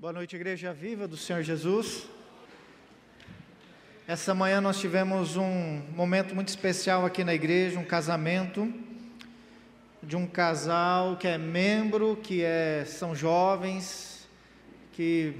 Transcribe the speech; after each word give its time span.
Boa 0.00 0.14
noite, 0.14 0.34
Igreja 0.34 0.72
Viva 0.72 1.06
do 1.06 1.14
Senhor 1.14 1.42
Jesus. 1.42 2.06
Essa 4.08 4.34
manhã 4.34 4.58
nós 4.58 4.80
tivemos 4.80 5.36
um 5.36 5.82
momento 5.94 6.34
muito 6.34 6.48
especial 6.48 7.04
aqui 7.04 7.22
na 7.22 7.34
igreja, 7.34 7.78
um 7.78 7.84
casamento 7.84 8.72
de 10.02 10.16
um 10.16 10.26
casal 10.26 11.18
que 11.18 11.28
é 11.28 11.36
membro, 11.36 12.16
que 12.16 12.42
é, 12.42 12.82
são 12.86 13.14
jovens, 13.14 14.26
que 14.92 15.34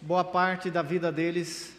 boa 0.00 0.24
parte 0.24 0.70
da 0.70 0.80
vida 0.80 1.12
deles 1.12 1.76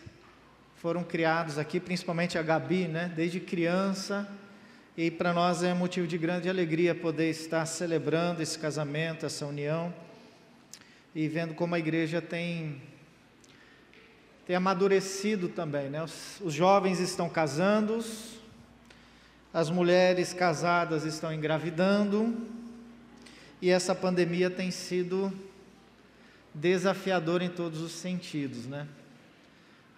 foram 0.75 1.04
criados 1.04 1.57
aqui, 1.57 1.79
principalmente 1.79 2.38
a 2.38 2.43
Gabi, 2.43 2.88
né? 2.88 3.11
Desde 3.16 3.39
criança. 3.39 4.29
E 4.95 5.09
para 5.09 5.34
nós 5.34 5.63
é 5.63 5.73
motivo 5.73 6.05
de 6.05 6.20
grande 6.20 6.47
alegria 6.47 6.93
poder 6.93 7.32
estar 7.32 7.66
celebrando 7.66 8.43
esse 8.43 8.59
casamento, 8.59 9.25
essa 9.25 9.47
união 9.47 9.91
e 11.16 11.29
vendo 11.29 11.54
como 11.54 11.73
a 11.73 11.79
igreja 11.79 12.21
tem 12.21 12.82
tem 14.46 14.56
amadurecido 14.56 15.50
também, 15.50 15.89
né? 15.89 16.04
Os, 16.04 16.39
os 16.42 16.54
jovens 16.54 17.00
estão 17.00 17.28
casando, 17.28 18.04
as 19.51 19.71
mulheres 19.71 20.33
casadas 20.33 21.04
estão 21.04 21.33
engravidando, 21.33 22.46
e 23.59 23.71
essa 23.71 23.96
pandemia 23.96 24.51
tem 24.51 24.70
sido 24.70 25.33
desafiadora 26.54 27.43
em 27.43 27.50
todos 27.50 27.82
os 27.82 27.93
sentidos, 27.93 28.68
né? 28.68 28.87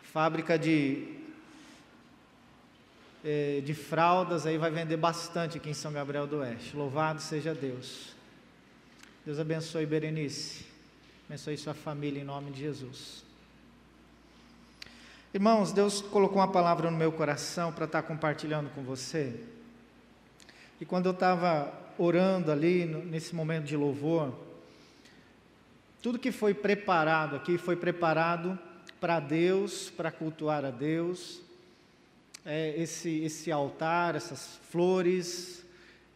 Fábrica 0.03 0.57
de 0.57 1.17
eh, 3.25 3.61
de 3.65 3.73
fraldas 3.73 4.45
aí 4.45 4.57
vai 4.57 4.71
vender 4.71 4.95
bastante 4.95 5.57
aqui 5.57 5.71
em 5.71 5.73
São 5.73 5.91
Gabriel 5.91 6.25
do 6.25 6.37
Oeste. 6.37 6.73
Louvado 6.73 7.21
seja 7.21 7.53
Deus. 7.53 8.15
Deus 9.25 9.39
abençoe 9.39 9.85
Berenice. 9.85 10.76
Abençoe 11.29 11.57
sua 11.57 11.73
família 11.73 12.21
em 12.21 12.23
nome 12.23 12.51
de 12.51 12.61
Jesus. 12.61 13.21
Irmãos, 15.33 15.73
Deus 15.73 15.99
colocou 15.99 16.37
uma 16.37 16.47
palavra 16.49 16.89
no 16.89 16.95
meu 16.95 17.11
coração 17.11 17.73
para 17.73 17.83
estar 17.83 18.01
compartilhando 18.03 18.69
com 18.69 18.81
você. 18.81 19.37
E 20.79 20.85
quando 20.85 21.07
eu 21.07 21.11
estava 21.11 21.73
orando 21.97 22.49
ali, 22.49 22.85
nesse 22.85 23.35
momento 23.35 23.65
de 23.65 23.75
louvor, 23.75 24.33
tudo 26.01 26.17
que 26.17 26.31
foi 26.31 26.53
preparado 26.53 27.35
aqui 27.35 27.57
foi 27.57 27.75
preparado 27.75 28.57
para 28.97 29.19
Deus, 29.19 29.89
para 29.89 30.09
cultuar 30.09 30.63
a 30.63 30.71
Deus. 30.71 31.41
É, 32.45 32.73
esse, 32.77 33.19
esse 33.19 33.51
altar, 33.51 34.15
essas 34.15 34.61
flores, 34.71 35.65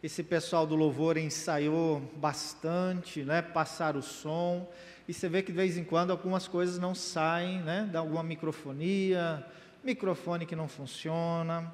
esse 0.02 0.22
pessoal 0.22 0.66
do 0.66 0.74
louvor 0.74 1.18
ensaiou 1.18 2.00
bastante, 2.16 3.22
né? 3.22 3.42
Passar 3.42 3.94
o 3.94 4.00
som 4.00 4.66
e 5.12 5.14
você 5.14 5.28
vê 5.28 5.42
que 5.42 5.52
de 5.52 5.58
vez 5.58 5.76
em 5.76 5.84
quando 5.84 6.10
algumas 6.10 6.48
coisas 6.48 6.78
não 6.78 6.94
saem, 6.94 7.60
né? 7.60 7.86
Dá 7.92 7.98
alguma 7.98 8.22
microfonia, 8.22 9.46
microfone 9.84 10.46
que 10.46 10.56
não 10.56 10.66
funciona. 10.66 11.70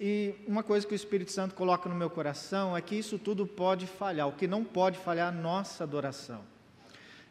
E 0.00 0.34
uma 0.48 0.62
coisa 0.62 0.86
que 0.86 0.94
o 0.94 0.96
Espírito 0.96 1.30
Santo 1.30 1.54
coloca 1.54 1.86
no 1.86 1.94
meu 1.94 2.08
coração 2.08 2.74
é 2.74 2.80
que 2.80 2.94
isso 2.94 3.18
tudo 3.18 3.46
pode 3.46 3.86
falhar. 3.86 4.26
O 4.26 4.32
que 4.32 4.46
não 4.46 4.64
pode 4.64 4.96
falhar 4.96 5.26
é 5.26 5.36
a 5.36 5.38
nossa 5.38 5.84
adoração. 5.84 6.40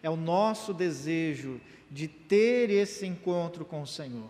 É 0.03 0.11
o 0.11 0.15
nosso 0.15 0.71
desejo 0.75 1.59
de 1.89 2.07
ter 2.07 2.69
esse 2.69 3.07
encontro 3.07 3.65
com 3.65 3.81
o 3.81 3.87
Senhor. 3.87 4.29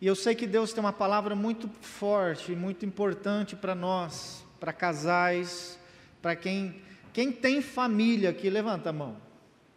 E 0.00 0.06
eu 0.08 0.16
sei 0.16 0.34
que 0.34 0.48
Deus 0.48 0.72
tem 0.72 0.80
uma 0.80 0.92
palavra 0.92 1.36
muito 1.36 1.68
forte, 1.80 2.56
muito 2.56 2.84
importante 2.84 3.54
para 3.54 3.72
nós, 3.72 4.44
para 4.58 4.72
casais, 4.72 5.78
para 6.20 6.34
quem, 6.34 6.82
quem 7.12 7.30
tem 7.30 7.62
família 7.62 8.30
aqui, 8.30 8.50
levanta 8.50 8.90
a 8.90 8.92
mão. 8.92 9.27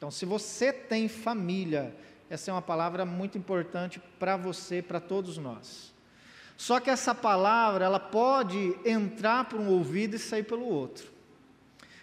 Então, 0.01 0.09
se 0.09 0.25
você 0.25 0.73
tem 0.73 1.07
família, 1.07 1.93
essa 2.27 2.49
é 2.49 2.53
uma 2.55 2.59
palavra 2.59 3.05
muito 3.05 3.37
importante 3.37 4.01
para 4.17 4.35
você, 4.35 4.81
para 4.81 4.99
todos 4.99 5.37
nós. 5.37 5.93
Só 6.57 6.79
que 6.79 6.89
essa 6.89 7.13
palavra, 7.13 7.85
ela 7.85 7.99
pode 7.99 8.75
entrar 8.83 9.47
por 9.47 9.59
um 9.59 9.69
ouvido 9.69 10.15
e 10.15 10.19
sair 10.19 10.41
pelo 10.41 10.65
outro. 10.65 11.11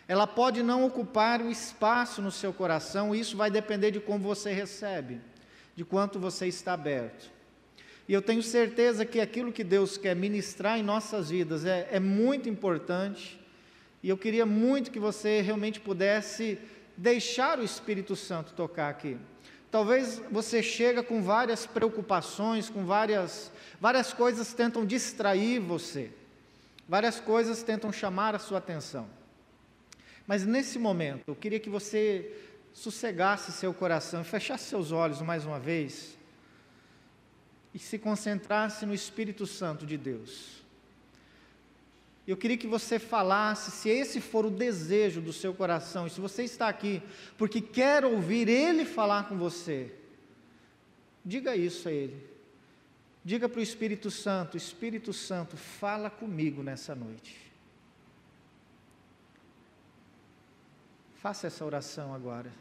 Ela 0.07 0.29
pode 0.29 0.63
não 0.63 0.87
ocupar 0.87 1.43
o 1.43 1.51
espaço 1.51 2.23
no 2.23 2.31
seu 2.31 2.53
coração, 2.53 3.13
e 3.13 3.19
isso 3.19 3.37
vai 3.37 3.51
depender 3.51 3.91
de 3.91 3.99
como 3.99 4.23
você 4.23 4.53
recebe, 4.53 5.21
de 5.75 5.85
quanto 5.85 6.21
você 6.21 6.47
está 6.47 6.75
aberto. 6.75 7.29
E 8.09 8.13
eu 8.13 8.23
tenho 8.23 8.45
certeza 8.45 9.05
que 9.05 9.19
aquilo 9.19 9.51
que 9.51 9.65
Deus 9.65 9.99
quer 9.99 10.15
ministrar 10.15 10.79
em 10.79 10.85
nossas 10.85 11.31
vidas 11.31 11.65
é, 11.65 11.89
é 11.91 11.99
muito 11.99 12.49
importante, 12.49 13.41
e 14.01 14.09
eu 14.09 14.17
queria 14.17 14.47
muito 14.47 14.93
que 14.93 15.01
você 15.01 15.41
realmente 15.41 15.81
pudesse 15.81 16.61
deixar 16.99 17.61
o 17.61 17.65
Espírito 17.65 18.17
Santo 18.17 18.53
tocar 18.53 18.89
aqui. 18.89 19.17
Talvez 19.71 20.21
você 20.31 20.63
chega 20.63 21.03
com 21.03 21.23
várias 21.23 21.65
preocupações, 21.65 22.69
com 22.69 22.85
várias, 22.85 23.53
várias 23.81 24.13
coisas 24.13 24.53
tentam 24.53 24.85
distrair 24.85 25.61
você. 25.61 26.11
Várias 26.89 27.21
coisas 27.21 27.63
tentam 27.63 27.93
chamar 27.93 28.35
a 28.35 28.39
sua 28.39 28.59
atenção. 28.59 29.09
Mas 30.27 30.45
nesse 30.45 30.79
momento, 30.79 31.23
eu 31.29 31.37
queria 31.37 31.61
que 31.61 31.71
você 31.71 32.35
sossegasse 32.73 33.53
seu 33.53 33.73
coração, 33.73 34.25
fechasse 34.25 34.65
seus 34.65 34.91
olhos 34.91 35.23
mais 35.23 35.47
uma 35.47 35.61
vez 35.61 36.19
e 37.73 37.79
se 37.79 37.99
concentrasse 37.99 38.85
no 38.85 38.95
Espírito 38.95 39.47
Santo 39.47 39.87
de 39.87 39.97
Deus. 39.97 40.58
Eu 42.29 42.37
queria 42.37 42.59
que 42.59 42.67
você 42.67 42.99
falasse, 42.99 43.71
se 43.71 43.89
esse 43.89 44.21
for 44.21 44.45
o 44.45 44.51
desejo 44.51 45.19
do 45.19 45.33
seu 45.33 45.55
coração, 45.55 46.07
e 46.07 46.11
se 46.11 46.21
você 46.21 46.45
está 46.45 46.69
aqui 46.69 47.03
porque 47.39 47.59
quer 47.59 48.05
ouvir 48.05 48.51
Ele 48.51 48.85
falar 48.85 49.27
com 49.27 49.39
você, 49.39 49.91
diga 51.25 51.57
isso 51.57 51.89
a 51.89 51.93
Ele. 51.93 52.23
Diga 53.25 53.49
para 53.49 53.61
o 53.61 53.63
Espírito 53.63 54.11
Santo: 54.11 54.59
Espírito 54.59 55.11
Santo, 55.11 55.57
fala 55.57 56.11
comigo 56.11 56.63
nessa 56.63 56.95
noite. 56.95 57.35
Faça 61.23 61.47
essa 61.47 61.65
oração 61.65 62.15
agora. 62.15 62.53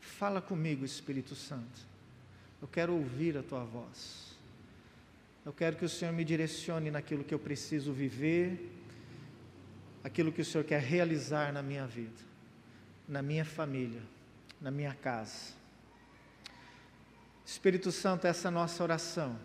Fala 0.00 0.40
comigo, 0.40 0.86
Espírito 0.86 1.34
Santo. 1.34 1.80
Eu 2.62 2.66
quero 2.66 2.94
ouvir 2.94 3.36
a 3.36 3.42
tua 3.42 3.62
voz. 3.62 4.32
Eu 5.44 5.52
quero 5.52 5.76
que 5.76 5.84
o 5.84 5.88
Senhor 5.88 6.14
me 6.14 6.24
direcione 6.24 6.90
naquilo 6.90 7.22
que 7.22 7.34
eu 7.34 7.38
preciso 7.38 7.92
viver 7.92 8.80
aquilo 10.04 10.32
que 10.32 10.40
o 10.40 10.44
Senhor 10.44 10.64
quer 10.64 10.80
realizar 10.80 11.52
na 11.52 11.62
minha 11.62 11.86
vida, 11.86 12.20
na 13.08 13.22
minha 13.22 13.44
família, 13.44 14.02
na 14.60 14.70
minha 14.70 14.94
casa. 14.94 15.54
Espírito 17.44 17.92
Santo, 17.92 18.26
essa 18.26 18.48
é 18.48 18.50
a 18.50 18.52
nossa 18.52 18.82
oração. 18.82 19.38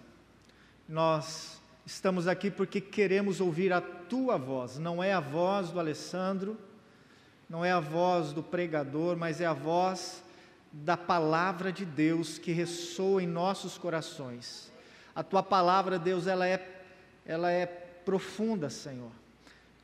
Nós 0.87 1.61
estamos 1.85 2.27
aqui 2.27 2.49
porque 2.49 2.81
queremos 2.81 3.39
ouvir 3.39 3.71
a 3.71 3.81
tua 3.81 4.37
voz, 4.37 4.77
não 4.77 5.03
é 5.03 5.13
a 5.13 5.19
voz 5.19 5.69
do 5.69 5.79
Alessandro, 5.79 6.57
não 7.49 7.63
é 7.63 7.71
a 7.71 7.79
voz 7.79 8.33
do 8.33 8.43
pregador, 8.43 9.15
mas 9.15 9.41
é 9.41 9.45
a 9.45 9.53
voz 9.53 10.23
da 10.71 10.97
palavra 10.97 11.71
de 11.71 11.85
Deus 11.85 12.37
que 12.37 12.51
ressoa 12.51 13.23
em 13.23 13.27
nossos 13.27 13.77
corações. 13.77 14.71
A 15.15 15.23
tua 15.23 15.41
palavra, 15.41 15.97
Deus, 15.97 16.27
ela 16.27 16.47
é, 16.47 16.83
ela 17.25 17.51
é 17.51 17.65
profunda, 17.65 18.69
Senhor 18.69 19.11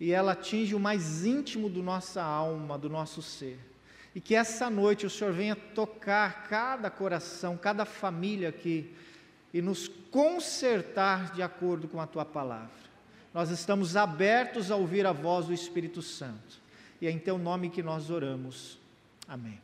e 0.03 0.11
ela 0.11 0.33
atinge 0.33 0.75
o 0.75 0.79
mais 0.81 1.25
íntimo 1.25 1.69
do 1.69 1.81
nossa 1.81 2.21
alma, 2.21 2.77
do 2.77 2.89
nosso 2.89 3.21
ser. 3.21 3.57
E 4.13 4.19
que 4.19 4.35
essa 4.35 4.69
noite 4.69 5.05
o 5.05 5.09
Senhor 5.09 5.31
venha 5.31 5.55
tocar 5.55 6.43
cada 6.49 6.89
coração, 6.89 7.55
cada 7.55 7.85
família 7.85 8.49
aqui 8.49 8.93
e 9.53 9.61
nos 9.61 9.87
consertar 10.11 11.31
de 11.31 11.41
acordo 11.41 11.87
com 11.87 12.01
a 12.01 12.05
tua 12.05 12.25
palavra. 12.25 12.67
Nós 13.33 13.49
estamos 13.49 13.95
abertos 13.95 14.71
a 14.71 14.75
ouvir 14.75 15.05
a 15.05 15.13
voz 15.13 15.45
do 15.45 15.53
Espírito 15.53 16.01
Santo. 16.01 16.59
E 16.99 17.07
é 17.07 17.09
em 17.09 17.17
teu 17.17 17.37
nome 17.37 17.69
que 17.69 17.81
nós 17.81 18.09
oramos. 18.09 18.77
Amém. 19.25 19.57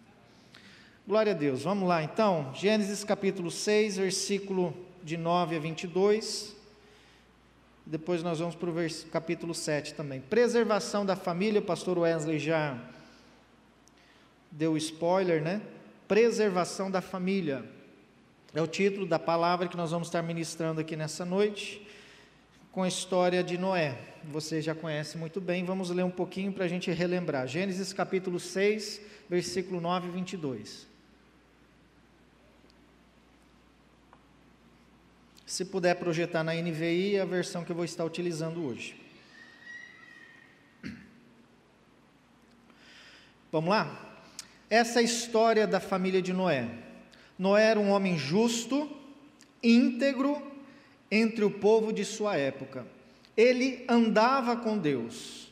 Glória 1.05 1.33
a 1.33 1.35
Deus. 1.35 1.63
Vamos 1.63 1.85
lá 1.85 2.01
então. 2.01 2.53
Gênesis 2.55 3.03
capítulo 3.03 3.51
6, 3.51 3.97
versículo 3.97 4.73
de 5.03 5.17
9 5.17 5.57
a 5.57 5.59
22. 5.59 6.55
Depois 7.89 8.21
nós 8.21 8.37
vamos 8.37 8.53
para 8.53 8.69
o 8.69 8.75
capítulo 9.11 9.55
7 9.55 9.95
também. 9.95 10.21
Preservação 10.21 11.03
da 11.03 11.15
família, 11.15 11.59
o 11.59 11.63
pastor 11.63 11.97
Wesley 11.97 12.37
já 12.37 12.77
deu 14.51 14.77
spoiler, 14.77 15.41
né? 15.41 15.59
Preservação 16.07 16.91
da 16.91 17.01
família. 17.01 17.65
É 18.53 18.61
o 18.61 18.67
título 18.67 19.07
da 19.07 19.17
palavra 19.17 19.67
que 19.67 19.75
nós 19.75 19.89
vamos 19.89 20.07
estar 20.07 20.21
ministrando 20.21 20.79
aqui 20.79 20.95
nessa 20.95 21.25
noite, 21.25 21.83
com 22.71 22.83
a 22.83 22.87
história 22.87 23.43
de 23.43 23.57
Noé. 23.57 23.97
Você 24.25 24.61
já 24.61 24.75
conhece 24.75 25.17
muito 25.17 25.41
bem, 25.41 25.65
vamos 25.65 25.89
ler 25.89 26.03
um 26.03 26.11
pouquinho 26.11 26.53
para 26.53 26.65
a 26.65 26.67
gente 26.67 26.91
relembrar. 26.91 27.47
Gênesis 27.47 27.91
capítulo 27.91 28.39
6, 28.39 29.01
versículo 29.27 29.81
9 29.81 30.09
e 30.09 30.11
22. 30.11 30.88
Se 35.49 35.65
puder 35.65 35.95
projetar 35.95 36.43
na 36.43 36.53
NVI, 36.53 37.17
a 37.17 37.25
versão 37.25 37.63
que 37.63 37.71
eu 37.71 37.75
vou 37.75 37.83
estar 37.83 38.05
utilizando 38.05 38.63
hoje. 38.63 38.95
Vamos 43.51 43.71
lá? 43.71 44.19
Essa 44.69 44.99
é 44.99 45.01
a 45.01 45.03
história 45.03 45.65
da 45.65 45.79
família 45.79 46.21
de 46.21 46.31
Noé. 46.31 46.69
Noé 47.37 47.63
era 47.63 47.79
um 47.79 47.89
homem 47.89 48.15
justo, 48.15 48.87
íntegro 49.63 50.39
entre 51.09 51.43
o 51.43 51.49
povo 51.49 51.91
de 51.91 52.05
sua 52.05 52.37
época. 52.37 52.85
Ele 53.35 53.83
andava 53.89 54.55
com 54.55 54.77
Deus. 54.77 55.51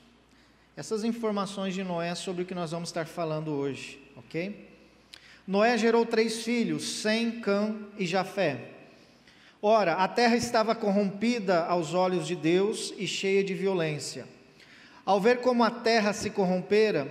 Essas 0.76 1.04
informações 1.04 1.74
de 1.74 1.84
Noé 1.84 2.14
sobre 2.14 2.44
o 2.44 2.46
que 2.46 2.54
nós 2.54 2.70
vamos 2.70 2.90
estar 2.90 3.08
falando 3.08 3.52
hoje, 3.52 4.00
ok? 4.16 4.70
Noé 5.48 5.76
gerou 5.76 6.06
três 6.06 6.44
filhos, 6.44 7.02
Sem, 7.02 7.42
Cã 7.42 7.76
e 7.98 8.06
Jafé. 8.06 8.77
Ora, 9.70 9.96
a 9.96 10.08
terra 10.08 10.38
estava 10.38 10.74
corrompida 10.74 11.66
aos 11.66 11.94
olhos 11.94 12.26
de 12.26 12.38
Deus 12.38 12.94
e 12.98 13.06
cheia 13.06 13.44
de 13.44 13.54
violência. 13.54 14.26
Ao 15.06 15.20
ver 15.20 15.42
como 15.42 15.62
a 15.62 15.70
terra 15.70 16.14
se 16.14 16.30
corrompera, 16.30 17.06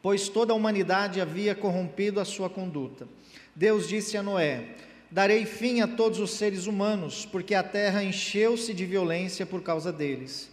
pois 0.00 0.30
toda 0.30 0.54
a 0.54 0.56
humanidade 0.56 1.20
havia 1.20 1.54
corrompido 1.54 2.20
a 2.20 2.24
sua 2.24 2.48
conduta, 2.48 3.06
Deus 3.54 3.86
disse 3.86 4.16
a 4.16 4.22
Noé: 4.22 4.64
Darei 5.10 5.44
fim 5.44 5.82
a 5.82 5.86
todos 5.86 6.20
os 6.20 6.30
seres 6.30 6.66
humanos, 6.66 7.26
porque 7.26 7.54
a 7.54 7.62
terra 7.62 8.02
encheu-se 8.02 8.72
de 8.72 8.86
violência 8.86 9.44
por 9.44 9.62
causa 9.62 9.92
deles. 9.92 10.50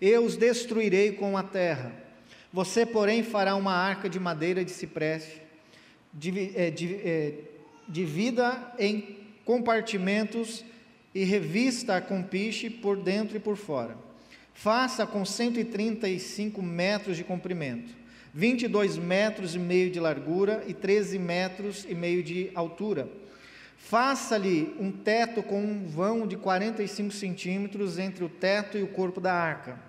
Eu 0.00 0.24
os 0.24 0.36
destruirei 0.36 1.12
com 1.12 1.38
a 1.38 1.44
terra. 1.44 1.92
Você, 2.52 2.84
porém, 2.84 3.22
fará 3.22 3.54
uma 3.54 3.76
arca 3.76 4.08
de 4.08 4.18
madeira 4.18 4.64
de 4.64 4.72
cipreste, 4.72 5.40
é, 6.56 6.74
é, 7.04 7.34
divida 7.88 8.74
em 8.76 9.19
compartimentos 9.44 10.64
e 11.14 11.24
revista 11.24 12.00
com 12.00 12.22
piche 12.22 12.70
por 12.70 12.96
dentro 12.96 13.36
e 13.36 13.40
por 13.40 13.56
fora. 13.56 13.96
Faça 14.54 15.06
com 15.06 15.24
135 15.24 16.62
metros 16.62 17.16
de 17.16 17.24
comprimento, 17.24 17.92
22 18.34 18.98
metros 18.98 19.54
e 19.54 19.58
meio 19.58 19.90
de 19.90 19.98
largura 19.98 20.62
e 20.66 20.74
13 20.74 21.18
metros 21.18 21.86
e 21.88 21.94
meio 21.94 22.22
de 22.22 22.50
altura 22.54 23.08
Faça-lhe 23.80 24.76
um 24.78 24.92
teto 24.92 25.42
com 25.42 25.60
um 25.60 25.88
vão 25.88 26.24
de 26.24 26.36
45 26.36 27.12
centímetros 27.12 27.98
entre 27.98 28.22
o 28.22 28.28
teto 28.28 28.78
e 28.78 28.82
o 28.84 28.88
corpo 28.88 29.20
da 29.20 29.32
arca. 29.32 29.80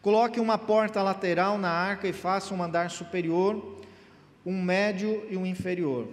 Coloque 0.00 0.38
uma 0.38 0.56
porta 0.56 1.02
lateral 1.02 1.58
na 1.58 1.70
arca 1.70 2.06
e 2.06 2.12
faça 2.12 2.54
um 2.54 2.62
andar 2.62 2.90
superior, 2.90 3.80
um 4.46 4.62
médio 4.62 5.26
e 5.28 5.36
um 5.36 5.44
inferior. 5.44 6.06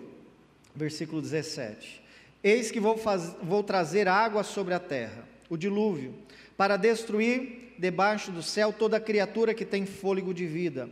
Versículo 0.74 1.22
17. 1.22 2.02
Eis 2.48 2.72
que 2.72 2.80
vou, 2.80 2.98
faz, 2.98 3.36
vou 3.44 3.62
trazer 3.62 4.08
água 4.08 4.42
sobre 4.42 4.74
a 4.74 4.80
terra, 4.80 5.28
o 5.50 5.58
dilúvio, 5.58 6.16
para 6.56 6.78
destruir 6.78 7.76
debaixo 7.78 8.32
do 8.32 8.42
céu 8.42 8.72
toda 8.72 9.02
criatura 9.02 9.54
que 9.54 9.66
tem 9.66 9.86
fôlego 9.86 10.34
de 10.34 10.48
vida. 10.48 10.90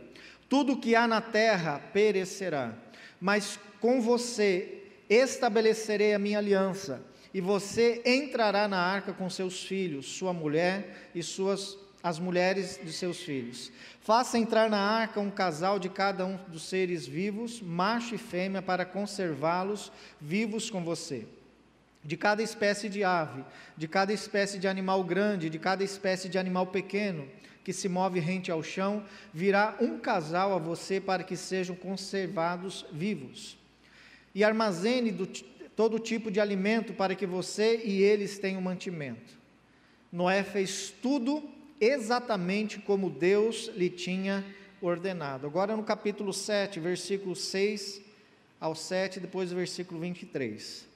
Tudo 0.50 0.76
que 0.76 0.94
há 0.94 1.08
na 1.08 1.22
terra 1.22 1.78
perecerá, 1.94 2.74
mas 3.18 3.58
com 3.80 4.02
você 4.02 4.82
estabelecerei 5.08 6.12
a 6.12 6.18
minha 6.18 6.36
aliança, 6.36 7.02
e 7.32 7.40
você 7.40 8.02
entrará 8.04 8.68
na 8.68 8.78
arca 8.78 9.14
com 9.14 9.30
seus 9.30 9.64
filhos, 9.64 10.04
sua 10.04 10.34
mulher 10.34 11.08
e 11.14 11.22
suas 11.22 11.78
as 12.02 12.18
mulheres 12.18 12.78
de 12.84 12.92
seus 12.92 13.20
filhos. 13.20 13.72
Faça 14.02 14.38
entrar 14.38 14.68
na 14.68 14.78
arca 14.78 15.18
um 15.18 15.30
casal 15.30 15.78
de 15.78 15.88
cada 15.88 16.24
um 16.24 16.36
dos 16.48 16.68
seres 16.68 17.04
vivos, 17.04 17.62
macho 17.62 18.14
e 18.14 18.18
fêmea, 18.18 18.60
para 18.60 18.84
conservá-los 18.84 19.90
vivos 20.20 20.70
com 20.70 20.84
você. 20.84 21.26
De 22.06 22.16
cada 22.16 22.42
espécie 22.42 22.88
de 22.88 23.04
ave, 23.04 23.44
de 23.76 23.88
cada 23.88 24.12
espécie 24.12 24.58
de 24.58 24.68
animal 24.68 25.02
grande, 25.04 25.50
de 25.50 25.58
cada 25.58 25.82
espécie 25.82 26.28
de 26.28 26.38
animal 26.38 26.68
pequeno, 26.68 27.28
que 27.64 27.72
se 27.72 27.88
move 27.88 28.20
rente 28.20 28.50
ao 28.50 28.62
chão, 28.62 29.04
virá 29.34 29.76
um 29.80 29.98
casal 29.98 30.54
a 30.54 30.58
você 30.58 31.00
para 31.00 31.24
que 31.24 31.36
sejam 31.36 31.74
conservados 31.74 32.86
vivos 32.92 33.58
e 34.36 34.44
armazene 34.44 35.10
do, 35.10 35.26
todo 35.74 35.98
tipo 35.98 36.30
de 36.30 36.40
alimento 36.40 36.92
para 36.92 37.14
que 37.14 37.24
você 37.24 37.80
e 37.82 38.02
eles 38.02 38.38
tenham 38.38 38.60
mantimento. 38.60 39.32
Noé 40.12 40.42
fez 40.42 40.92
tudo 41.00 41.42
exatamente 41.80 42.78
como 42.78 43.08
Deus 43.08 43.70
lhe 43.74 43.88
tinha 43.88 44.44
ordenado. 44.82 45.46
Agora 45.46 45.74
no 45.74 45.82
capítulo 45.82 46.34
7, 46.34 46.78
versículo 46.78 47.34
6 47.34 48.02
ao 48.60 48.74
7, 48.74 49.20
depois 49.20 49.48
do 49.48 49.56
versículo 49.56 50.00
23. 50.00 50.86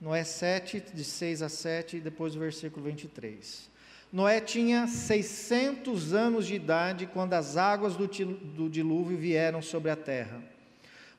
Noé 0.00 0.22
7, 0.22 0.84
de 0.94 1.02
6 1.02 1.42
a 1.42 1.48
7, 1.48 1.98
depois 1.98 2.32
do 2.32 2.38
versículo 2.38 2.86
23. 2.86 3.68
Noé 4.12 4.40
tinha 4.40 4.86
600 4.86 6.14
anos 6.14 6.46
de 6.46 6.54
idade 6.54 7.06
quando 7.06 7.34
as 7.34 7.56
águas 7.56 7.96
do, 7.96 8.06
dilúvio 8.06 9.18
vieram 9.18 9.60
sobre 9.60 9.90
a 9.90 9.96
terra. 9.96 10.40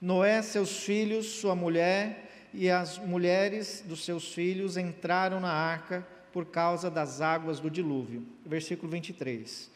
Noé, 0.01 0.41
seus 0.41 0.79
filhos, 0.79 1.25
sua 1.25 1.55
mulher 1.55 2.31
e 2.53 2.69
as 2.69 2.97
mulheres 2.97 3.83
dos 3.85 4.05
seus 4.05 4.33
filhos 4.33 4.77
entraram 4.77 5.41
na 5.41 5.51
arca 5.51 6.07
por 6.31 6.45
causa 6.45 6.89
das 6.89 7.19
águas 7.19 7.59
do 7.59 7.69
dilúvio. 7.69 8.25
Versículo 8.45 8.89
23. 8.89 9.69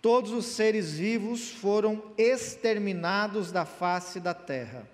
Todos 0.00 0.32
os 0.32 0.46
seres 0.46 0.94
vivos 0.94 1.50
foram 1.50 2.02
exterminados 2.16 3.52
da 3.52 3.66
face 3.66 4.18
da 4.18 4.32
terra, 4.32 4.88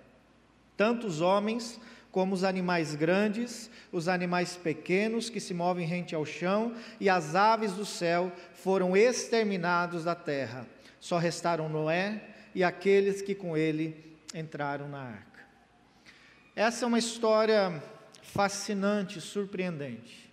tanto 0.75 1.07
os 1.07 1.21
homens 1.21 1.79
como 2.13 2.35
os 2.35 2.43
animais 2.43 2.93
grandes, 2.93 3.71
os 3.91 4.07
animais 4.07 4.55
pequenos 4.55 5.31
que 5.31 5.39
se 5.39 5.51
movem 5.51 5.87
rente 5.87 6.13
ao 6.13 6.23
chão 6.23 6.75
e 6.99 7.09
as 7.09 7.33
aves 7.33 7.71
do 7.71 7.87
céu 7.87 8.31
foram 8.53 8.95
exterminados 8.95 10.03
da 10.03 10.13
terra. 10.13 10.67
Só 10.99 11.17
restaram 11.17 11.67
Noé 11.67 12.21
e 12.53 12.63
aqueles 12.63 13.23
que 13.23 13.33
com 13.33 13.57
ele 13.57 14.15
entraram 14.31 14.87
na 14.87 14.99
arca. 14.99 15.41
Essa 16.55 16.85
é 16.85 16.87
uma 16.87 16.99
história 16.99 17.81
fascinante, 18.21 19.19
surpreendente. 19.19 20.31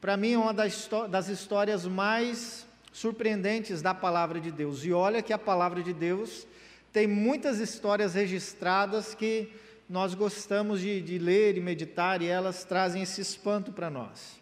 Para 0.00 0.16
mim, 0.16 0.32
é 0.32 0.38
uma 0.38 0.52
das, 0.52 1.28
histórias 1.28 1.86
mais 1.86 2.66
surpreendentes 2.92 3.80
da 3.80 3.94
palavra 3.94 4.40
de 4.40 4.50
Deus. 4.50 4.84
E 4.84 4.92
olha 4.92 5.22
que 5.22 5.32
a 5.32 5.38
palavra 5.38 5.84
de 5.84 5.92
Deus 5.92 6.48
tem 6.92 7.06
muitas 7.06 7.60
histórias 7.60 8.14
registradas 8.14 9.14
que 9.14 9.52
nós 9.88 10.14
gostamos 10.14 10.80
de, 10.80 11.00
de 11.00 11.18
ler 11.18 11.56
e 11.56 11.60
meditar 11.60 12.20
e 12.20 12.26
elas 12.26 12.64
trazem 12.64 13.02
esse 13.02 13.20
espanto 13.20 13.72
para 13.72 13.88
nós. 13.88 14.40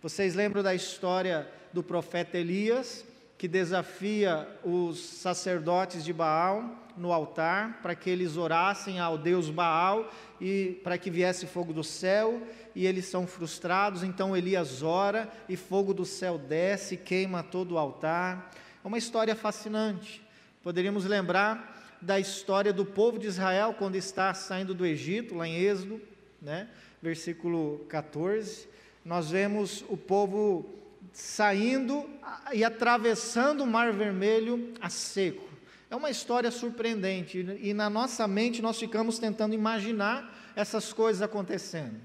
Vocês 0.00 0.34
lembram 0.34 0.62
da 0.62 0.74
história 0.74 1.50
do 1.72 1.82
profeta 1.82 2.38
Elias, 2.38 3.04
que 3.36 3.48
desafia 3.48 4.48
os 4.64 5.00
sacerdotes 5.00 6.04
de 6.04 6.12
Baal 6.12 6.86
no 6.96 7.12
altar 7.12 7.80
para 7.82 7.94
que 7.94 8.08
eles 8.10 8.36
orassem 8.36 9.00
ao 9.00 9.18
Deus 9.18 9.50
Baal 9.50 10.12
e 10.40 10.80
para 10.82 10.98
que 10.98 11.10
viesse 11.10 11.46
fogo 11.46 11.72
do 11.72 11.84
céu, 11.84 12.42
e 12.74 12.86
eles 12.86 13.06
são 13.06 13.26
frustrados, 13.26 14.04
então 14.04 14.36
Elias 14.36 14.82
ora 14.82 15.28
e 15.48 15.56
fogo 15.56 15.92
do 15.92 16.04
céu 16.04 16.38
desce, 16.38 16.96
queima 16.96 17.42
todo 17.42 17.72
o 17.72 17.78
altar. 17.78 18.52
É 18.84 18.86
uma 18.86 18.98
história 18.98 19.34
fascinante. 19.34 20.22
Poderíamos 20.62 21.04
lembrar 21.04 21.77
da 22.00 22.18
história 22.18 22.72
do 22.72 22.84
povo 22.84 23.18
de 23.18 23.26
Israel 23.26 23.74
quando 23.78 23.96
está 23.96 24.32
saindo 24.34 24.74
do 24.74 24.86
Egito, 24.86 25.34
lá 25.34 25.46
em 25.46 25.56
Êxodo, 25.56 26.00
né? 26.40 26.68
versículo 27.02 27.84
14. 27.88 28.68
Nós 29.04 29.30
vemos 29.30 29.84
o 29.88 29.96
povo 29.96 30.68
saindo 31.12 32.08
e 32.52 32.64
atravessando 32.64 33.62
o 33.64 33.66
Mar 33.66 33.92
Vermelho 33.92 34.72
a 34.80 34.88
seco. 34.88 35.48
É 35.90 35.96
uma 35.96 36.10
história 36.10 36.50
surpreendente 36.50 37.38
e 37.60 37.72
na 37.72 37.88
nossa 37.88 38.28
mente 38.28 38.60
nós 38.60 38.78
ficamos 38.78 39.18
tentando 39.18 39.54
imaginar 39.54 40.52
essas 40.54 40.92
coisas 40.92 41.22
acontecendo. 41.22 41.96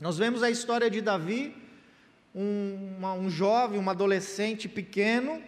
Nós 0.00 0.18
vemos 0.18 0.42
a 0.42 0.50
história 0.50 0.90
de 0.90 1.00
Davi, 1.00 1.54
um, 2.34 2.96
uma, 2.98 3.12
um 3.12 3.30
jovem, 3.30 3.78
um 3.78 3.88
adolescente 3.88 4.68
pequeno, 4.68 5.40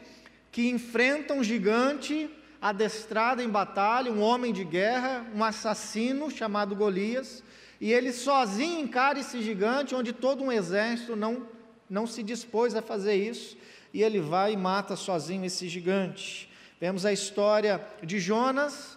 que 0.53 0.69
enfrenta 0.69 1.35
um 1.35 1.43
gigante 1.43 2.31
adestrado 2.65 3.43
em 3.43 3.49
batalha, 3.51 4.11
um 4.11 4.23
homem 4.23 4.51
de 4.51 4.65
guerra, 4.65 5.23
um 5.35 5.45
assassino 5.45 6.31
chamado 6.31 6.75
Golias, 6.75 7.45
e 7.79 7.93
ele 7.93 8.11
sozinho 8.11 8.81
encara 8.81 9.19
esse 9.19 9.43
gigante, 9.43 9.95
onde 9.95 10.15
todo 10.15 10.43
um 10.43 10.51
exército 10.51 11.15
não, 11.15 11.47
não 11.91 12.07
se 12.07 12.23
dispôs 12.23 12.75
a 12.75 12.81
fazer 12.81 13.17
isso, 13.17 13.55
e 13.93 14.03
ele 14.03 14.19
vai 14.19 14.55
e 14.55 14.57
mata 14.57 14.97
sozinho 14.97 15.45
esse 15.45 15.69
gigante. 15.69 16.51
Vemos 16.81 17.05
a 17.05 17.13
história 17.13 17.87
de 18.03 18.19
Jonas 18.19 18.97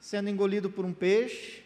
sendo 0.00 0.30
engolido 0.30 0.70
por 0.70 0.86
um 0.86 0.94
peixe 0.94 1.62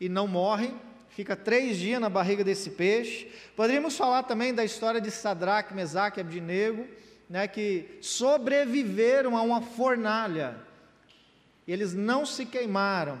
e 0.00 0.08
não 0.08 0.26
morre, 0.26 0.74
fica 1.10 1.36
três 1.36 1.78
dias 1.78 2.00
na 2.00 2.08
barriga 2.08 2.42
desse 2.42 2.70
peixe. 2.70 3.30
Poderíamos 3.54 3.96
falar 3.96 4.24
também 4.24 4.52
da 4.52 4.64
história 4.64 5.00
de 5.00 5.12
Sadraque, 5.12 5.72
Mesaque 5.72 6.18
e 6.18 6.22
Abdinego, 6.22 6.84
né, 7.34 7.48
que 7.48 7.98
sobreviveram 8.00 9.36
a 9.36 9.42
uma 9.42 9.60
fornalha 9.60 10.54
eles 11.66 11.92
não 11.92 12.24
se 12.24 12.46
queimaram. 12.46 13.18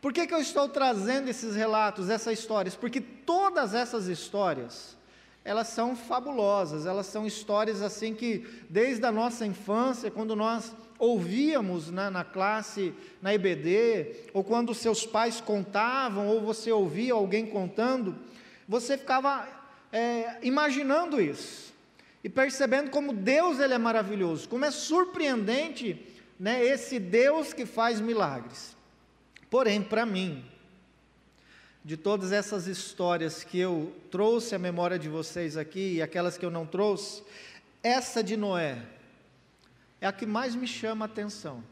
Por 0.00 0.12
que, 0.12 0.24
que 0.24 0.32
eu 0.32 0.38
estou 0.38 0.68
trazendo 0.68 1.28
esses 1.28 1.56
relatos, 1.56 2.08
essas 2.08 2.38
histórias? 2.38 2.76
Porque 2.76 3.00
todas 3.00 3.74
essas 3.74 4.06
histórias 4.06 4.96
elas 5.44 5.66
são 5.66 5.96
fabulosas, 5.96 6.86
elas 6.86 7.06
são 7.06 7.26
histórias 7.26 7.82
assim 7.82 8.14
que 8.14 8.46
desde 8.68 9.04
a 9.04 9.10
nossa 9.10 9.44
infância, 9.44 10.12
quando 10.12 10.36
nós 10.36 10.72
ouvíamos 10.96 11.90
né, 11.90 12.08
na 12.08 12.22
classe, 12.22 12.94
na 13.20 13.34
EBD, 13.34 14.28
ou 14.32 14.44
quando 14.44 14.72
seus 14.76 15.04
pais 15.04 15.40
contavam, 15.40 16.28
ou 16.28 16.40
você 16.40 16.70
ouvia 16.70 17.14
alguém 17.14 17.46
contando, 17.46 18.14
você 18.68 18.96
ficava 18.96 19.44
é, 19.92 20.38
imaginando 20.40 21.20
isso 21.20 21.69
e 22.22 22.28
percebendo 22.28 22.90
como 22.90 23.12
Deus 23.12 23.58
ele 23.58 23.74
é 23.74 23.78
maravilhoso, 23.78 24.48
como 24.48 24.64
é 24.64 24.70
surpreendente 24.70 26.06
né, 26.38 26.64
esse 26.64 26.98
Deus 26.98 27.52
que 27.52 27.66
faz 27.66 28.00
milagres. 28.00 28.76
Porém, 29.50 29.82
para 29.82 30.06
mim, 30.06 30.44
de 31.84 31.96
todas 31.96 32.30
essas 32.30 32.66
histórias 32.66 33.42
que 33.42 33.58
eu 33.58 33.94
trouxe 34.10 34.54
à 34.54 34.58
memória 34.58 34.98
de 34.98 35.08
vocês 35.08 35.56
aqui 35.56 35.94
e 35.94 36.02
aquelas 36.02 36.36
que 36.36 36.44
eu 36.44 36.50
não 36.50 36.66
trouxe, 36.66 37.22
essa 37.82 38.22
de 38.22 38.36
Noé 38.36 38.82
é 40.00 40.06
a 40.06 40.12
que 40.12 40.26
mais 40.26 40.54
me 40.54 40.66
chama 40.66 41.04
a 41.04 41.06
atenção. 41.06 41.64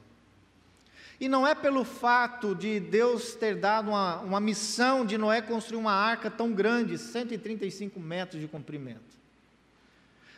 E 1.21 1.29
não 1.29 1.47
é 1.47 1.55
pelo 1.55 1.85
fato 1.85 2.55
de 2.55 2.79
Deus 2.79 3.35
ter 3.35 3.57
dado 3.57 3.89
uma, 3.91 4.21
uma 4.21 4.41
missão 4.41 5.05
de 5.05 5.19
Noé 5.19 5.43
construir 5.43 5.79
uma 5.79 5.93
arca 5.93 6.31
tão 6.31 6.53
grande, 6.53 6.97
135 6.97 7.99
metros 7.99 8.41
de 8.41 8.47
comprimento. 8.47 9.18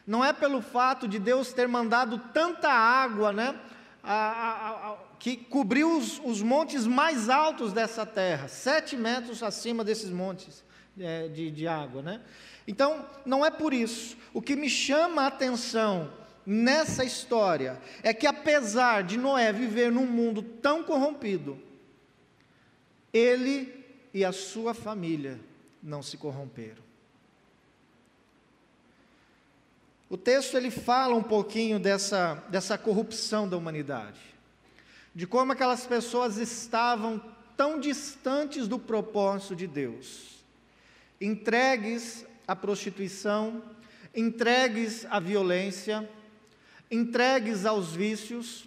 Não 0.07 0.25
é 0.25 0.33
pelo 0.33 0.61
fato 0.61 1.07
de 1.07 1.19
Deus 1.19 1.52
ter 1.52 1.69
mandado 1.69 2.19
tanta 2.33 2.69
água, 2.69 3.33
né? 3.33 3.59
A, 4.02 4.14
a, 4.14 4.71
a, 4.92 4.97
que 5.19 5.37
cobriu 5.37 5.97
os, 5.97 6.19
os, 6.25 6.40
montes 6.40 6.87
mais 6.87 7.28
altos 7.28 7.73
dessa 7.73 8.07
terra, 8.07 8.49
sete 8.49 8.97
metros 8.97 9.42
acima 9.42 9.85
desses 9.85 10.11
montes 10.11 10.64
é, 10.99 11.28
de, 11.28 11.50
de 11.50 11.69
água, 11.69 12.00
né? 12.00 12.23
Então, 12.66 13.04
não 13.26 13.45
é 13.45 13.50
por 13.50 13.75
isso. 13.75 14.16
O 14.33 14.40
que 14.40 14.57
me 14.57 14.71
chama 14.71 15.23
a 15.23 15.26
atenção 15.26 16.11
nessa 16.47 17.04
história 17.04 17.80
é 18.02 18.14
que, 18.14 18.26
apesar 18.26 19.02
de 19.02 19.19
Noé 19.19 19.52
viver 19.52 19.92
num 19.92 20.07
mundo 20.07 20.42
tão 20.42 20.83
corrompido, 20.83 21.61
ele 23.12 23.85
e 24.12 24.25
a 24.25 24.33
sua 24.33 24.75
família 24.75 25.38
não 25.83 26.02
se 26.02 26.16
corromperam. 26.16 26.89
O 30.10 30.18
texto 30.18 30.56
ele 30.56 30.72
fala 30.72 31.14
um 31.14 31.22
pouquinho 31.22 31.78
dessa, 31.78 32.42
dessa 32.48 32.76
corrupção 32.76 33.48
da 33.48 33.56
humanidade, 33.56 34.18
de 35.14 35.24
como 35.24 35.52
aquelas 35.52 35.86
pessoas 35.86 36.36
estavam 36.36 37.22
tão 37.56 37.78
distantes 37.78 38.66
do 38.66 38.76
propósito 38.76 39.54
de 39.54 39.68
Deus, 39.68 40.42
entregues 41.20 42.26
à 42.44 42.56
prostituição, 42.56 43.62
entregues 44.12 45.06
à 45.08 45.20
violência, 45.20 46.10
entregues 46.90 47.64
aos 47.64 47.94
vícios. 47.94 48.66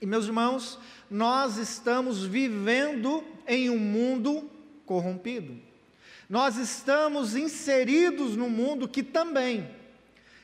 E 0.00 0.06
meus 0.06 0.24
irmãos, 0.24 0.78
nós 1.10 1.58
estamos 1.58 2.24
vivendo 2.24 3.22
em 3.46 3.68
um 3.68 3.78
mundo 3.78 4.50
corrompido. 4.86 5.54
Nós 6.30 6.56
estamos 6.56 7.36
inseridos 7.36 8.36
num 8.36 8.48
mundo 8.48 8.88
que 8.88 9.02
também 9.02 9.75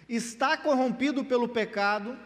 está 0.08 0.56
corrompido 0.56 1.24
pelo 1.24 1.48
pecado, 1.48 2.18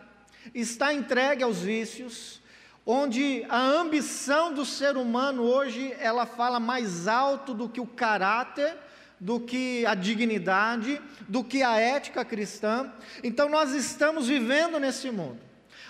está 0.54 0.92
entregue 0.92 1.42
aos 1.42 1.60
vícios, 1.60 2.40
onde 2.84 3.44
a 3.48 3.58
ambição 3.58 4.52
do 4.52 4.64
ser 4.64 4.96
humano 4.96 5.42
hoje 5.42 5.94
ela 5.98 6.24
fala 6.24 6.60
mais 6.60 7.08
alto 7.08 7.52
do 7.52 7.68
que 7.68 7.80
o 7.80 7.86
caráter, 7.86 8.76
do 9.18 9.40
que 9.40 9.84
a 9.86 9.94
dignidade, 9.94 11.00
do 11.28 11.42
que 11.42 11.62
a 11.62 11.78
ética 11.78 12.24
cristã. 12.24 12.92
Então 13.24 13.48
nós 13.48 13.72
estamos 13.72 14.28
vivendo 14.28 14.78
nesse 14.78 15.10
mundo. 15.10 15.40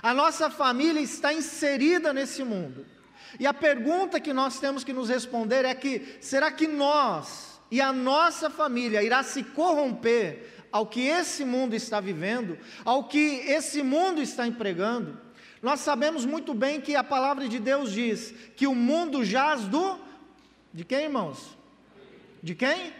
A 0.02 0.14
nossa 0.14 0.48
família 0.48 1.00
está 1.00 1.32
inserida 1.32 2.12
nesse 2.12 2.44
mundo. 2.44 2.86
E 3.38 3.46
a 3.46 3.52
pergunta 3.52 4.20
que 4.20 4.32
nós 4.32 4.58
temos 4.58 4.84
que 4.84 4.92
nos 4.92 5.08
responder 5.08 5.64
é 5.64 5.74
que 5.74 6.18
será 6.20 6.50
que 6.50 6.66
nós 6.66 7.60
e 7.70 7.80
a 7.80 7.92
nossa 7.92 8.48
família 8.48 9.02
irá 9.02 9.22
se 9.22 9.42
corromper 9.42 10.55
ao 10.70 10.86
que 10.86 11.06
esse 11.06 11.44
mundo 11.44 11.74
está 11.74 12.00
vivendo, 12.00 12.58
ao 12.84 13.04
que 13.04 13.18
esse 13.18 13.82
mundo 13.82 14.20
está 14.20 14.46
empregando, 14.46 15.18
nós 15.62 15.80
sabemos 15.80 16.24
muito 16.24 16.54
bem 16.54 16.80
que 16.80 16.94
a 16.94 17.02
palavra 17.02 17.48
de 17.48 17.58
Deus 17.58 17.90
diz 17.90 18.32
que 18.54 18.66
o 18.66 18.74
mundo 18.74 19.24
jaz 19.24 19.62
do. 19.62 19.98
De 20.72 20.84
quem, 20.84 21.04
irmãos? 21.04 21.56
De 22.42 22.54
quem? 22.54 22.92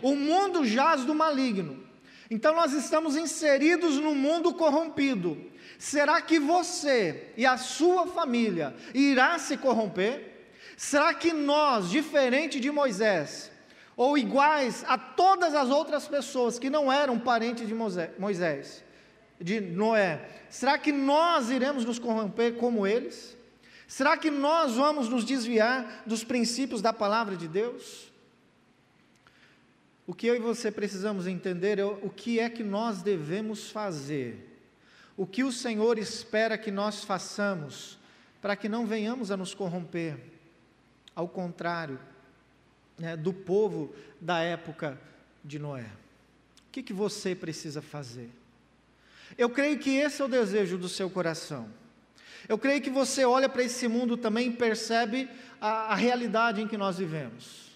O 0.00 0.16
mundo 0.16 0.64
jaz 0.64 1.04
do 1.04 1.14
maligno. 1.14 1.84
Então 2.30 2.54
nós 2.54 2.72
estamos 2.72 3.14
inseridos 3.14 3.98
no 3.98 4.14
mundo 4.14 4.54
corrompido. 4.54 5.52
Será 5.78 6.20
que 6.22 6.38
você 6.38 7.32
e 7.36 7.44
a 7.44 7.56
sua 7.56 8.06
família 8.06 8.74
irá 8.94 9.38
se 9.38 9.56
corromper? 9.56 10.48
Será 10.76 11.12
que 11.12 11.32
nós, 11.32 11.90
diferente 11.90 12.58
de 12.58 12.70
Moisés, 12.70 13.51
ou 14.02 14.18
iguais 14.18 14.84
a 14.88 14.98
todas 14.98 15.54
as 15.54 15.70
outras 15.70 16.08
pessoas 16.08 16.58
que 16.58 16.68
não 16.68 16.92
eram 16.92 17.20
parentes 17.20 17.68
de 17.68 17.72
Moisés, 17.72 18.82
de 19.40 19.60
Noé, 19.60 20.28
será 20.50 20.76
que 20.76 20.90
nós 20.90 21.50
iremos 21.50 21.84
nos 21.84 22.00
corromper 22.00 22.56
como 22.56 22.84
eles? 22.84 23.36
Será 23.86 24.16
que 24.16 24.28
nós 24.28 24.74
vamos 24.74 25.08
nos 25.08 25.24
desviar 25.24 26.02
dos 26.04 26.24
princípios 26.24 26.82
da 26.82 26.92
palavra 26.92 27.36
de 27.36 27.46
Deus? 27.46 28.10
O 30.04 30.12
que 30.12 30.26
eu 30.26 30.34
e 30.34 30.40
você 30.40 30.72
precisamos 30.72 31.28
entender 31.28 31.78
é 31.78 31.84
o 31.84 32.10
que 32.10 32.40
é 32.40 32.50
que 32.50 32.64
nós 32.64 33.02
devemos 33.02 33.70
fazer, 33.70 34.58
o 35.16 35.24
que 35.24 35.44
o 35.44 35.52
Senhor 35.52 35.96
espera 35.96 36.58
que 36.58 36.72
nós 36.72 37.04
façamos, 37.04 38.00
para 38.40 38.56
que 38.56 38.68
não 38.68 38.84
venhamos 38.84 39.30
a 39.30 39.36
nos 39.36 39.54
corromper. 39.54 40.18
Ao 41.14 41.28
contrário, 41.28 42.00
né, 42.98 43.16
do 43.16 43.32
povo 43.32 43.94
da 44.20 44.40
época 44.40 44.98
de 45.44 45.58
Noé. 45.58 45.90
O 46.68 46.72
que, 46.72 46.82
que 46.82 46.92
você 46.92 47.34
precisa 47.34 47.82
fazer? 47.82 48.30
Eu 49.36 49.50
creio 49.50 49.78
que 49.78 49.90
esse 49.90 50.20
é 50.20 50.24
o 50.24 50.28
desejo 50.28 50.76
do 50.76 50.88
seu 50.88 51.08
coração. 51.08 51.68
Eu 52.48 52.58
creio 52.58 52.82
que 52.82 52.90
você 52.90 53.24
olha 53.24 53.48
para 53.48 53.62
esse 53.62 53.86
mundo 53.88 54.16
também 54.16 54.48
e 54.48 54.56
percebe 54.56 55.28
a, 55.60 55.92
a, 55.92 55.94
realidade 55.94 56.60
em 56.60 56.68
que 56.68 56.76
nós 56.76 56.98
vivemos. 56.98 57.70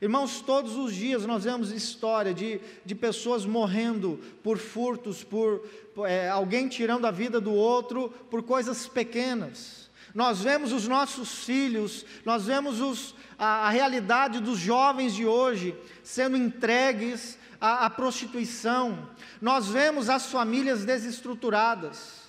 Irmãos, 0.00 0.40
todos 0.40 0.76
os 0.76 0.94
dias 0.94 1.26
nós 1.26 1.44
vemos 1.44 1.72
história 1.72 2.32
de, 2.32 2.60
de 2.84 2.94
pessoas 2.94 3.44
morrendo 3.44 4.20
por 4.42 4.58
furtos, 4.58 5.24
por, 5.24 5.66
é, 6.06 6.28
alguém 6.28 6.68
tirando 6.68 7.06
a 7.06 7.10
vida 7.10 7.40
do 7.40 7.52
outro 7.52 8.10
por 8.30 8.42
coisas 8.42 8.86
pequenas. 8.86 9.85
Nós 10.16 10.40
vemos 10.40 10.72
os 10.72 10.88
nossos 10.88 11.44
filhos, 11.44 12.06
nós 12.24 12.46
vemos 12.46 12.80
os, 12.80 13.14
a, 13.38 13.66
a 13.66 13.68
realidade 13.68 14.40
dos 14.40 14.58
jovens 14.58 15.14
de 15.14 15.26
hoje 15.26 15.76
sendo 16.02 16.38
entregues 16.38 17.38
à, 17.60 17.84
à 17.84 17.90
prostituição, 17.90 19.10
nós 19.42 19.68
vemos 19.68 20.08
as 20.08 20.32
famílias 20.32 20.86
desestruturadas, 20.86 22.22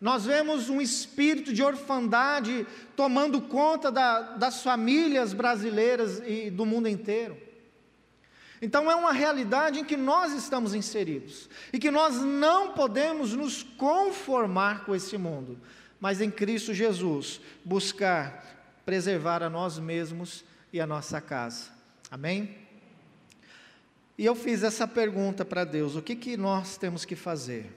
nós 0.00 0.24
vemos 0.24 0.68
um 0.68 0.80
espírito 0.80 1.52
de 1.52 1.62
orfandade 1.62 2.66
tomando 2.96 3.40
conta 3.40 3.88
da, 3.88 4.22
das 4.34 4.64
famílias 4.64 5.32
brasileiras 5.32 6.20
e 6.26 6.50
do 6.50 6.66
mundo 6.66 6.88
inteiro. 6.88 7.45
Então 8.60 8.90
é 8.90 8.94
uma 8.94 9.12
realidade 9.12 9.80
em 9.80 9.84
que 9.84 9.96
nós 9.96 10.32
estamos 10.32 10.74
inseridos 10.74 11.48
e 11.72 11.78
que 11.78 11.90
nós 11.90 12.16
não 12.16 12.72
podemos 12.72 13.34
nos 13.34 13.62
conformar 13.62 14.84
com 14.84 14.94
esse 14.94 15.18
mundo, 15.18 15.58
mas 16.00 16.20
em 16.20 16.30
Cristo 16.30 16.72
Jesus 16.72 17.40
buscar 17.64 18.56
preservar 18.86 19.42
a 19.42 19.50
nós 19.50 19.78
mesmos 19.78 20.44
e 20.72 20.80
a 20.80 20.86
nossa 20.86 21.20
casa. 21.20 21.70
Amém? 22.10 22.56
E 24.16 24.24
eu 24.24 24.34
fiz 24.34 24.62
essa 24.62 24.86
pergunta 24.86 25.44
para 25.44 25.64
Deus: 25.64 25.96
o 25.96 26.02
que, 26.02 26.14
que 26.16 26.36
nós 26.36 26.78
temos 26.78 27.04
que 27.04 27.16
fazer? 27.16 27.70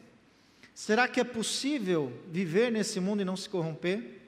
Será 0.73 1.07
que 1.07 1.19
é 1.19 1.23
possível 1.25 2.13
viver 2.31 2.71
nesse 2.71 2.99
mundo 3.01 3.21
e 3.21 3.25
não 3.25 3.35
se 3.35 3.49
corromper? 3.49 4.21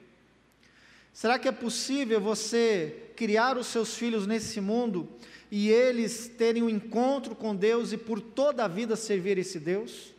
Será 1.12 1.38
que 1.38 1.48
é 1.48 1.52
possível 1.52 2.20
você 2.20 3.10
criar 3.16 3.56
os 3.56 3.68
seus 3.68 3.94
filhos 3.94 4.26
nesse 4.26 4.60
mundo 4.60 5.08
e 5.54 5.68
eles 5.68 6.28
terem 6.38 6.62
um 6.62 6.68
encontro 6.70 7.36
com 7.36 7.54
Deus 7.54 7.92
e 7.92 7.98
por 7.98 8.22
toda 8.22 8.64
a 8.64 8.68
vida 8.68 8.96
servir 8.96 9.36
esse 9.36 9.60
Deus? 9.60 10.14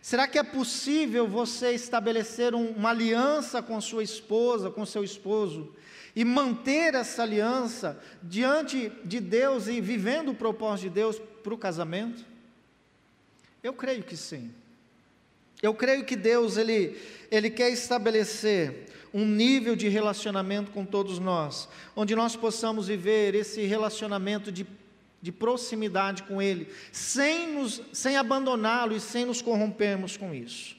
Será 0.00 0.26
que 0.26 0.38
é 0.38 0.42
possível 0.42 1.28
você 1.28 1.72
estabelecer 1.72 2.54
um, 2.54 2.70
uma 2.70 2.88
aliança 2.88 3.62
com 3.62 3.78
sua 3.78 4.02
esposa, 4.02 4.70
com 4.70 4.86
seu 4.86 5.04
esposo, 5.04 5.70
e 6.16 6.24
manter 6.24 6.94
essa 6.94 7.22
aliança 7.22 8.02
diante 8.22 8.90
de 9.04 9.20
Deus 9.20 9.68
e 9.68 9.82
vivendo 9.82 10.30
o 10.30 10.34
propósito 10.34 10.84
de 10.84 10.94
Deus 10.94 11.20
para 11.42 11.52
o 11.52 11.58
casamento? 11.58 12.24
Eu 13.62 13.74
creio 13.74 14.02
que 14.02 14.16
sim. 14.16 14.50
Eu 15.62 15.74
creio 15.74 16.06
que 16.06 16.16
Deus 16.16 16.56
ele, 16.56 16.98
ele 17.30 17.50
quer 17.50 17.68
estabelecer 17.68 18.86
um 19.14 19.24
nível 19.24 19.76
de 19.76 19.86
relacionamento 19.88 20.72
com 20.72 20.84
todos 20.84 21.20
nós, 21.20 21.68
onde 21.94 22.16
nós 22.16 22.34
possamos 22.34 22.88
viver 22.88 23.32
esse 23.36 23.62
relacionamento 23.62 24.50
de, 24.50 24.66
de 25.22 25.30
proximidade 25.30 26.24
com 26.24 26.42
Ele, 26.42 26.68
sem, 26.90 27.54
nos, 27.54 27.80
sem 27.92 28.16
abandoná-lo 28.16 28.96
e 28.96 28.98
sem 28.98 29.24
nos 29.24 29.40
corrompermos 29.40 30.16
com 30.16 30.34
isso. 30.34 30.76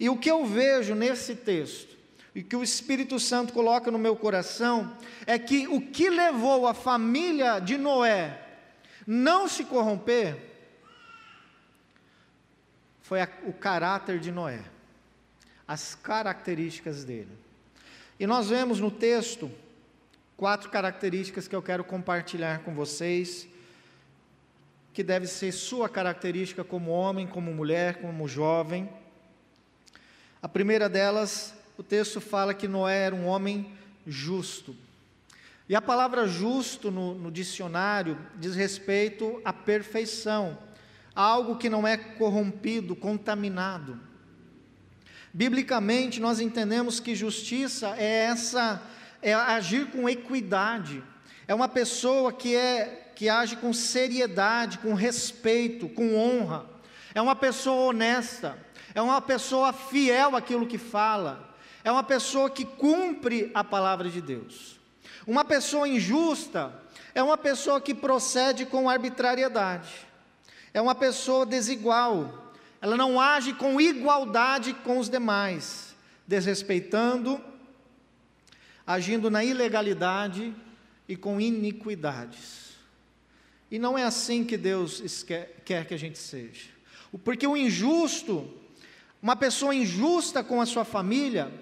E 0.00 0.08
o 0.08 0.16
que 0.16 0.30
eu 0.30 0.46
vejo 0.46 0.94
nesse 0.94 1.34
texto, 1.34 1.94
e 2.34 2.42
que 2.42 2.56
o 2.56 2.62
Espírito 2.62 3.20
Santo 3.20 3.52
coloca 3.52 3.90
no 3.90 3.98
meu 3.98 4.16
coração, 4.16 4.96
é 5.26 5.38
que 5.38 5.68
o 5.68 5.78
que 5.78 6.08
levou 6.08 6.66
a 6.66 6.72
família 6.72 7.58
de 7.58 7.76
Noé 7.76 8.46
não 9.06 9.46
se 9.46 9.64
corromper 9.64 10.38
foi 13.02 13.20
a, 13.20 13.28
o 13.44 13.52
caráter 13.52 14.18
de 14.18 14.32
Noé, 14.32 14.62
as 15.66 15.94
características 15.94 17.04
dele. 17.04 17.47
E 18.20 18.26
nós 18.26 18.48
vemos 18.48 18.80
no 18.80 18.90
texto 18.90 19.48
quatro 20.36 20.70
características 20.70 21.46
que 21.46 21.54
eu 21.54 21.62
quero 21.62 21.84
compartilhar 21.84 22.60
com 22.64 22.74
vocês, 22.74 23.46
que 24.92 25.04
deve 25.04 25.28
ser 25.28 25.52
sua 25.52 25.88
característica 25.88 26.64
como 26.64 26.90
homem, 26.90 27.28
como 27.28 27.54
mulher, 27.54 28.00
como 28.00 28.26
jovem. 28.26 28.88
A 30.42 30.48
primeira 30.48 30.88
delas, 30.88 31.54
o 31.76 31.82
texto 31.84 32.20
fala 32.20 32.52
que 32.52 32.66
Noé 32.66 33.06
era 33.06 33.14
um 33.14 33.26
homem 33.26 33.72
justo. 34.04 34.74
E 35.68 35.76
a 35.76 35.82
palavra 35.82 36.26
justo 36.26 36.90
no, 36.90 37.14
no 37.14 37.30
dicionário 37.30 38.18
diz 38.34 38.56
respeito 38.56 39.40
à 39.44 39.52
perfeição, 39.52 40.58
algo 41.14 41.56
que 41.56 41.70
não 41.70 41.86
é 41.86 41.96
corrompido, 41.96 42.96
contaminado. 42.96 44.07
Biblicamente, 45.32 46.20
nós 46.20 46.40
entendemos 46.40 47.00
que 47.00 47.14
justiça 47.14 47.94
é 47.98 48.24
essa 48.24 48.82
é 49.20 49.34
agir 49.34 49.86
com 49.90 50.08
equidade, 50.08 51.02
é 51.46 51.54
uma 51.54 51.68
pessoa 51.68 52.32
que, 52.32 52.54
é, 52.54 53.10
que 53.14 53.28
age 53.28 53.56
com 53.56 53.72
seriedade, 53.72 54.78
com 54.78 54.94
respeito, 54.94 55.88
com 55.88 56.16
honra, 56.16 56.66
é 57.14 57.20
uma 57.20 57.34
pessoa 57.34 57.90
honesta, 57.90 58.56
é 58.94 59.02
uma 59.02 59.20
pessoa 59.20 59.72
fiel 59.72 60.36
àquilo 60.36 60.66
que 60.66 60.78
fala, 60.78 61.52
é 61.82 61.90
uma 61.90 62.02
pessoa 62.02 62.48
que 62.48 62.64
cumpre 62.64 63.50
a 63.54 63.64
palavra 63.64 64.08
de 64.08 64.20
Deus. 64.20 64.78
Uma 65.26 65.44
pessoa 65.44 65.88
injusta 65.88 66.72
é 67.14 67.22
uma 67.22 67.36
pessoa 67.36 67.80
que 67.80 67.94
procede 67.94 68.64
com 68.64 68.88
arbitrariedade, 68.88 70.06
é 70.72 70.80
uma 70.80 70.94
pessoa 70.94 71.44
desigual, 71.44 72.47
ela 72.80 72.96
não 72.96 73.20
age 73.20 73.52
com 73.52 73.80
igualdade 73.80 74.72
com 74.72 74.98
os 74.98 75.08
demais, 75.08 75.94
desrespeitando 76.26 77.40
agindo 78.88 79.30
na 79.30 79.44
ilegalidade 79.44 80.54
e 81.06 81.14
com 81.14 81.38
iniquidades. 81.38 82.70
E 83.70 83.78
não 83.78 83.98
é 83.98 84.02
assim 84.02 84.42
que 84.42 84.56
Deus 84.56 85.22
quer 85.62 85.84
que 85.84 85.92
a 85.92 85.98
gente 85.98 86.18
seja. 86.18 86.70
Porque 87.22 87.46
o 87.46 87.54
injusto, 87.54 88.50
uma 89.20 89.36
pessoa 89.36 89.74
injusta 89.74 90.42
com 90.42 90.58
a 90.58 90.64
sua 90.64 90.86
família, 90.86 91.52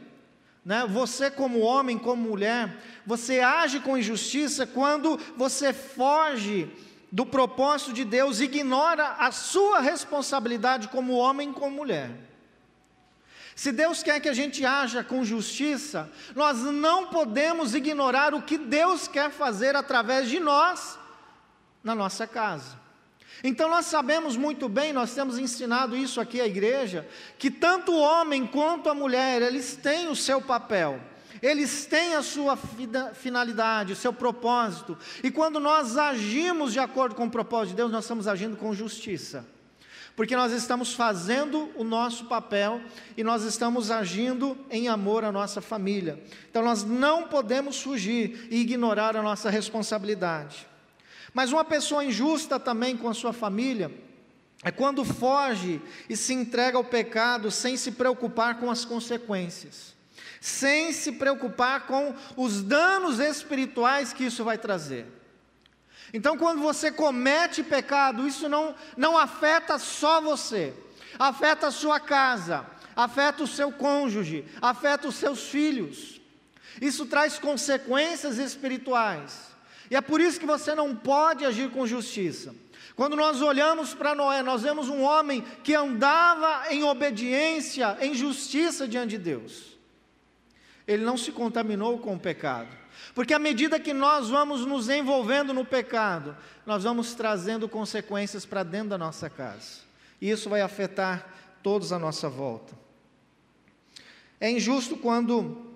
né, 0.64 0.86
você 0.88 1.28
como 1.28 1.58
homem, 1.58 1.98
como 1.98 2.28
mulher, 2.28 2.80
você 3.04 3.40
age 3.40 3.80
com 3.80 3.98
injustiça 3.98 4.64
quando 4.64 5.18
você 5.36 5.72
foge 5.72 6.70
do 7.10 7.24
propósito 7.24 7.92
de 7.92 8.04
Deus, 8.04 8.40
ignora 8.40 9.16
a 9.18 9.30
sua 9.30 9.80
responsabilidade 9.80 10.88
como 10.88 11.14
homem, 11.14 11.52
como 11.52 11.76
mulher. 11.76 12.10
Se 13.54 13.72
Deus 13.72 14.02
quer 14.02 14.20
que 14.20 14.28
a 14.28 14.34
gente 14.34 14.66
haja 14.66 15.02
com 15.02 15.24
justiça, 15.24 16.10
nós 16.34 16.58
não 16.58 17.06
podemos 17.06 17.74
ignorar 17.74 18.34
o 18.34 18.42
que 18.42 18.58
Deus 18.58 19.08
quer 19.08 19.30
fazer 19.30 19.74
através 19.74 20.28
de 20.28 20.38
nós 20.38 20.98
na 21.82 21.94
nossa 21.94 22.26
casa. 22.26 22.78
Então 23.42 23.68
nós 23.70 23.86
sabemos 23.86 24.36
muito 24.36 24.68
bem, 24.68 24.92
nós 24.92 25.14
temos 25.14 25.38
ensinado 25.38 25.96
isso 25.96 26.20
aqui 26.20 26.40
à 26.40 26.46
igreja, 26.46 27.08
que 27.38 27.50
tanto 27.50 27.92
o 27.92 28.00
homem 28.00 28.46
quanto 28.46 28.90
a 28.90 28.94
mulher, 28.94 29.40
eles 29.40 29.76
têm 29.76 30.08
o 30.08 30.16
seu 30.16 30.40
papel. 30.40 31.00
Eles 31.42 31.86
têm 31.86 32.14
a 32.14 32.22
sua 32.22 32.56
finalidade, 33.14 33.92
o 33.92 33.96
seu 33.96 34.12
propósito. 34.12 34.96
E 35.22 35.30
quando 35.30 35.60
nós 35.60 35.96
agimos 35.96 36.72
de 36.72 36.78
acordo 36.78 37.14
com 37.14 37.26
o 37.26 37.30
propósito 37.30 37.70
de 37.70 37.76
Deus, 37.76 37.92
nós 37.92 38.04
estamos 38.04 38.26
agindo 38.28 38.56
com 38.56 38.74
justiça 38.74 39.44
porque 40.16 40.34
nós 40.34 40.50
estamos 40.50 40.94
fazendo 40.94 41.70
o 41.76 41.84
nosso 41.84 42.24
papel 42.24 42.80
e 43.18 43.22
nós 43.22 43.42
estamos 43.42 43.90
agindo 43.90 44.56
em 44.70 44.88
amor 44.88 45.22
à 45.22 45.30
nossa 45.30 45.60
família. 45.60 46.18
Então 46.50 46.64
nós 46.64 46.82
não 46.82 47.28
podemos 47.28 47.82
fugir 47.82 48.48
e 48.50 48.62
ignorar 48.62 49.14
a 49.14 49.22
nossa 49.22 49.50
responsabilidade. 49.50 50.66
Mas 51.34 51.52
uma 51.52 51.66
pessoa 51.66 52.02
injusta 52.02 52.58
também 52.58 52.96
com 52.96 53.10
a 53.10 53.14
sua 53.14 53.34
família 53.34 53.92
é 54.64 54.70
quando 54.70 55.04
foge 55.04 55.82
e 56.08 56.16
se 56.16 56.32
entrega 56.32 56.78
ao 56.78 56.84
pecado 56.84 57.50
sem 57.50 57.76
se 57.76 57.92
preocupar 57.92 58.58
com 58.58 58.70
as 58.70 58.86
consequências, 58.86 59.94
sem 60.46 60.92
se 60.92 61.10
preocupar 61.10 61.88
com 61.88 62.14
os 62.36 62.62
danos 62.62 63.18
espirituais 63.18 64.12
que 64.12 64.26
isso 64.26 64.44
vai 64.44 64.56
trazer. 64.56 65.04
Então, 66.14 66.38
quando 66.38 66.62
você 66.62 66.92
comete 66.92 67.64
pecado, 67.64 68.28
isso 68.28 68.48
não, 68.48 68.72
não 68.96 69.18
afeta 69.18 69.76
só 69.76 70.20
você, 70.20 70.72
afeta 71.18 71.66
a 71.66 71.72
sua 71.72 71.98
casa, 71.98 72.64
afeta 72.94 73.42
o 73.42 73.46
seu 73.48 73.72
cônjuge, 73.72 74.44
afeta 74.62 75.08
os 75.08 75.16
seus 75.16 75.48
filhos. 75.48 76.20
Isso 76.80 77.06
traz 77.06 77.40
consequências 77.40 78.38
espirituais. 78.38 79.48
E 79.90 79.96
é 79.96 80.00
por 80.00 80.20
isso 80.20 80.38
que 80.38 80.46
você 80.46 80.76
não 80.76 80.94
pode 80.94 81.44
agir 81.44 81.72
com 81.72 81.88
justiça. 81.88 82.54
Quando 82.94 83.16
nós 83.16 83.42
olhamos 83.42 83.94
para 83.94 84.14
Noé, 84.14 84.44
nós 84.44 84.62
vemos 84.62 84.88
um 84.88 85.02
homem 85.02 85.42
que 85.64 85.74
andava 85.74 86.72
em 86.72 86.84
obediência, 86.84 87.98
em 88.00 88.14
justiça 88.14 88.86
diante 88.86 89.10
de 89.10 89.18
Deus. 89.18 89.75
Ele 90.86 91.04
não 91.04 91.16
se 91.16 91.32
contaminou 91.32 91.98
com 91.98 92.14
o 92.14 92.20
pecado. 92.20 92.68
Porque 93.14 93.34
à 93.34 93.38
medida 93.38 93.80
que 93.80 93.92
nós 93.92 94.28
vamos 94.28 94.64
nos 94.64 94.88
envolvendo 94.88 95.52
no 95.52 95.64
pecado, 95.64 96.36
nós 96.64 96.84
vamos 96.84 97.14
trazendo 97.14 97.68
consequências 97.68 98.46
para 98.46 98.62
dentro 98.62 98.90
da 98.90 98.98
nossa 98.98 99.28
casa. 99.28 99.80
E 100.20 100.30
isso 100.30 100.48
vai 100.48 100.60
afetar 100.60 101.26
todos 101.62 101.92
à 101.92 101.98
nossa 101.98 102.28
volta. 102.28 102.74
É 104.40 104.50
injusto 104.50 104.96
quando, 104.96 105.74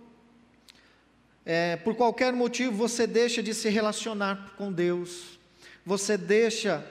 é, 1.45 1.77
por 1.77 1.95
qualquer 1.95 2.33
motivo, 2.33 2.73
você 2.73 3.07
deixa 3.07 3.43
de 3.43 3.55
se 3.55 3.69
relacionar 3.69 4.55
com 4.57 4.73
Deus, 4.73 5.39
você 5.85 6.17
deixa 6.17 6.87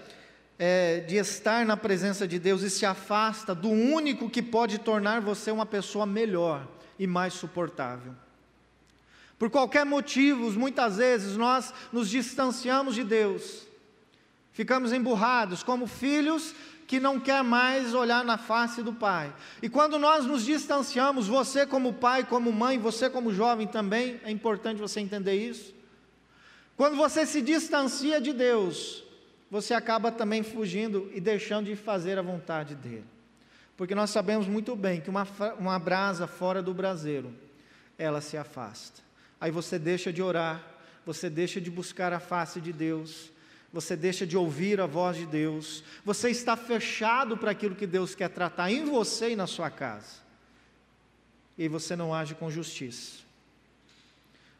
é, 0.58 1.02
de 1.02 1.16
estar 1.16 1.66
na 1.66 1.78
presença 1.78 2.28
de 2.28 2.40
Deus 2.40 2.64
e 2.64 2.70
se 2.70 2.86
afasta 2.86 3.56
do 3.56 3.70
único 3.70 4.30
que 4.30 4.42
pode 4.42 4.80
tornar 4.80 5.22
você 5.22 5.52
uma 5.52 5.66
pessoa 5.66 6.06
melhor 6.06 6.68
e 7.00 7.08
mais 7.08 7.34
suportável. 7.34 8.14
Por 9.40 9.50
qualquer 9.50 9.86
motivo, 9.86 10.52
muitas 10.52 10.98
vezes 10.98 11.38
nós 11.38 11.74
nos 11.94 12.10
distanciamos 12.10 12.94
de 12.94 13.06
Deus, 13.06 13.66
ficamos 14.52 14.92
emburrados 14.92 15.64
como 15.64 15.88
filhos 15.88 16.54
que 16.86 17.00
não 17.00 17.20
quer 17.20 17.44
mais 17.44 17.94
olhar 17.94 18.26
na 18.26 18.38
face 18.38 18.84
do 18.84 18.92
pai. 18.92 19.34
E 19.62 19.70
quando 19.70 19.98
nós 19.98 20.26
nos 20.26 20.44
distanciamos, 20.44 21.28
você 21.28 21.66
como 21.66 21.94
pai, 21.94 22.26
como 22.26 22.52
mãe, 22.52 22.78
você 22.78 23.10
como 23.10 23.32
jovem 23.32 23.68
também, 23.68 24.20
é 24.24 24.32
importante 24.32 24.82
você 24.82 25.00
entender 25.00 25.36
isso. 25.36 25.74
Quando 26.76 26.98
você 26.98 27.26
se 27.26 27.42
distancia 27.42 28.20
de 28.20 28.34
Deus, 28.34 29.04
você 29.52 29.74
acaba 29.74 30.12
também 30.12 30.44
fugindo 30.44 31.12
e 31.14 31.22
deixando 31.22 31.68
de 31.68 31.76
fazer 31.76 32.18
a 32.18 32.22
vontade 32.22 32.74
dele. 32.76 33.06
Porque 33.80 33.96
nós 33.96 34.12
sabemos 34.12 34.46
muito 34.46 34.76
bem 34.76 35.02
que 35.02 35.10
uma, 35.10 35.26
uma 35.58 35.80
brasa 35.80 36.28
fora 36.28 36.62
do 36.62 36.74
braseiro, 36.74 37.34
ela 37.98 38.22
se 38.22 38.38
afasta 38.38 39.10
aí 39.40 39.52
você 39.52 39.80
deixa 39.80 40.12
de 40.12 40.22
orar, 40.22 40.62
você 41.06 41.30
deixa 41.30 41.62
de 41.62 41.72
buscar 41.72 42.12
a 42.12 42.20
face 42.20 42.60
de 42.60 42.74
Deus, 42.74 43.32
você 43.72 43.96
deixa 43.96 44.28
de 44.28 44.36
ouvir 44.36 44.82
a 44.82 44.86
voz 44.86 45.16
de 45.16 45.26
Deus, 45.26 45.84
você 46.04 46.30
está 46.30 46.58
fechado 46.58 47.38
para 47.38 47.52
aquilo 47.52 47.76
que 47.76 47.88
Deus 47.88 48.14
quer 48.16 48.30
tratar 48.30 48.72
em 48.72 48.84
você 48.84 49.32
e 49.32 49.36
na 49.36 49.48
sua 49.48 49.70
casa, 49.70 50.18
e 51.58 51.68
você 51.68 51.96
não 51.96 52.14
age 52.14 52.36
com 52.36 52.52
justiça. 52.52 53.20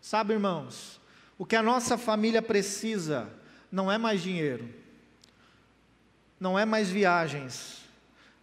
Sabe, 0.02 0.34
irmãos, 0.34 1.00
o 1.38 1.46
que 1.46 1.56
a 1.56 1.64
nossa 1.64 1.98
família 1.98 2.42
precisa 2.42 3.30
não 3.70 3.92
é 3.92 3.98
mais 3.98 4.22
dinheiro, 4.22 4.70
não 6.40 6.58
é 6.58 6.64
mais 6.64 6.90
viagens, 6.90 7.79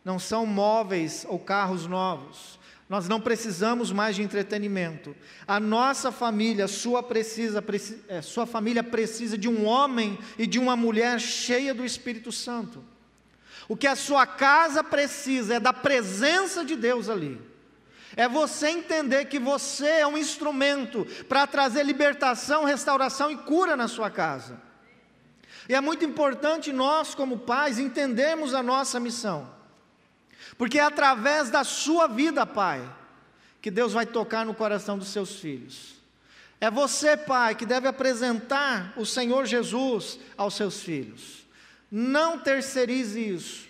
não 0.06 0.20
são 0.20 0.46
móveis 0.46 1.26
ou 1.28 1.36
carros 1.36 1.84
novos, 1.88 2.60
nós 2.88 3.08
não 3.08 3.20
precisamos 3.20 3.90
mais 3.90 4.14
de 4.14 4.22
entretenimento. 4.22 5.16
A 5.48 5.58
nossa 5.58 6.12
família, 6.12 6.68
sua, 6.68 7.02
precisa, 7.02 7.62
é, 8.06 8.22
sua 8.22 8.46
família 8.46 8.84
precisa 8.84 9.36
de 9.36 9.48
um 9.48 9.66
homem 9.66 10.16
e 10.38 10.46
de 10.46 10.60
uma 10.60 10.76
mulher 10.76 11.18
cheia 11.18 11.74
do 11.74 11.84
Espírito 11.84 12.30
Santo. 12.30 12.84
O 13.68 13.76
que 13.76 13.88
a 13.88 13.96
sua 13.96 14.24
casa 14.28 14.84
precisa 14.84 15.54
é 15.54 15.58
da 15.58 15.72
presença 15.72 16.64
de 16.64 16.76
Deus 16.76 17.08
ali. 17.08 17.40
É 18.14 18.28
você 18.28 18.68
entender 18.68 19.24
que 19.24 19.40
você 19.40 19.88
é 19.88 20.06
um 20.06 20.16
instrumento 20.16 21.04
para 21.28 21.48
trazer 21.48 21.82
libertação, 21.82 22.62
restauração 22.62 23.28
e 23.28 23.36
cura 23.38 23.76
na 23.76 23.88
sua 23.88 24.08
casa. 24.08 24.62
E 25.68 25.74
é 25.74 25.80
muito 25.80 26.04
importante 26.04 26.72
nós, 26.72 27.12
como 27.12 27.38
pais, 27.38 27.80
entendermos 27.80 28.54
a 28.54 28.62
nossa 28.62 29.00
missão. 29.00 29.55
Porque 30.56 30.78
é 30.78 30.82
através 30.82 31.50
da 31.50 31.64
sua 31.64 32.06
vida, 32.06 32.46
Pai, 32.46 32.82
que 33.60 33.70
Deus 33.70 33.92
vai 33.92 34.06
tocar 34.06 34.46
no 34.46 34.54
coração 34.54 34.96
dos 34.96 35.08
seus 35.08 35.40
filhos. 35.40 35.96
É 36.60 36.70
você, 36.70 37.16
pai, 37.16 37.54
que 37.54 37.66
deve 37.66 37.86
apresentar 37.86 38.94
o 38.96 39.04
Senhor 39.04 39.44
Jesus 39.44 40.18
aos 40.36 40.54
seus 40.54 40.82
filhos. 40.82 41.46
Não 41.90 42.38
terceirize 42.38 43.20
isso, 43.20 43.68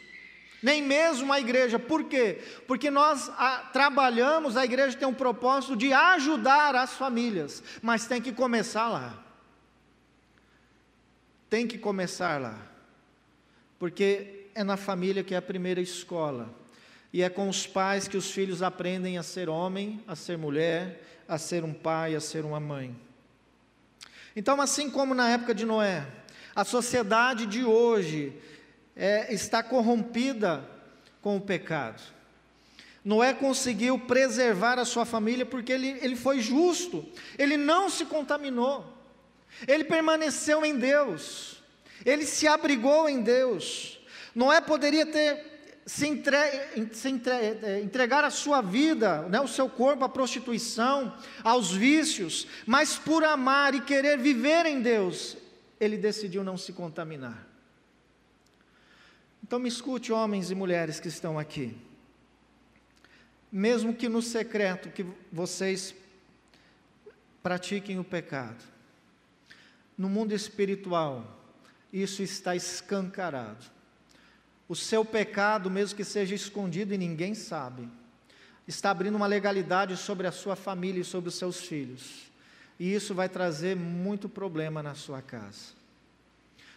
nem 0.63 0.83
mesmo 0.83 1.33
a 1.33 1.41
igreja. 1.41 1.79
Por 1.79 2.05
quê? 2.05 2.43
Porque 2.67 2.91
nós 2.91 3.29
a, 3.37 3.59
trabalhamos, 3.73 4.57
a 4.57 4.65
igreja 4.65 4.97
tem 4.97 5.07
um 5.07 5.15
propósito 5.15 5.77
de 5.77 5.93
ajudar 5.93 6.75
as 6.77 6.93
famílias, 6.93 7.63
mas 7.83 8.07
tem 8.07 8.23
que 8.23 8.33
começar 8.33 8.89
lá. 8.89 9.23
Tem 11.51 11.67
que 11.67 11.79
começar 11.79 12.41
lá, 12.41 12.59
porque 13.79 14.49
é 14.55 14.65
na 14.65 14.77
família 14.77 15.23
que 15.23 15.33
é 15.33 15.39
a 15.39 15.43
primeira 15.43 15.81
escola, 15.81 16.53
e 17.17 17.23
é 17.23 17.31
com 17.31 17.49
os 17.49 17.67
pais 17.67 18.07
que 18.07 18.19
os 18.19 18.31
filhos 18.31 18.63
aprendem 18.63 19.17
a 19.17 19.23
ser 19.23 19.49
homem, 19.49 20.05
a 20.07 20.15
ser 20.15 20.37
mulher, 20.37 21.01
a 21.27 21.39
ser 21.39 21.65
um 21.65 21.73
pai, 21.73 22.15
a 22.15 22.21
ser 22.21 22.45
uma 22.45 22.61
mãe. 22.61 22.95
Então, 24.37 24.61
assim 24.61 24.91
como 24.91 25.15
na 25.15 25.31
época 25.31 25.55
de 25.55 25.65
Noé, 25.65 26.07
a 26.55 26.63
sociedade 26.63 27.47
de 27.47 27.65
hoje 27.65 28.35
é, 28.95 29.33
está 29.33 29.63
corrompida 29.63 30.63
com 31.23 31.39
o 31.39 31.41
pecado. 31.41 32.03
Noé 33.03 33.33
conseguiu 33.33 33.99
preservar 33.99 34.79
a 34.79 34.85
sua 34.85 35.07
família 35.07 35.47
porque 35.47 35.73
ele, 35.73 35.99
ele 36.03 36.17
foi 36.17 36.41
justo, 36.41 37.03
ele 37.39 37.57
não 37.57 37.89
se 37.89 38.05
contaminou, 38.05 38.85
ele 39.67 39.85
permaneceu 39.85 40.67
em 40.67 40.77
Deus, 40.77 41.63
ele 42.05 42.27
se 42.27 42.47
abrigou 42.47 43.09
em 43.09 43.23
Deus. 43.23 43.99
Noé 44.35 44.61
poderia 44.61 45.07
ter 45.07 45.56
se, 45.87 46.05
entre, 46.05 46.37
se 46.93 47.09
entre, 47.09 47.33
é, 47.33 47.81
entregar 47.81 48.25
a 48.25 48.31
sua 48.31 48.61
vida, 48.61 49.23
né, 49.29 49.41
o 49.41 49.47
seu 49.47 49.69
corpo 49.69 50.05
à 50.05 50.09
prostituição, 50.09 51.17
aos 51.45 51.71
vícios, 51.71 52.49
mas 52.67 52.99
por 52.99 53.23
amar 53.23 53.73
e 53.73 53.81
querer 53.81 54.19
viver 54.19 54.67
em 54.67 54.83
Deus, 54.83 55.37
ele 55.79 55.97
decidiu 55.97 56.43
não 56.43 56.59
se 56.59 56.73
contaminar. 56.73 57.47
Então 59.45 59.61
me 59.61 59.69
escute, 59.69 60.13
homens 60.13 60.51
e 60.51 60.57
mulheres 60.57 60.99
que 60.99 61.07
estão 61.07 61.39
aqui. 61.39 61.77
Mesmo 63.53 63.95
que 63.95 64.09
no 64.09 64.21
secreto 64.21 64.91
que 64.91 65.07
vocês 65.31 65.95
pratiquem 67.45 68.01
o 68.01 68.05
pecado, 68.05 68.65
no 69.97 70.09
mundo 70.09 70.33
espiritual, 70.33 71.41
isso 71.93 72.25
está 72.25 72.57
escancarado. 72.57 73.76
O 74.69 74.75
seu 74.75 75.05
pecado, 75.05 75.71
mesmo 75.71 75.97
que 75.97 76.05
seja 76.05 76.35
escondido 76.35 76.93
e 76.93 76.99
ninguém 76.99 77.35
sabe, 77.35 77.89
está 78.67 78.91
abrindo 78.91 79.15
uma 79.15 79.27
legalidade 79.27 79.97
sobre 79.97 80.27
a 80.27 80.33
sua 80.33 80.57
família 80.57 81.01
e 81.01 81.05
sobre 81.05 81.29
os 81.29 81.37
seus 81.37 81.61
filhos. 81.61 82.31
E 82.79 82.93
isso 82.93 83.15
vai 83.15 83.29
trazer 83.29 83.77
muito 83.77 84.29
problema 84.29 84.83
na 84.83 84.95
sua 84.95 85.23
casa. 85.23 85.75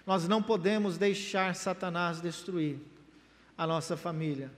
Nós 0.06 0.28
não 0.28 0.42
podemos 0.42 0.98
deixar 0.98 1.56
Satanás 1.56 2.22
destruir 2.22 2.78
a 3.58 3.66
nossa 3.66 3.98
família. 3.98 4.52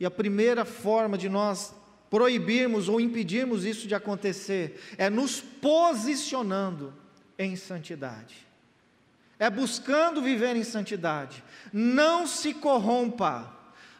E 0.00 0.06
a 0.06 0.10
primeira 0.10 0.64
forma 0.64 1.18
de 1.18 1.28
nós 1.28 1.74
proibirmos 2.08 2.88
ou 2.88 3.00
impedirmos 3.00 3.64
isso 3.64 3.86
de 3.86 3.94
acontecer 3.94 4.80
é 4.96 5.10
nos 5.10 5.40
posicionando 5.40 6.94
em 7.36 7.54
santidade 7.54 8.47
é 9.38 9.48
buscando 9.48 10.20
viver 10.20 10.56
em 10.56 10.64
santidade. 10.64 11.42
Não 11.72 12.26
se 12.26 12.54
corrompa, 12.54 13.52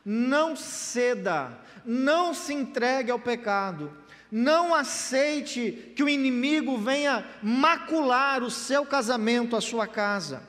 não 0.05 0.57
ceda, 0.57 1.57
não 1.85 2.35
se 2.35 2.53
entregue 2.53 3.11
ao 3.11 3.18
pecado. 3.18 3.92
Não 4.31 4.74
aceite 4.74 5.92
que 5.96 6.03
o 6.03 6.09
inimigo 6.09 6.77
venha 6.77 7.27
macular 7.42 8.42
o 8.42 8.51
seu 8.51 8.85
casamento, 8.85 9.57
a 9.57 9.61
sua 9.61 9.87
casa. 9.87 10.42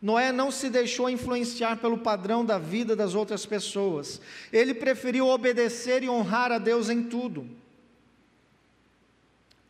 Noé 0.00 0.32
não 0.32 0.50
se 0.50 0.70
deixou 0.70 1.10
influenciar 1.10 1.76
pelo 1.76 1.98
padrão 1.98 2.44
da 2.44 2.56
vida 2.56 2.96
das 2.96 3.14
outras 3.14 3.44
pessoas. 3.44 4.20
Ele 4.52 4.72
preferiu 4.72 5.26
obedecer 5.26 6.02
e 6.02 6.08
honrar 6.08 6.52
a 6.52 6.58
Deus 6.58 6.88
em 6.88 7.02
tudo. 7.02 7.46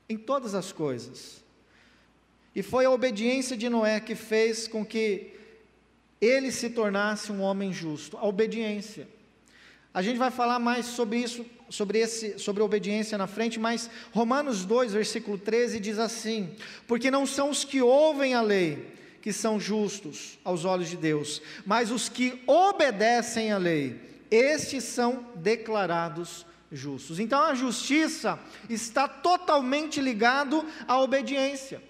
Em 0.08 0.16
todas 0.16 0.54
as 0.54 0.70
coisas. 0.70 1.42
E 2.54 2.62
foi 2.62 2.84
a 2.84 2.90
obediência 2.90 3.56
de 3.56 3.68
Noé 3.68 4.00
que 4.00 4.14
fez 4.14 4.66
com 4.66 4.84
que 4.84 5.32
ele 6.20 6.50
se 6.50 6.70
tornasse 6.70 7.32
um 7.32 7.40
homem 7.40 7.72
justo. 7.72 8.16
A 8.16 8.26
obediência. 8.26 9.08
A 9.92 10.02
gente 10.02 10.18
vai 10.18 10.30
falar 10.30 10.58
mais 10.58 10.86
sobre 10.86 11.18
isso, 11.18 11.44
sobre, 11.68 11.98
esse, 11.98 12.38
sobre 12.38 12.62
a 12.62 12.64
obediência 12.64 13.16
na 13.16 13.26
frente, 13.26 13.58
mas 13.58 13.90
Romanos 14.12 14.64
2, 14.64 14.92
versículo 14.92 15.38
13 15.38 15.80
diz 15.80 15.98
assim: 15.98 16.54
Porque 16.86 17.10
não 17.10 17.26
são 17.26 17.50
os 17.50 17.64
que 17.64 17.80
ouvem 17.80 18.34
a 18.34 18.40
lei 18.40 18.98
que 19.20 19.32
são 19.32 19.60
justos 19.60 20.38
aos 20.42 20.64
olhos 20.64 20.88
de 20.88 20.96
Deus, 20.96 21.42
mas 21.66 21.90
os 21.90 22.08
que 22.08 22.42
obedecem 22.46 23.52
à 23.52 23.58
lei, 23.58 24.00
estes 24.30 24.84
são 24.84 25.26
declarados 25.34 26.46
justos. 26.72 27.18
Então 27.18 27.42
a 27.42 27.54
justiça 27.54 28.38
está 28.68 29.06
totalmente 29.06 30.00
ligado 30.00 30.64
à 30.86 30.98
obediência. 31.00 31.89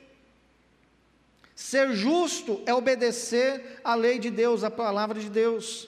Ser 1.61 1.93
justo 1.93 2.63
é 2.65 2.73
obedecer 2.73 3.83
à 3.85 3.95
lei 3.95 4.19
de 4.19 4.31
Deus, 4.31 4.65
à 4.65 4.71
palavra 4.71 5.21
de 5.21 5.29
Deus. 5.29 5.87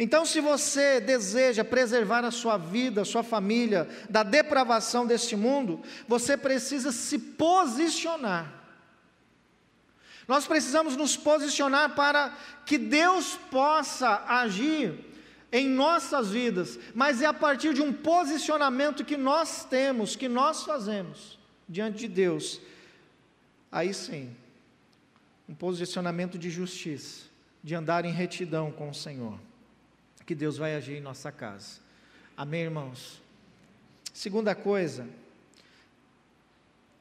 Então, 0.00 0.26
se 0.26 0.40
você 0.40 1.00
deseja 1.00 1.62
preservar 1.62 2.24
a 2.24 2.32
sua 2.32 2.56
vida, 2.56 3.02
a 3.02 3.04
sua 3.04 3.22
família 3.22 3.88
da 4.10 4.24
depravação 4.24 5.06
deste 5.06 5.36
mundo, 5.36 5.80
você 6.08 6.36
precisa 6.36 6.90
se 6.90 7.20
posicionar. 7.20 8.52
Nós 10.26 10.44
precisamos 10.44 10.96
nos 10.96 11.16
posicionar 11.16 11.94
para 11.94 12.36
que 12.66 12.76
Deus 12.76 13.38
possa 13.48 14.24
agir 14.26 14.92
em 15.52 15.68
nossas 15.68 16.30
vidas, 16.30 16.80
mas 16.96 17.22
é 17.22 17.26
a 17.26 17.32
partir 17.32 17.72
de 17.72 17.80
um 17.80 17.92
posicionamento 17.92 19.04
que 19.04 19.16
nós 19.16 19.64
temos, 19.64 20.16
que 20.16 20.28
nós 20.28 20.64
fazemos 20.64 21.38
diante 21.68 21.98
de 21.98 22.08
Deus. 22.08 22.60
Aí 23.70 23.94
sim, 23.94 24.34
um 25.48 25.54
posicionamento 25.54 26.38
de 26.38 26.50
justiça, 26.50 27.26
de 27.62 27.74
andar 27.74 28.04
em 28.04 28.12
retidão 28.12 28.70
com 28.72 28.90
o 28.90 28.94
Senhor, 28.94 29.38
que 30.24 30.34
Deus 30.34 30.56
vai 30.56 30.74
agir 30.74 30.96
em 30.96 31.00
nossa 31.00 31.30
casa. 31.30 31.80
Amém, 32.36 32.62
irmãos? 32.62 33.22
Segunda 34.12 34.54
coisa, 34.54 35.06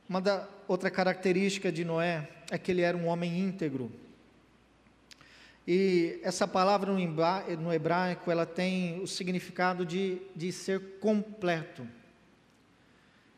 uma 0.08 0.22
da, 0.22 0.48
outra 0.68 0.92
característica 0.92 1.72
de 1.72 1.84
Noé 1.84 2.30
é 2.52 2.58
que 2.58 2.72
ele 2.72 2.82
era 2.82 2.96
um 2.96 3.08
homem 3.08 3.40
íntegro. 3.40 3.92
E 5.68 6.20
essa 6.22 6.48
palavra 6.48 6.94
no 6.94 7.74
hebraico, 7.74 8.30
ela 8.30 8.46
tem 8.46 9.02
o 9.02 9.08
significado 9.08 9.84
de, 9.84 10.22
de 10.36 10.52
ser 10.52 11.00
completo, 11.00 11.88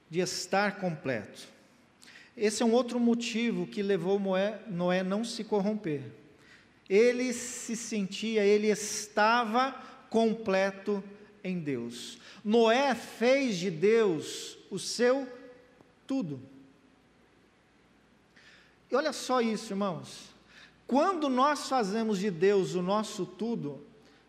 de 0.09 0.19
estar 0.19 0.77
completo. 0.77 1.47
Esse 2.37 2.61
é 2.61 2.65
um 2.65 2.71
outro 2.71 2.99
motivo 2.99 3.65
que 3.65 3.81
levou 3.81 4.19
Noé, 4.19 4.61
Noé 4.67 5.01
não 5.01 5.23
se 5.23 5.43
corromper. 5.43 6.03
Ele 6.87 7.33
se 7.33 7.75
sentia, 7.75 8.45
ele 8.45 8.67
estava 8.67 9.71
completo 10.11 11.03
em 11.43 11.59
Deus. 11.59 12.19
Noé 12.45 12.93
fez 12.93 13.57
de 13.57 13.71
Deus 13.71 14.57
o 14.69 14.77
seu 14.77 15.27
tudo. 16.05 16.39
E 18.91 18.95
olha 18.95 19.11
só 19.11 19.41
isso, 19.41 19.73
irmãos. 19.73 20.29
Quando 20.85 21.27
nós 21.27 21.67
fazemos 21.67 22.19
de 22.19 22.29
Deus 22.29 22.75
o 22.75 22.81
nosso 22.81 23.25
tudo, 23.25 23.83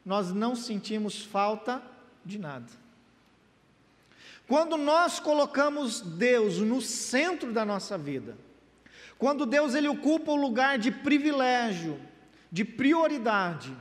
nós 0.05 0.33
não 0.33 0.57
sentimos 0.57 1.23
falta 1.23 1.83
de 2.25 2.38
nada. 2.38 2.88
Quando 4.49 4.79
nós 4.79 5.21
colocamos 5.21 6.01
Deus 6.01 6.57
no 6.57 6.81
centro 6.81 7.53
da 7.53 7.67
nossa 7.67 7.99
vida, 7.99 8.35
quando 9.19 9.45
Deus 9.45 9.75
ele 9.75 9.89
ocupa 9.89 10.33
o 10.33 10.37
lugar 10.37 10.79
de 10.79 10.91
privilégio, 10.91 12.01
de 12.51 12.65
prioridade, 12.65 13.77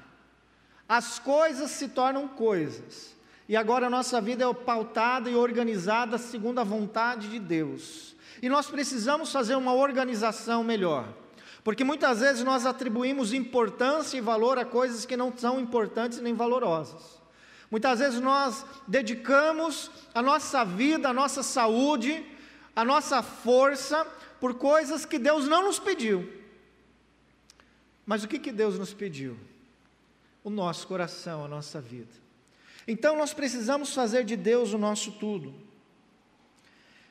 as 0.88 1.20
coisas 1.20 1.72
se 1.72 1.88
tornam 1.88 2.28
coisas. 2.28 3.16
E 3.48 3.56
agora 3.56 3.88
a 3.88 3.90
nossa 3.90 4.20
vida 4.20 4.44
é 4.44 4.54
pautada 4.54 5.30
e 5.30 5.36
organizada 5.36 6.18
segundo 6.18 6.60
a 6.60 6.66
vontade 6.66 7.30
de 7.30 7.40
Deus. 7.40 8.14
E 8.42 8.50
nós 8.50 8.68
precisamos 8.68 9.32
fazer 9.32 9.56
uma 9.56 9.74
organização 9.74 10.66
melhor. 10.66 11.08
Porque 11.64 11.84
muitas 11.84 12.20
vezes 12.20 12.44
nós 12.44 12.66
atribuímos 12.66 13.32
importância 13.32 14.18
e 14.18 14.22
valor 14.22 14.60
a 14.60 14.66
coisas 14.66 15.06
que 15.06 15.16
não 15.16 15.34
são 15.36 15.62
importantes 15.62 16.20
nem 16.20 16.34
valorosas. 16.34 17.17
Muitas 17.70 18.00
vezes 18.00 18.22
nós 18.22 18.66
dedicamos 18.88 19.92
a 20.14 20.22
nossa 20.22 20.64
vida, 20.64 21.10
a 21.10 21.14
nossa 21.14 21.44
saúde, 21.44 22.26
a 22.76 22.86
nossa 22.86 23.22
força 23.22 24.06
por 24.40 24.56
coisas 24.56 25.06
que 25.06 25.20
Deus 25.20 25.48
não 25.48 25.64
nos 25.64 25.80
pediu. 25.80 26.32
Mas 28.06 28.24
o 28.24 28.28
que, 28.28 28.40
que 28.40 28.52
Deus 28.52 28.80
nos 28.80 28.94
pediu? 28.94 29.38
O 30.44 30.50
nosso 30.50 30.88
coração, 30.88 31.44
a 31.44 31.48
nossa 31.48 31.82
vida. 31.82 32.14
Então 32.88 33.18
nós 33.18 33.34
precisamos 33.34 33.94
fazer 33.94 34.24
de 34.24 34.38
Deus 34.38 34.72
o 34.72 34.78
nosso 34.78 35.12
tudo. 35.12 35.54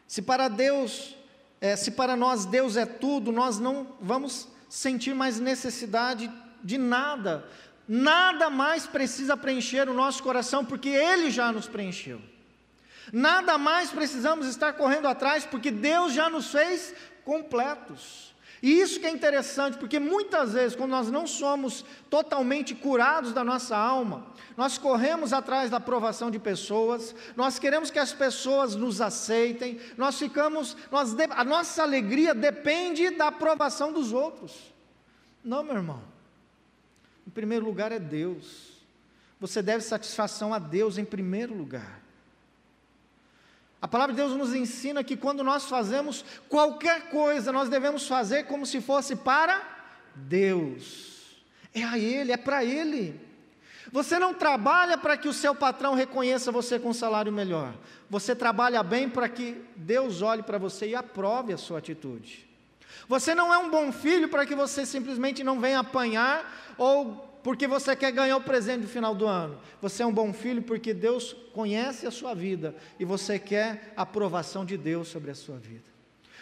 Se 0.08 0.22
para 0.22 0.48
Deus, 0.48 1.14
é, 1.60 1.76
se 1.76 1.90
para 1.90 2.16
nós 2.16 2.46
Deus 2.46 2.76
é 2.76 2.86
tudo, 2.86 3.30
nós 3.30 3.58
não 3.58 3.94
vamos 4.00 4.48
sentir 4.70 5.14
mais 5.14 5.38
necessidade 5.38 6.32
de 6.64 6.78
nada. 6.78 7.46
Nada 7.88 8.50
mais 8.50 8.86
precisa 8.86 9.36
preencher 9.36 9.88
o 9.88 9.94
nosso 9.94 10.22
coração, 10.22 10.64
porque 10.64 10.88
Ele 10.88 11.30
já 11.30 11.52
nos 11.52 11.68
preencheu. 11.68 12.20
Nada 13.12 13.56
mais 13.56 13.90
precisamos 13.90 14.46
estar 14.48 14.72
correndo 14.72 15.06
atrás, 15.06 15.46
porque 15.46 15.70
Deus 15.70 16.12
já 16.12 16.28
nos 16.28 16.50
fez 16.50 16.94
completos. 17.24 18.34
E 18.62 18.80
isso 18.80 18.98
que 18.98 19.06
é 19.06 19.10
interessante, 19.10 19.76
porque 19.76 20.00
muitas 20.00 20.54
vezes, 20.54 20.74
quando 20.74 20.90
nós 20.90 21.10
não 21.10 21.26
somos 21.26 21.84
totalmente 22.08 22.74
curados 22.74 23.32
da 23.32 23.44
nossa 23.44 23.76
alma, 23.76 24.26
nós 24.56 24.78
corremos 24.78 25.32
atrás 25.32 25.70
da 25.70 25.76
aprovação 25.76 26.30
de 26.30 26.38
pessoas, 26.38 27.14
nós 27.36 27.58
queremos 27.58 27.90
que 27.90 27.98
as 27.98 28.12
pessoas 28.12 28.74
nos 28.74 29.00
aceitem, 29.00 29.78
nós 29.96 30.18
ficamos, 30.18 30.76
nós, 30.90 31.14
a 31.30 31.44
nossa 31.44 31.82
alegria 31.82 32.34
depende 32.34 33.10
da 33.10 33.28
aprovação 33.28 33.92
dos 33.92 34.12
outros. 34.12 34.74
Não, 35.44 35.62
meu 35.62 35.76
irmão. 35.76 36.15
Em 37.26 37.30
primeiro 37.30 37.64
lugar 37.64 37.92
é 37.92 37.98
Deus. 37.98 38.76
Você 39.40 39.60
deve 39.60 39.82
satisfação 39.82 40.54
a 40.54 40.58
Deus 40.58 40.96
em 40.98 41.04
primeiro 41.04 41.54
lugar. 41.54 42.00
A 43.80 43.88
palavra 43.88 44.14
de 44.14 44.20
Deus 44.20 44.32
nos 44.32 44.54
ensina 44.54 45.04
que 45.04 45.16
quando 45.16 45.44
nós 45.44 45.66
fazemos 45.66 46.24
qualquer 46.48 47.10
coisa, 47.10 47.52
nós 47.52 47.68
devemos 47.68 48.08
fazer 48.08 48.44
como 48.44 48.64
se 48.64 48.80
fosse 48.80 49.14
para 49.14 49.62
Deus. 50.14 51.36
É 51.74 51.82
a 51.82 51.98
Ele, 51.98 52.32
é 52.32 52.36
para 52.36 52.64
Ele. 52.64 53.20
Você 53.92 54.18
não 54.18 54.34
trabalha 54.34 54.98
para 54.98 55.16
que 55.16 55.28
o 55.28 55.32
seu 55.32 55.54
patrão 55.54 55.94
reconheça 55.94 56.50
você 56.50 56.78
com 56.78 56.88
um 56.88 56.94
salário 56.94 57.30
melhor. 57.30 57.74
Você 58.08 58.34
trabalha 58.34 58.82
bem 58.82 59.08
para 59.08 59.28
que 59.28 59.62
Deus 59.76 60.22
olhe 60.22 60.42
para 60.42 60.58
você 60.58 60.88
e 60.88 60.94
aprove 60.94 61.52
a 61.52 61.58
sua 61.58 61.78
atitude. 61.78 62.45
Você 63.08 63.34
não 63.34 63.52
é 63.52 63.58
um 63.58 63.70
bom 63.70 63.92
filho 63.92 64.28
para 64.28 64.44
que 64.44 64.54
você 64.54 64.84
simplesmente 64.84 65.44
não 65.44 65.60
venha 65.60 65.80
apanhar 65.80 66.74
ou 66.76 67.24
porque 67.42 67.68
você 67.68 67.94
quer 67.94 68.10
ganhar 68.10 68.36
o 68.36 68.40
presente 68.40 68.82
no 68.82 68.88
final 68.88 69.14
do 69.14 69.26
ano. 69.26 69.60
Você 69.80 70.02
é 70.02 70.06
um 70.06 70.12
bom 70.12 70.32
filho 70.32 70.62
porque 70.62 70.92
Deus 70.92 71.32
conhece 71.54 72.04
a 72.04 72.10
sua 72.10 72.34
vida 72.34 72.74
e 72.98 73.04
você 73.04 73.38
quer 73.38 73.92
a 73.96 74.02
aprovação 74.02 74.64
de 74.64 74.76
Deus 74.76 75.06
sobre 75.06 75.30
a 75.30 75.34
sua 75.34 75.56
vida. 75.56 75.84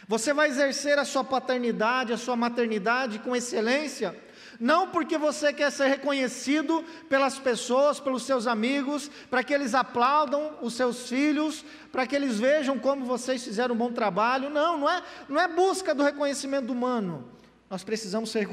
Você 0.09 0.33
vai 0.33 0.49
exercer 0.49 0.99
a 0.99 1.05
sua 1.05 1.23
paternidade, 1.23 2.13
a 2.13 2.17
sua 2.17 2.37
maternidade 2.37 3.19
com 3.19 3.37
excelência, 3.37 4.17
não 4.61 4.89
porque 4.89 5.19
você 5.19 5.53
quer 5.53 5.71
ser 5.71 5.89
reconhecido 5.89 6.85
pelas 7.09 7.39
pessoas, 7.39 8.01
pelos 8.01 8.25
seus 8.25 8.47
amigos, 8.47 9.11
para 9.31 9.43
que 9.43 9.53
eles 9.53 9.75
aplaudam 9.75 10.59
os 10.63 10.75
seus 10.75 11.09
filhos, 11.09 11.65
para 11.91 12.07
que 12.07 12.15
eles 12.15 12.39
vejam 12.39 12.79
como 12.79 13.05
vocês 13.05 13.43
fizeram 13.43 13.75
um 13.75 13.79
bom 13.79 13.93
trabalho. 13.93 14.51
Não, 14.51 14.79
não 14.79 14.91
é, 14.91 15.03
não 15.29 15.41
é 15.41 15.49
busca 15.49 15.95
do 15.95 16.03
reconhecimento 16.03 16.73
humano 16.73 17.35
nós 17.75 17.83
precisamos 17.83 18.31
ser, 18.31 18.47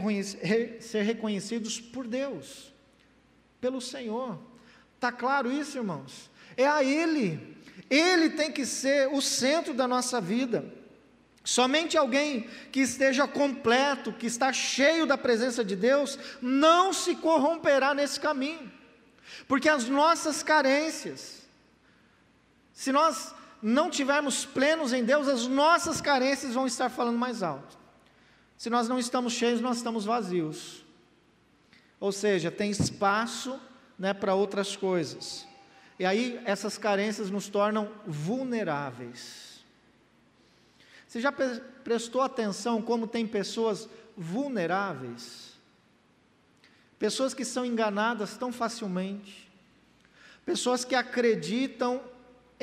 ser 0.82 1.04
reconhecidos 1.04 1.80
por 1.80 2.08
Deus, 2.08 2.74
pelo 3.60 3.80
Senhor. 3.80 4.40
Está 4.96 5.12
claro 5.12 5.52
isso, 5.52 5.78
irmãos? 5.78 6.32
É 6.58 6.66
a 6.66 6.84
Ele, 6.84 7.56
Ele 7.88 8.32
tem 8.32 8.52
que 8.52 8.66
ser 8.66 9.10
o 9.10 9.22
centro 9.22 9.76
da 9.76 9.88
nossa 9.88 10.20
vida. 10.20 10.66
Somente 11.44 11.98
alguém 11.98 12.48
que 12.72 12.82
esteja 12.82 13.28
completo, 13.28 14.14
que 14.14 14.28
está 14.28 14.54
cheio 14.54 15.06
da 15.06 15.18
presença 15.18 15.64
de 15.64 15.76
Deus, 15.76 16.18
não 16.42 16.94
se 16.94 17.16
corromperá 17.16 17.94
nesse 17.94 18.20
caminho, 18.20 18.72
porque 19.48 19.68
as 19.68 19.88
nossas 19.88 20.44
carências, 20.44 21.42
se 22.74 22.92
nós 22.92 23.34
não 23.62 23.90
tivermos 23.90 24.46
plenos 24.46 24.94
em 24.94 25.04
Deus, 25.04 25.28
as 25.28 25.48
nossas 25.48 26.00
carências 26.00 26.54
vão 26.54 26.68
estar 26.68 26.90
falando 26.90 27.18
mais 27.18 27.42
alto. 27.42 27.78
Se 28.58 28.70
nós 28.70 28.88
não 28.88 29.00
estamos 29.00 29.34
cheios, 29.34 29.62
nós 29.62 29.78
estamos 29.78 30.06
vazios. 30.06 30.86
Ou 32.00 32.12
seja, 32.12 32.52
tem 32.52 32.70
espaço 32.70 33.60
né, 33.98 34.14
para 34.14 34.36
outras 34.36 34.76
coisas. 34.76 35.48
E 35.98 36.06
aí 36.06 36.40
essas 36.46 36.78
carências 36.78 37.30
nos 37.30 37.48
tornam 37.48 37.92
vulneráveis. 38.06 39.51
Você 41.12 41.20
já 41.20 41.30
prestou 41.84 42.22
atenção 42.22 42.82
como 42.82 43.06
tem 43.06 43.28
pessoas 43.28 43.90
vulneráveis? 44.16 45.56
Pessoas 46.98 47.34
que 47.34 47.44
são 47.44 47.66
enganadas 47.66 48.38
tão 48.38 48.50
facilmente. 48.50 49.52
Pessoas 50.46 50.86
que 50.86 50.96
acreditam 50.96 52.02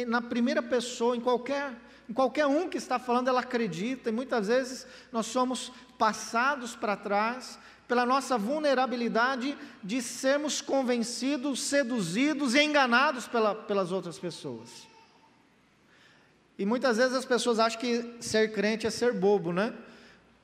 na 0.07 0.23
primeira 0.23 0.63
pessoa, 0.63 1.15
em 1.15 1.21
qualquer, 1.21 1.77
em 2.09 2.15
qualquer 2.15 2.47
um 2.47 2.71
que 2.71 2.79
está 2.79 2.99
falando, 2.99 3.29
ela 3.29 3.41
acredita, 3.41 4.09
e 4.09 4.13
muitas 4.13 4.49
vezes 4.49 4.87
nós 5.13 5.27
somos 5.27 5.71
passados 5.99 6.75
para 6.75 6.97
trás, 6.97 7.59
pela 7.87 8.07
nossa 8.07 8.39
vulnerabilidade 8.39 9.59
de 9.85 10.01
sermos 10.01 10.63
convencidos, 10.63 11.61
seduzidos 11.61 12.55
e 12.55 12.63
enganados 12.63 13.29
pela, 13.29 13.55
pelas 13.55 13.93
outras 13.93 14.19
pessoas. 14.19 14.88
E 16.59 16.67
muitas 16.67 16.97
vezes 16.97 17.15
as 17.15 17.25
pessoas 17.25 17.59
acham 17.59 17.81
que 17.81 18.17
ser 18.21 18.53
crente 18.53 18.87
é 18.87 18.91
ser 18.91 19.13
bobo, 19.13 19.53
né? 19.53 19.73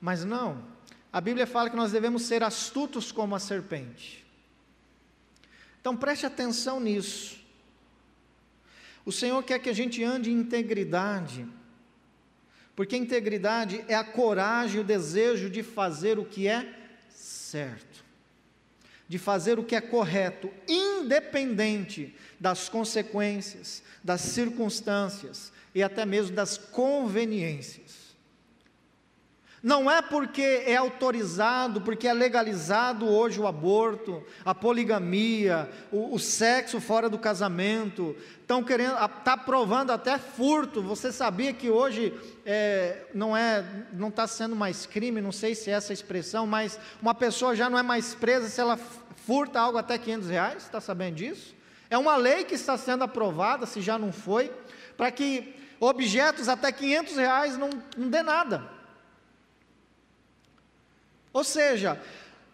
Mas 0.00 0.24
não. 0.24 0.64
A 1.12 1.20
Bíblia 1.20 1.46
fala 1.46 1.68
que 1.68 1.77
nós 1.77 1.92
devemos 1.92 2.22
ser 2.22 2.42
astutos 2.42 3.11
como 3.11 3.35
a 3.35 3.40
serpente. 3.40 4.24
Então 5.81 5.96
preste 5.96 6.24
atenção 6.24 6.79
nisso. 6.79 7.38
O 9.05 9.12
Senhor 9.12 9.42
quer 9.42 9.59
que 9.59 9.68
a 9.68 9.74
gente 9.74 10.03
ande 10.03 10.31
em 10.31 10.35
integridade 10.35 11.46
porque 12.77 12.96
integridade 12.96 13.85
é 13.88 13.94
a 13.94 14.05
coragem 14.05 14.81
o 14.81 14.85
desejo 14.85 15.48
de 15.48 15.62
fazer 15.62 16.18
o 16.18 16.24
que 16.24 16.48
é 16.48 16.74
certo, 17.09 18.05
de 19.09 19.18
fazer 19.18 19.59
o 19.59 19.64
que 19.64 19.77
é 19.77 19.81
correto, 19.81 20.53
independente 20.66 22.14
das 22.40 22.68
consequências, 22.68 23.83
das 24.03 24.20
circunstâncias 24.20 25.53
e 25.75 25.83
até 25.83 26.07
mesmo 26.07 26.35
das 26.35 26.57
conveniências. 26.57 28.05
Não 29.65 29.91
é 29.91 30.03
porque 30.03 30.43
é 30.67 30.77
autorizado, 30.77 31.81
porque 31.81 32.07
é 32.07 32.13
legalizado 32.13 33.09
hoje 33.09 33.41
o 33.41 33.47
aborto, 33.47 34.23
a 34.45 34.55
poligamia, 34.55 35.71
o, 35.91 36.15
o 36.15 36.19
sexo 36.19 36.83
fora 36.83 37.09
do 37.09 37.19
casamento, 37.19 38.15
estão 38.43 38.63
querendo, 38.63 39.03
está 39.03 39.39
provando 39.39 39.91
até 39.91 40.19
furto. 40.19 40.83
Você 40.83 41.11
sabia 41.11 41.51
que 41.55 41.71
hoje 41.71 42.13
é, 42.45 43.07
não 43.15 43.35
é, 43.35 43.65
não 43.95 44.09
está 44.09 44.27
sendo 44.27 44.55
mais 44.55 44.85
crime, 44.85 45.23
não 45.23 45.33
sei 45.33 45.55
se 45.55 45.71
é 45.71 45.73
essa 45.73 45.95
expressão, 45.95 46.47
mas 46.47 46.79
uma 47.01 47.15
pessoa 47.15 47.57
já 47.57 47.71
não 47.71 47.79
é 47.79 47.83
mais 47.83 48.15
presa 48.15 48.51
se 48.51 48.61
ela 48.61 48.79
furta 49.27 49.59
algo 49.59 49.79
até 49.79 49.97
500 49.97 50.29
reais, 50.29 50.63
está 50.65 50.79
sabendo 50.79 51.15
disso? 51.15 51.55
É 51.89 51.97
uma 51.97 52.17
lei 52.17 52.45
que 52.45 52.55
está 52.55 52.77
sendo 52.77 53.05
aprovada, 53.05 53.65
se 53.65 53.81
já 53.81 53.99
não 53.99 54.13
foi, 54.13 54.53
para 54.95 55.11
que 55.11 55.63
objetos 55.85 56.49
até 56.49 56.70
500 56.70 57.16
reais 57.16 57.59
não, 57.59 57.70
não 57.97 58.09
dê 58.09 58.23
nada. 58.23 58.70
Ou 61.33 61.42
seja, 61.42 62.01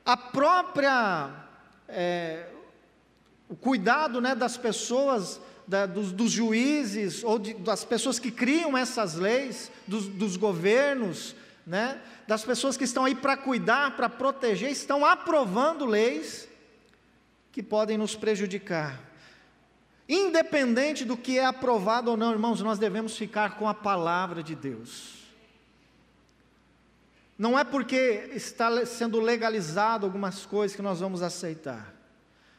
a 0.04 0.16
própria, 0.16 1.30
é, 1.88 2.46
o 3.48 3.54
cuidado 3.54 4.20
né, 4.20 4.34
das 4.34 4.56
pessoas, 4.56 5.40
da, 5.66 5.84
dos, 5.84 6.12
dos, 6.12 6.30
juízes, 6.30 7.22
ou 7.22 7.38
de, 7.38 7.54
das 7.54 7.84
pessoas 7.84 8.18
que 8.18 8.30
criam 8.30 8.76
essas 8.76 9.14
leis, 9.16 9.70
dos, 9.86 10.08
dos 10.08 10.36
governos, 10.36 11.36
né, 11.66 12.00
das 12.26 12.42
pessoas 12.42 12.76
que 12.76 12.84
estão 12.84 13.04
aí 13.04 13.14
para 13.14 13.36
cuidar, 13.36 13.96
para 13.96 14.08
proteger, 14.08 14.70
estão 14.70 15.04
aprovando 15.04 15.84
leis 15.84 16.48
que 17.52 17.62
podem 17.62 17.98
nos 17.98 18.14
prejudicar. 18.14 19.09
Independente 20.12 21.04
do 21.04 21.16
que 21.16 21.38
é 21.38 21.44
aprovado 21.44 22.10
ou 22.10 22.16
não, 22.16 22.32
irmãos, 22.32 22.60
nós 22.62 22.80
devemos 22.80 23.16
ficar 23.16 23.56
com 23.56 23.68
a 23.68 23.72
palavra 23.72 24.42
de 24.42 24.56
Deus. 24.56 25.20
Não 27.38 27.56
é 27.56 27.62
porque 27.62 28.28
está 28.34 28.84
sendo 28.84 29.20
legalizado 29.20 30.04
algumas 30.04 30.44
coisas 30.44 30.74
que 30.74 30.82
nós 30.82 30.98
vamos 30.98 31.22
aceitar. 31.22 31.94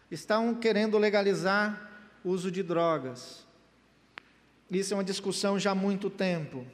Estão 0.09 0.55
querendo 0.55 0.97
legalizar 0.97 1.91
o 2.23 2.29
uso 2.29 2.49
de 2.49 2.63
drogas. 2.63 3.45
Isso 4.69 4.93
é 4.93 4.97
uma 4.97 5.03
discussão 5.03 5.59
já 5.59 5.71
há 5.71 5.75
muito 5.75 6.09
tempo. 6.09 6.65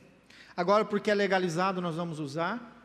Agora, 0.55 0.85
porque 0.85 1.09
é 1.09 1.15
legalizado, 1.15 1.81
nós 1.81 1.95
vamos 1.95 2.19
usar? 2.19 2.76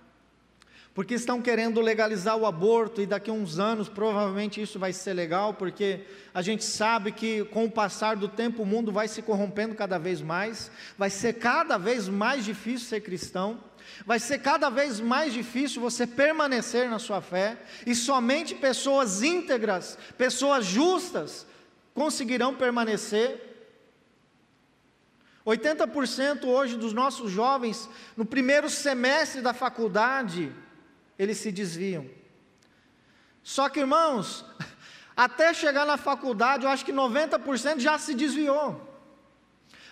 Porque 0.95 1.15
estão 1.15 1.41
querendo 1.41 1.81
legalizar 1.81 2.37
o 2.37 2.45
aborto 2.45 3.01
e 3.01 3.07
daqui 3.07 3.31
a 3.31 3.33
uns 3.33 3.59
anos 3.59 3.89
provavelmente 3.89 4.61
isso 4.61 4.79
vai 4.79 4.93
ser 4.93 5.15
legal, 5.15 5.55
porque 5.55 6.01
a 6.35 6.43
gente 6.43 6.65
sabe 6.65 7.13
que 7.13 7.45
com 7.47 7.65
o 7.65 7.71
passar 7.71 8.15
do 8.15 8.29
tempo 8.29 8.63
o 8.63 8.67
mundo 8.67 8.93
vai 8.93 9.09
se 9.09 9.23
corrompendo 9.23 9.75
cada 9.75 9.99
vez 9.99 10.21
mais, 10.21 10.71
vai 10.99 11.09
ser 11.09 11.35
cada 11.35 11.79
vez 11.79 12.09
mais 12.09 12.45
difícil 12.45 12.89
ser 12.89 13.01
cristão. 13.01 13.59
Vai 14.05 14.19
ser 14.19 14.39
cada 14.39 14.69
vez 14.69 15.01
mais 15.01 15.33
difícil 15.33 15.81
você 15.81 16.07
permanecer 16.07 16.89
na 16.89 16.99
sua 16.99 17.21
fé, 17.21 17.57
e 17.87 17.95
somente 17.95 18.55
pessoas 18.55 19.23
íntegras, 19.23 19.99
pessoas 20.19 20.65
justas, 20.65 21.47
conseguirão 21.95 22.55
permanecer. 22.55 23.51
80% 25.47 26.45
hoje 26.45 26.77
dos 26.77 26.93
nossos 26.93 27.31
jovens, 27.31 27.89
no 28.17 28.25
primeiro 28.25 28.71
semestre 28.71 29.41
da 29.41 29.53
faculdade, 29.53 30.53
eles 31.23 31.39
se 31.39 31.53
desviam. 31.53 32.05
Só 33.43 33.69
que, 33.69 33.81
irmãos, 33.81 34.45
até 35.17 35.55
chegar 35.55 35.87
na 35.87 35.97
faculdade, 35.97 36.65
eu 36.65 36.71
acho 36.71 36.85
que 36.85 36.93
90% 36.93 37.79
já 37.79 37.97
se 37.99 38.15
desviou. 38.15 38.89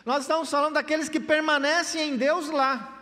Nós 0.05 0.23
estamos 0.23 0.51
falando 0.51 0.75
daqueles 0.75 1.09
que 1.09 1.21
permanecem 1.21 2.11
em 2.11 2.17
Deus 2.17 2.49
lá. 2.49 2.97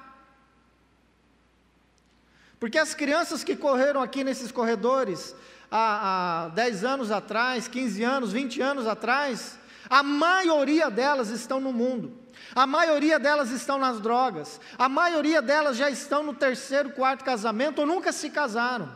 Porque 2.60 2.76
as 2.76 2.92
crianças 2.92 3.44
que 3.44 3.56
correram 3.56 4.02
aqui 4.02 4.24
nesses 4.24 4.50
corredores, 4.50 5.34
há, 5.70 6.46
há 6.46 6.48
10 6.48 6.84
anos 6.84 7.10
atrás, 7.10 7.68
15 7.68 8.02
anos, 8.02 8.32
20 8.32 8.60
anos 8.60 8.86
atrás, 8.86 9.58
a 9.88 10.02
maioria 10.02 10.90
delas 10.90 11.30
estão 11.30 11.60
no 11.60 11.72
mundo. 11.72 12.17
A 12.54 12.66
maioria 12.66 13.18
delas 13.18 13.50
estão 13.50 13.78
nas 13.78 14.00
drogas. 14.00 14.60
A 14.78 14.88
maioria 14.88 15.42
delas 15.42 15.76
já 15.76 15.90
estão 15.90 16.22
no 16.22 16.34
terceiro, 16.34 16.90
quarto 16.90 17.24
casamento 17.24 17.80
ou 17.80 17.86
nunca 17.86 18.12
se 18.12 18.30
casaram. 18.30 18.94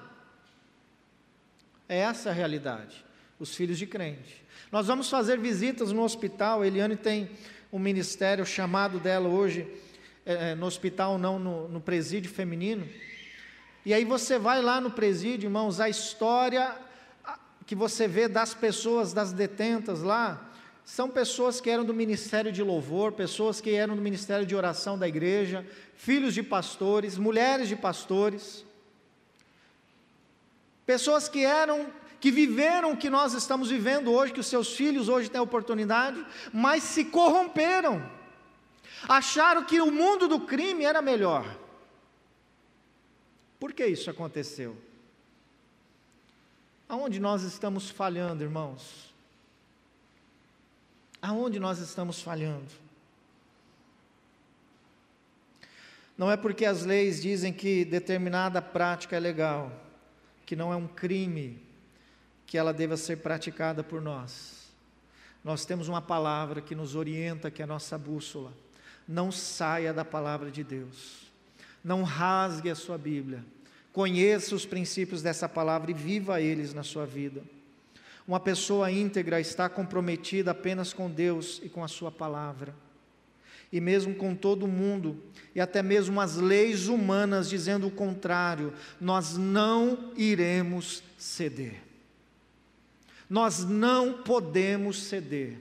É 1.89 1.99
essa 1.99 2.31
a 2.31 2.33
realidade. 2.33 3.05
Os 3.39 3.55
filhos 3.55 3.79
de 3.79 3.87
crente. 3.87 4.43
Nós 4.71 4.87
vamos 4.87 5.11
fazer 5.11 5.39
visitas 5.39 5.93
no 5.93 6.03
hospital. 6.03 6.65
Eliane 6.65 6.97
tem 6.97 7.31
um 7.73 7.79
ministério 7.79 8.45
chamado 8.45 8.99
dela 8.99 9.29
hoje, 9.29 9.67
é, 10.25 10.51
é, 10.51 10.55
no 10.55 10.67
hospital, 10.67 11.19
não 11.19 11.39
no, 11.39 11.69
no 11.69 11.81
presídio 11.81 12.31
feminino. 12.31 12.89
E 13.85 13.93
aí 13.93 14.05
você 14.05 14.39
vai 14.39 14.63
lá 14.63 14.81
no 14.81 14.91
presídio, 14.91 15.49
irmãos, 15.49 15.81
a 15.81 15.89
história 15.89 16.75
que 17.67 17.75
você 17.75 18.07
vê 18.07 18.29
das 18.29 18.55
pessoas, 18.55 19.13
das 19.13 19.33
detentas 19.33 20.03
lá, 20.03 20.52
são 20.85 21.09
pessoas 21.09 21.61
que 21.61 21.71
eram 21.71 21.85
do 21.85 21.95
ministério 21.95 22.51
de 22.51 22.63
louvor, 22.63 23.13
pessoas 23.13 23.61
que 23.61 23.71
eram 23.71 23.97
do 23.97 24.03
ministério 24.03 24.45
de 24.45 24.55
oração 24.55 24.99
da 24.99 25.07
igreja, 25.07 25.67
filhos 25.95 26.35
de 26.35 26.43
pastores, 26.43 27.17
mulheres 27.17 27.69
de 27.69 27.77
pastores, 27.77 28.65
pessoas 30.85 31.29
que 31.29 31.45
eram 31.45 31.91
que 32.21 32.31
viveram 32.31 32.93
o 32.93 32.97
que 32.97 33.11
nós 33.11 33.35
estamos 33.35 33.69
vivendo 33.69 34.13
hoje, 34.13 34.33
que 34.33 34.39
os 34.39 34.47
seus 34.47 34.77
filhos 34.77 35.09
hoje 35.09 35.29
têm 35.29 35.41
oportunidade, 35.41 36.25
mas 36.53 36.85
se 36.85 37.07
corromperam. 37.07 38.09
Acharam 39.09 39.65
que 39.65 39.81
o 39.81 39.91
mundo 39.91 40.29
do 40.29 40.39
crime 40.39 40.85
era 40.85 41.03
melhor. 41.03 41.59
Por 43.59 43.73
que 43.73 43.85
isso 43.85 44.09
aconteceu? 44.09 44.77
Aonde 46.89 47.19
nós 47.19 47.43
estamos 47.43 47.91
falhando, 47.91 48.45
irmãos? 48.45 49.12
Aonde 51.23 51.61
nós 51.61 51.79
estamos 51.79 52.21
falhando? 52.21 52.83
Não 56.19 56.31
é 56.31 56.37
porque 56.37 56.65
as 56.65 56.85
leis 56.85 57.23
dizem 57.23 57.53
que 57.53 57.85
determinada 57.85 58.61
prática 58.61 59.17
é 59.17 59.21
legal, 59.21 59.73
que 60.45 60.57
não 60.57 60.73
é 60.73 60.77
um 60.77 60.89
crime, 60.89 61.63
que 62.45 62.59
ela 62.59 62.73
deva 62.73 62.97
ser 62.97 63.19
praticada 63.19 63.85
por 63.85 64.03
nós. 64.03 64.67
Nós 65.45 65.65
temos 65.65 65.89
uma 65.89 66.03
palavra 66.03 66.61
que 66.61 66.75
nos 66.75 66.95
orienta, 66.95 67.51
que 67.51 67.63
é 67.63 67.65
a 67.65 67.69
nossa 67.69 67.97
bússola. 67.97 68.53
Não 69.07 69.33
saia 69.33 69.93
da 69.93 70.05
palavra 70.05 70.51
de 70.51 70.63
Deus. 70.63 71.23
Não 71.83 72.03
rasgue 72.03 72.69
a 72.69 72.75
sua 72.75 72.99
Bíblia. 72.99 73.45
Conheça 73.93 74.55
os 74.55 74.67
princípios 74.67 75.23
dessa 75.23 75.49
palavra 75.49 75.91
e 75.91 75.95
viva 75.95 76.41
eles 76.41 76.75
na 76.75 76.83
sua 76.83 77.07
vida. 77.07 77.43
Uma 78.27 78.39
pessoa 78.39 78.91
íntegra 78.91 79.41
está 79.41 79.69
comprometida 79.69 80.53
apenas 80.53 80.93
com 80.93 81.11
Deus 81.11 81.61
e 81.63 81.69
com 81.69 81.83
a 81.83 81.89
sua 81.89 82.11
palavra. 82.11 82.75
E 83.73 83.81
mesmo 83.81 84.15
com 84.15 84.35
todo 84.35 84.69
mundo, 84.69 85.21
e 85.55 85.61
até 85.61 85.83
mesmo 85.83 86.21
as 86.21 86.37
leis 86.37 86.89
humanas 86.89 87.49
dizendo 87.49 87.87
o 87.87 87.91
contrário, 87.91 88.73
nós 89.01 89.37
não 89.37 90.13
iremos 90.17 91.03
ceder. 91.19 91.83
Nós 93.29 93.65
não 93.65 94.23
podemos 94.23 95.03
ceder. 95.05 95.57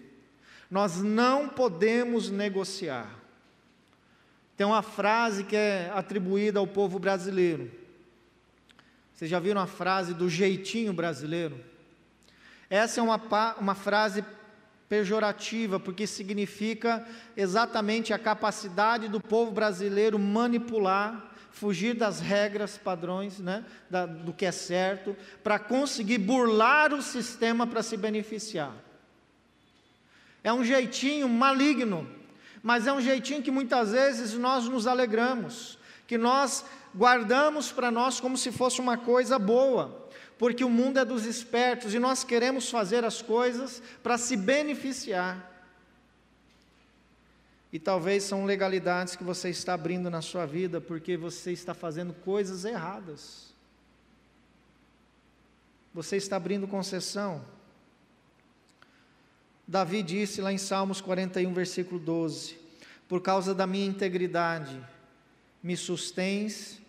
Nós 0.70 1.02
não 1.02 1.48
podemos 1.50 2.30
negociar. 2.30 3.10
Tem 4.56 4.68
uma 4.68 4.82
frase 4.82 5.44
que 5.44 5.56
é 5.56 5.90
atribuída 5.94 6.60
ao 6.60 6.68
povo 6.68 7.00
brasileiro. 7.00 7.72
Vocês 9.14 9.32
já 9.32 9.40
viram 9.40 9.62
a 9.62 9.68
frase 9.68 10.14
do 10.14 10.30
jeitinho 10.30 10.94
brasileiro? 10.94 11.71
Essa 12.72 13.02
é 13.02 13.04
uma, 13.04 13.20
uma 13.60 13.76
frase 13.76 14.24
pejorativa, 14.88 15.78
porque 15.78 16.08
significa 16.08 17.06
exatamente 17.36 18.14
a 18.14 18.18
capacidade 18.18 19.10
do 19.10 19.20
povo 19.20 19.52
brasileiro 19.52 20.18
manipular, 20.18 21.34
fugir 21.52 21.94
das 21.94 22.22
regras, 22.22 22.78
padrões, 22.78 23.40
né, 23.40 23.66
da, 23.90 24.06
do 24.06 24.32
que 24.32 24.46
é 24.46 24.54
certo, 24.54 25.18
para 25.44 25.60
conseguir 25.60 26.18
burlar 26.20 26.94
o 26.94 27.02
sistema 27.02 27.68
para 27.68 27.84
se 27.84 27.98
beneficiar. 27.98 28.74
É 30.42 30.54
um 30.54 30.64
jeitinho 30.64 31.28
maligno, 31.28 32.10
mas 32.64 32.88
é 32.88 32.94
um 32.94 33.02
jeitinho 33.02 33.44
que 33.44 33.52
muitas 33.52 33.92
vezes 33.92 34.34
nós 34.36 34.64
nos 34.70 34.88
alegramos, 34.88 35.78
que 36.08 36.18
nós 36.18 36.64
guardamos 36.96 37.70
para 37.70 37.92
nós 37.92 38.22
como 38.22 38.38
se 38.38 38.50
fosse 38.50 38.80
uma 38.80 38.98
coisa 38.98 39.38
boa, 39.38 40.01
porque 40.42 40.64
o 40.64 40.70
mundo 40.72 40.98
é 40.98 41.06
dos 41.06 41.28
espertos 41.28 41.94
e 41.94 42.00
nós 42.00 42.24
queremos 42.24 42.68
fazer 42.68 43.06
as 43.06 43.22
coisas 43.22 43.80
para 44.02 44.18
se 44.18 44.36
beneficiar. 44.36 45.70
E 47.72 47.78
talvez 47.78 48.24
são 48.24 48.44
legalidades 48.44 49.16
que 49.16 49.24
você 49.24 49.52
está 49.52 49.76
abrindo 49.76 50.10
na 50.10 50.20
sua 50.20 50.48
vida 50.48 50.82
porque 50.82 51.16
você 51.16 51.52
está 51.52 51.76
fazendo 51.76 52.12
coisas 52.12 52.66
erradas. 52.66 53.54
Você 55.94 56.18
está 56.18 56.38
abrindo 56.38 56.68
concessão. 56.68 57.46
Davi 59.68 60.02
disse 60.02 60.42
lá 60.42 60.52
em 60.52 60.58
Salmos 60.58 61.02
41, 61.02 61.54
versículo 61.54 62.00
12: 62.00 62.58
Por 63.08 63.22
causa 63.22 63.54
da 63.54 63.68
minha 63.68 63.86
integridade, 63.86 64.84
me 65.62 65.78
sustens 65.78 66.82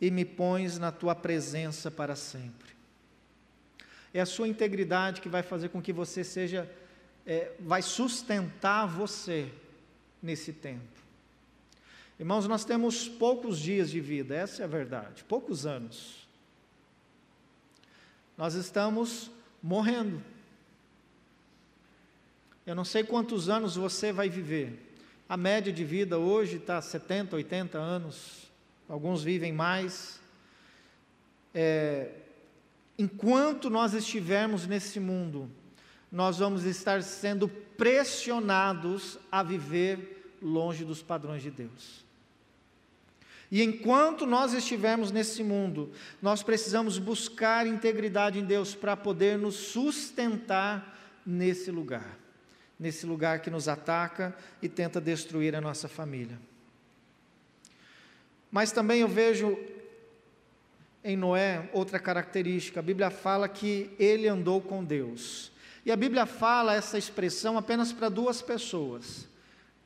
e 0.00 0.10
me 0.10 0.24
pões 0.24 0.76
na 0.76 0.90
tua 0.90 1.14
presença 1.14 1.88
para 1.88 2.16
sempre. 2.16 2.79
É 4.12 4.20
a 4.20 4.26
sua 4.26 4.48
integridade 4.48 5.20
que 5.20 5.28
vai 5.28 5.42
fazer 5.42 5.68
com 5.68 5.80
que 5.80 5.92
você 5.92 6.24
seja, 6.24 6.70
é, 7.26 7.52
vai 7.60 7.82
sustentar 7.82 8.86
você 8.86 9.50
nesse 10.22 10.52
tempo. 10.52 11.00
Irmãos, 12.18 12.46
nós 12.46 12.64
temos 12.64 13.08
poucos 13.08 13.58
dias 13.58 13.90
de 13.90 14.00
vida, 14.00 14.34
essa 14.34 14.62
é 14.62 14.64
a 14.64 14.68
verdade, 14.68 15.24
poucos 15.24 15.64
anos. 15.64 16.28
Nós 18.36 18.54
estamos 18.54 19.30
morrendo. 19.62 20.22
Eu 22.66 22.74
não 22.74 22.84
sei 22.84 23.04
quantos 23.04 23.48
anos 23.48 23.76
você 23.76 24.12
vai 24.12 24.28
viver. 24.28 24.94
A 25.28 25.36
média 25.36 25.72
de 25.72 25.84
vida 25.84 26.18
hoje 26.18 26.56
está 26.56 26.80
70, 26.80 27.36
80 27.36 27.78
anos 27.78 28.40
alguns 28.90 29.22
vivem 29.22 29.52
mais. 29.52 30.20
É, 31.54 32.10
enquanto 33.00 33.70
nós 33.70 33.94
estivermos 33.94 34.66
nesse 34.66 35.00
mundo, 35.00 35.50
nós 36.12 36.38
vamos 36.38 36.64
estar 36.64 37.02
sendo 37.02 37.48
pressionados 37.48 39.18
a 39.30 39.42
viver 39.42 40.36
longe 40.42 40.84
dos 40.84 41.02
padrões 41.02 41.42
de 41.42 41.50
Deus. 41.50 42.04
E 43.50 43.62
enquanto 43.62 44.26
nós 44.26 44.52
estivermos 44.52 45.10
nesse 45.10 45.42
mundo, 45.42 45.90
nós 46.20 46.42
precisamos 46.42 46.98
buscar 46.98 47.66
integridade 47.66 48.38
em 48.38 48.44
Deus 48.44 48.74
para 48.74 48.96
poder 48.96 49.38
nos 49.38 49.56
sustentar 49.56 50.96
nesse 51.26 51.70
lugar, 51.70 52.18
nesse 52.78 53.06
lugar 53.06 53.40
que 53.40 53.50
nos 53.50 53.66
ataca 53.66 54.36
e 54.62 54.68
tenta 54.68 55.00
destruir 55.00 55.56
a 55.56 55.60
nossa 55.60 55.88
família. 55.88 56.38
Mas 58.50 58.72
também 58.72 59.00
eu 59.00 59.08
vejo 59.08 59.58
em 61.04 61.16
Noé 61.16 61.68
outra 61.72 61.98
característica. 61.98 62.80
A 62.80 62.82
Bíblia 62.82 63.10
fala 63.10 63.48
que 63.48 63.90
ele 63.98 64.28
andou 64.28 64.60
com 64.60 64.84
Deus. 64.84 65.50
E 65.84 65.90
a 65.90 65.96
Bíblia 65.96 66.26
fala 66.26 66.74
essa 66.74 66.98
expressão 66.98 67.56
apenas 67.56 67.92
para 67.92 68.08
duas 68.08 68.42
pessoas, 68.42 69.26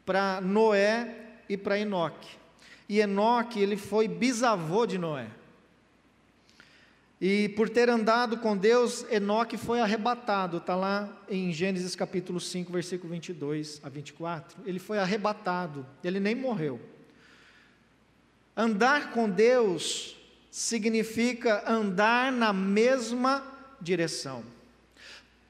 para 0.05 0.41
Noé 0.41 1.17
e 1.49 1.57
para 1.57 1.79
Enoque. 1.79 2.37
E 2.89 3.01
Enoque, 3.01 3.61
ele 3.61 3.77
foi 3.77 4.09
bisavô 4.09 4.87
de 4.87 4.99
Noé. 4.99 5.29
E 7.21 7.49
por 7.51 7.71
ter 7.71 7.89
andado 7.89 8.39
com 8.39 8.57
Deus, 8.57 9.07
Enoque 9.11 9.57
foi 9.57 9.81
arrebatado, 9.81 10.59
está 10.59 10.75
lá 10.75 11.23
em 11.29 11.53
Gênesis 11.53 11.95
capítulo 11.95 12.41
5, 12.41 12.73
versículo 12.73 13.13
22 13.13 13.81
a 13.83 13.89
24. 13.89 14.63
Ele 14.67 14.79
foi 14.79 14.99
arrebatado, 14.99 15.87
ele 16.03 16.19
nem 16.19 16.35
morreu. 16.35 16.81
Andar 18.57 19.13
com 19.13 19.31
Deus 19.31 20.17
significa 20.55 21.65
andar 21.67 22.31
na 22.31 22.53
mesma 22.53 23.43
direção. 23.81 24.45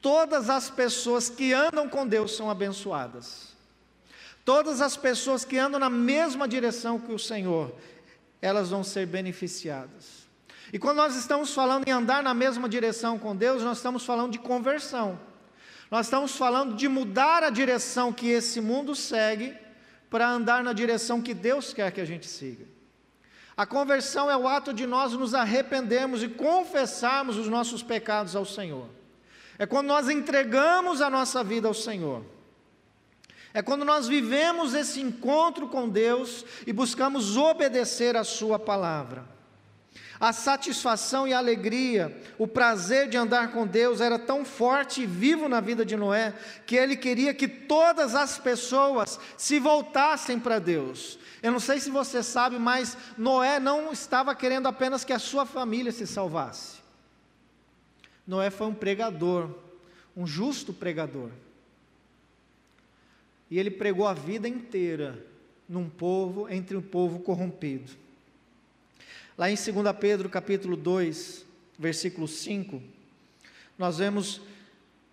todas 0.01 0.49
as 0.49 0.71
pessoas 0.71 1.29
que 1.29 1.53
andam 1.53 1.87
com 1.91 2.07
Deus 2.07 2.35
são 2.35 2.49
abençoadas. 2.49 3.49
Todas 4.47 4.81
as 4.81 4.97
pessoas 4.97 5.45
que 5.45 5.59
andam 5.59 5.79
na 5.79 5.91
mesma 5.91 6.49
direção 6.49 6.99
que 6.99 7.13
o 7.13 7.19
Senhor, 7.19 7.75
elas 8.41 8.71
vão 8.71 8.83
ser 8.83 9.07
beneficiadas. 9.07 10.27
E 10.73 10.79
quando 10.79 10.97
nós 10.97 11.15
estamos 11.17 11.53
falando 11.53 11.87
em 11.87 11.93
andar 11.93 12.23
na 12.23 12.33
mesma 12.33 12.67
direção 12.67 13.19
com 13.19 13.37
Deus, 13.37 13.63
nós 13.63 13.77
estamos 13.77 14.07
falando 14.07 14.33
de 14.33 14.39
conversão. 14.39 15.21
Nós 15.91 16.07
estamos 16.07 16.35
falando 16.35 16.77
de 16.77 16.89
mudar 16.89 17.43
a 17.43 17.51
direção 17.51 18.11
que 18.11 18.29
esse 18.29 18.59
mundo 18.59 18.95
segue 18.95 19.55
para 20.09 20.27
andar 20.31 20.65
na 20.65 20.73
direção 20.73 21.21
que 21.21 21.35
Deus 21.35 21.75
quer 21.75 21.93
que 21.93 22.01
a 22.01 22.07
gente 22.07 22.27
siga. 22.27 22.74
A 23.57 23.65
conversão 23.65 24.31
é 24.31 24.37
o 24.37 24.49
ato 24.49 24.73
de 24.73 24.87
nós 24.87 25.13
nos 25.13 25.35
arrependermos 25.35 26.23
e 26.23 26.29
confessarmos 26.29 27.37
os 27.37 27.49
nossos 27.49 27.83
pecados 27.83 28.35
ao 28.35 28.45
Senhor. 28.45 28.89
É 29.59 29.65
quando 29.65 29.87
nós 29.87 30.09
entregamos 30.09 31.01
a 31.01 31.09
nossa 31.09 31.45
vida 31.45 31.69
ao 31.69 31.75
Senhor. 31.75 32.25
É 33.53 33.63
quando 33.63 33.85
nós 33.85 34.09
vivemos 34.09 34.75
esse 34.75 35.01
encontro 35.01 35.69
com 35.69 35.89
Deus 35.89 36.45
e 36.67 36.73
buscamos 36.73 37.37
obedecer 37.37 38.17
a 38.17 38.25
Sua 38.25 38.59
palavra. 38.59 39.34
A 40.21 40.33
satisfação 40.33 41.27
e 41.27 41.33
a 41.33 41.39
alegria, 41.39 42.17
o 42.39 42.47
prazer 42.47 43.09
de 43.09 43.17
andar 43.17 43.53
com 43.53 43.67
Deus 43.67 44.01
era 44.01 44.19
tão 44.19 44.45
forte 44.45 45.03
e 45.03 45.07
vivo 45.07 45.49
na 45.49 45.61
vida 45.61 45.85
de 45.85 45.97
Noé, 45.97 46.33
que 46.67 46.77
ele 46.77 46.97
queria 46.97 47.35
que 47.35 47.49
todas 47.49 48.15
as 48.15 48.39
pessoas 48.39 49.19
se 49.37 49.59
voltassem 49.59 50.39
para 50.39 50.59
Deus. 50.59 51.19
Eu 51.43 51.51
não 51.51 51.61
sei 51.61 51.81
se 51.81 51.91
você 51.91 52.23
sabe, 52.23 52.59
mas 52.59 52.97
Noé 53.19 53.59
não 53.59 53.93
estava 53.93 54.35
querendo 54.35 54.67
apenas 54.69 55.05
que 55.05 55.13
a 55.13 55.19
sua 55.19 55.45
família 55.45 55.91
se 55.91 56.07
salvasse. 56.07 56.79
Noé 58.27 58.51
foi 58.51 58.69
um 58.69 58.75
pregador, 58.75 59.51
um 60.17 60.27
justo 60.27 60.73
pregador. 60.73 61.31
E 63.51 63.59
ele 63.59 63.71
pregou 63.71 64.07
a 64.07 64.15
vida 64.15 64.49
inteira 64.49 65.23
num 65.69 65.89
povo, 65.89 66.49
entre 66.49 66.77
um 66.77 66.83
povo 66.83 67.19
corrompido. 67.19 68.04
Lá 69.37 69.51
em 69.51 69.57
2 69.57 69.67
Pedro 69.99 70.29
capítulo 70.29 70.77
2, 70.77 71.45
versículo 71.77 72.29
5, 72.29 72.81
nós 73.77 73.99
vemos 73.99 74.41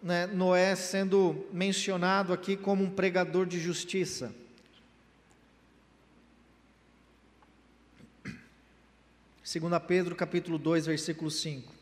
né, 0.02 0.28
Noé 0.28 0.76
sendo 0.76 1.48
mencionado 1.52 2.32
aqui 2.32 2.56
como 2.56 2.84
um 2.84 2.90
pregador 2.92 3.48
de 3.48 3.60
justiça. 3.60 4.32
Segunda 9.44 9.80
Pedro 9.80 10.16
capítulo 10.16 10.60
2, 10.60 10.86
versículo 10.86 11.32
5. 11.32 11.74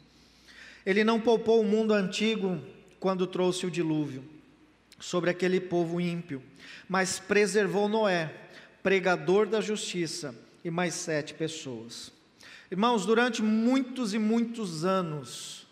Ele 0.86 1.04
não 1.04 1.20
poupou 1.20 1.60
o 1.60 1.66
mundo 1.66 1.94
antigo 1.94 2.58
quando 3.02 3.28
trouxe 3.28 3.66
o 3.66 3.72
dilúvio 3.72 4.24
sobre 4.98 5.30
aquele 5.30 5.60
povo 5.60 6.00
ímpio, 6.00 6.42
mas 6.88 7.20
preservou 7.20 7.90
Noé, 7.90 8.34
pregador 8.82 9.46
da 9.46 9.60
justiça, 9.60 10.34
e 10.64 10.72
mais 10.72 10.94
sete 10.94 11.34
pessoas. 11.34 12.18
Irmãos, 12.72 13.04
durante 13.04 13.42
muitos 13.42 14.14
e 14.14 14.20
muitos 14.20 14.86
anos, 14.86 15.66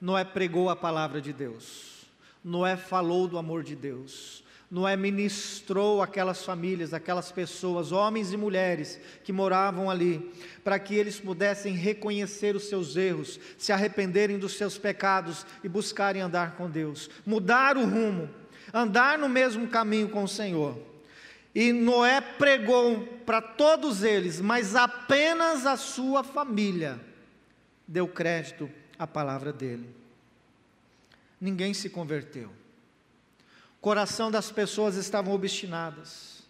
Noé 0.00 0.24
pregou 0.24 0.68
a 0.68 0.74
palavra 0.74 1.20
de 1.20 1.32
Deus, 1.32 2.04
Noé 2.42 2.76
falou 2.76 3.28
do 3.28 3.38
amor 3.38 3.62
de 3.62 3.76
Deus, 3.76 4.42
Noé 4.68 4.96
ministrou 4.96 6.02
aquelas 6.02 6.44
famílias, 6.44 6.92
aquelas 6.92 7.30
pessoas, 7.30 7.92
homens 7.92 8.32
e 8.32 8.36
mulheres 8.36 8.98
que 9.22 9.32
moravam 9.32 9.88
ali, 9.88 10.32
para 10.64 10.80
que 10.80 10.96
eles 10.96 11.20
pudessem 11.20 11.74
reconhecer 11.74 12.56
os 12.56 12.68
seus 12.68 12.96
erros, 12.96 13.38
se 13.56 13.72
arrependerem 13.72 14.36
dos 14.36 14.54
seus 14.54 14.76
pecados 14.76 15.46
e 15.62 15.68
buscarem 15.68 16.22
andar 16.22 16.56
com 16.56 16.68
Deus, 16.68 17.08
mudar 17.24 17.76
o 17.76 17.84
rumo, 17.84 18.28
andar 18.74 19.16
no 19.16 19.28
mesmo 19.28 19.68
caminho 19.68 20.08
com 20.08 20.24
o 20.24 20.28
Senhor. 20.28 20.76
E 21.56 21.72
Noé 21.72 22.20
pregou 22.20 23.00
para 23.24 23.40
todos 23.40 24.04
eles, 24.04 24.40
mas 24.40 24.76
apenas 24.76 25.64
a 25.66 25.76
sua 25.76 26.22
família 26.22 27.00
deu 27.88 28.06
crédito 28.06 28.70
à 28.96 29.06
palavra 29.06 29.52
dele. 29.52 29.88
Ninguém 31.40 31.74
se 31.74 31.88
converteu 31.88 32.52
coração 33.86 34.32
das 34.32 34.50
pessoas 34.50 34.96
estavam 34.96 35.32
obstinadas. 35.32 36.42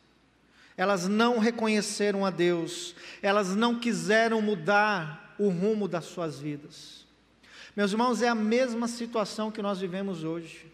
Elas 0.74 1.06
não 1.06 1.38
reconheceram 1.38 2.24
a 2.24 2.30
Deus, 2.30 2.94
elas 3.20 3.54
não 3.54 3.78
quiseram 3.78 4.40
mudar 4.40 5.34
o 5.38 5.50
rumo 5.50 5.86
das 5.86 6.06
suas 6.06 6.38
vidas. 6.38 7.04
Meus 7.76 7.92
irmãos, 7.92 8.22
é 8.22 8.28
a 8.28 8.34
mesma 8.34 8.88
situação 8.88 9.50
que 9.50 9.60
nós 9.60 9.78
vivemos 9.78 10.24
hoje. 10.24 10.72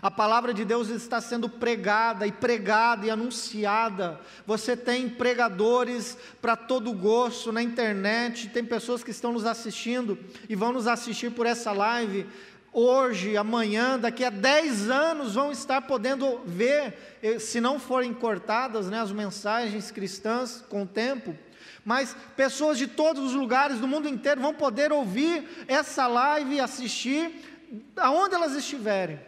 A 0.00 0.10
palavra 0.10 0.54
de 0.54 0.64
Deus 0.64 0.88
está 0.88 1.20
sendo 1.20 1.48
pregada 1.48 2.26
e 2.26 2.32
pregada 2.32 3.06
e 3.06 3.10
anunciada. 3.10 4.20
Você 4.46 4.76
tem 4.76 5.08
pregadores 5.08 6.16
para 6.40 6.56
todo 6.56 6.92
gosto 6.92 7.52
na 7.52 7.62
internet, 7.62 8.48
tem 8.48 8.64
pessoas 8.64 9.04
que 9.04 9.10
estão 9.10 9.32
nos 9.32 9.44
assistindo 9.44 10.18
e 10.48 10.56
vão 10.56 10.72
nos 10.72 10.86
assistir 10.86 11.30
por 11.30 11.46
essa 11.46 11.72
live 11.72 12.26
hoje, 12.72 13.36
amanhã, 13.36 13.98
daqui 13.98 14.24
a 14.24 14.30
10 14.30 14.88
anos 14.88 15.34
vão 15.34 15.52
estar 15.52 15.82
podendo 15.82 16.40
ver, 16.46 17.18
eh, 17.22 17.38
se 17.38 17.60
não 17.60 17.78
forem 17.78 18.14
cortadas 18.14 18.88
né, 18.88 19.00
as 19.00 19.12
mensagens 19.12 19.90
cristãs 19.90 20.64
com 20.68 20.82
o 20.82 20.86
tempo, 20.86 21.36
mas 21.84 22.16
pessoas 22.34 22.78
de 22.78 22.86
todos 22.86 23.22
os 23.22 23.34
lugares 23.34 23.78
do 23.78 23.86
mundo 23.86 24.08
inteiro 24.08 24.40
vão 24.40 24.54
poder 24.54 24.90
ouvir 24.90 25.64
essa 25.68 26.06
live 26.06 26.54
e 26.54 26.60
assistir 26.60 27.60
aonde 27.96 28.34
elas 28.34 28.54
estiverem. 28.54 29.20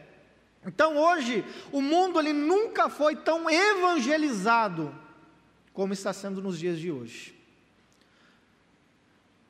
Então 0.66 0.96
hoje, 0.96 1.44
o 1.70 1.82
mundo 1.82 2.18
ele 2.18 2.32
nunca 2.32 2.88
foi 2.88 3.16
tão 3.16 3.50
evangelizado 3.50 4.94
como 5.72 5.92
está 5.92 6.12
sendo 6.12 6.40
nos 6.40 6.58
dias 6.58 6.78
de 6.78 6.90
hoje. 6.90 7.34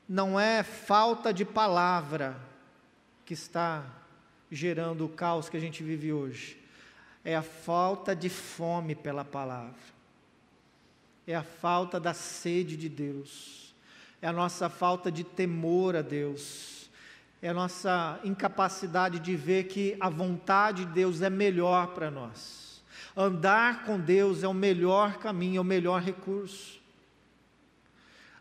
Não 0.09 0.39
é 0.39 0.63
falta 0.63 1.33
de 1.33 1.45
palavra, 1.45 2.37
que 3.25 3.35
está 3.35 3.85
gerando 4.51 5.05
o 5.05 5.09
caos 5.09 5.49
que 5.49 5.57
a 5.57 5.61
gente 5.61 5.83
vive 5.83 6.13
hoje. 6.13 6.61
É 7.25 7.35
a 7.35 7.43
falta 7.43 8.15
de 8.15 8.29
fome 8.29 8.95
pela 8.95 9.25
palavra. 9.25 9.95
É 11.27 11.35
a 11.35 11.43
falta 11.43 11.99
da 11.99 12.13
sede 12.13 12.77
de 12.77 12.89
Deus. 12.89 13.75
É 14.21 14.27
a 14.27 14.33
nossa 14.33 14.69
falta 14.69 15.11
de 15.11 15.25
temor 15.25 15.97
a 15.97 16.03
Deus. 16.03 16.84
É 17.45 17.51
a 17.51 17.55
nossa 17.55 18.19
incapacidade 18.25 19.19
de 19.19 19.37
ver 19.37 19.65
que 19.65 19.97
a 20.01 20.09
vontade 20.09 20.87
de 20.87 20.93
Deus 20.93 21.21
é 21.21 21.29
melhor 21.29 21.89
para 21.89 22.11
nós. 22.11 22.83
Andar 23.15 23.85
com 23.85 24.01
Deus 24.01 24.43
é 24.43 24.49
o 24.49 24.55
melhor 24.55 25.19
caminho, 25.19 25.59
é 25.59 25.61
o 25.61 25.65
melhor 25.65 26.01
recurso. 26.01 26.81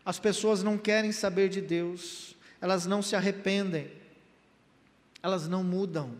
As 0.04 0.18
pessoas 0.18 0.62
não 0.62 0.78
querem 0.78 1.12
saber 1.12 1.50
de 1.50 1.60
Deus, 1.60 2.34
elas 2.60 2.86
não 2.86 3.02
se 3.02 3.14
arrependem 3.14 3.90
elas 5.24 5.48
não 5.48 5.64
mudam. 5.64 6.12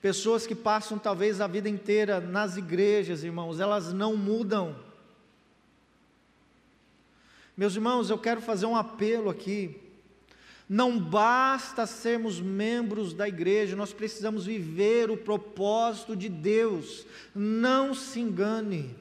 Pessoas 0.00 0.46
que 0.46 0.54
passam 0.54 0.96
talvez 0.96 1.40
a 1.40 1.48
vida 1.48 1.68
inteira 1.68 2.20
nas 2.20 2.56
igrejas, 2.56 3.24
irmãos, 3.24 3.58
elas 3.58 3.92
não 3.92 4.16
mudam. 4.16 4.76
Meus 7.56 7.74
irmãos, 7.74 8.10
eu 8.10 8.16
quero 8.18 8.40
fazer 8.40 8.66
um 8.66 8.76
apelo 8.76 9.28
aqui. 9.28 9.76
Não 10.72 10.98
basta 10.98 11.86
sermos 11.86 12.40
membros 12.40 13.12
da 13.12 13.28
igreja, 13.28 13.76
nós 13.76 13.92
precisamos 13.92 14.46
viver 14.46 15.10
o 15.10 15.18
propósito 15.18 16.16
de 16.16 16.30
Deus. 16.30 17.04
Não 17.34 17.92
se 17.92 18.20
engane. 18.20 18.96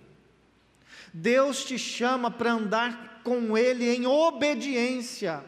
Deus 1.13 1.63
te 1.63 1.79
chama 1.79 2.29
para 2.29 2.51
andar 2.51 3.21
com 3.23 3.57
Ele 3.57 3.89
em 3.89 4.05
obediência. 4.05 5.45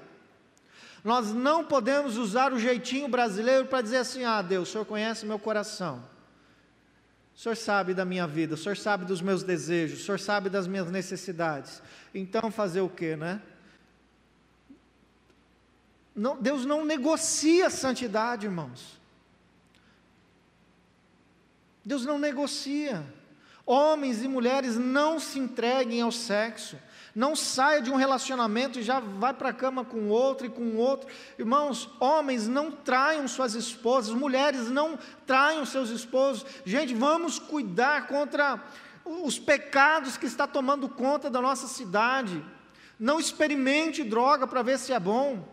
Nós 1.03 1.33
não 1.33 1.65
podemos 1.65 2.15
usar 2.15 2.53
o 2.53 2.59
jeitinho 2.59 3.09
brasileiro 3.09 3.65
para 3.65 3.81
dizer 3.81 3.97
assim: 3.97 4.23
ah, 4.23 4.41
Deus, 4.41 4.69
o 4.69 4.71
Senhor 4.71 4.85
conhece 4.85 5.25
meu 5.25 5.37
coração. 5.37 6.01
O 7.35 7.37
Senhor 7.37 7.57
sabe 7.57 7.93
da 7.93 8.05
minha 8.05 8.25
vida, 8.25 8.53
o 8.53 8.57
Senhor 8.57 8.77
sabe 8.77 9.03
dos 9.03 9.21
meus 9.21 9.43
desejos, 9.43 9.99
o 9.99 10.05
Senhor 10.05 10.21
sabe 10.21 10.49
das 10.49 10.67
minhas 10.67 10.89
necessidades. 10.89 11.83
Então 12.15 12.49
fazer 12.49 12.79
o 12.79 12.87
que, 12.87 13.17
né? 13.17 13.41
Não, 16.15 16.35
Deus 16.35 16.65
não 16.65 16.85
negocia 16.85 17.69
santidade, 17.69 18.45
irmãos. 18.45 18.99
Deus 21.83 22.05
não 22.05 22.17
negocia. 22.17 23.03
Homens 23.65 24.23
e 24.23 24.27
mulheres 24.27 24.77
não 24.77 25.19
se 25.19 25.39
entreguem 25.39 26.01
ao 26.01 26.11
sexo. 26.11 26.77
Não 27.15 27.35
saia 27.35 27.81
de 27.81 27.91
um 27.91 27.95
relacionamento 27.95 28.79
e 28.79 28.83
já 28.83 28.99
vai 28.99 29.33
para 29.33 29.49
a 29.49 29.53
cama 29.53 29.85
com 29.85 30.09
outro 30.09 30.47
e 30.47 30.49
com 30.49 30.75
outro. 30.77 31.07
Irmãos, 31.37 31.89
homens, 31.99 32.47
não 32.47 32.71
traiam 32.71 33.27
suas 33.27 33.53
esposas, 33.53 34.13
mulheres, 34.15 34.69
não 34.69 34.97
traiam 35.25 35.65
seus 35.65 35.89
esposos. 35.89 36.45
Gente, 36.65 36.93
vamos 36.93 37.37
cuidar 37.37 38.07
contra 38.07 38.59
os 39.05 39.37
pecados 39.37 40.17
que 40.17 40.25
está 40.25 40.47
tomando 40.47 40.89
conta 40.89 41.29
da 41.29 41.39
nossa 41.39 41.67
cidade. 41.67 42.43
Não 42.99 43.19
experimente 43.19 44.03
droga 44.03 44.47
para 44.47 44.63
ver 44.63 44.79
se 44.79 44.91
é 44.91 44.99
bom. 44.99 45.52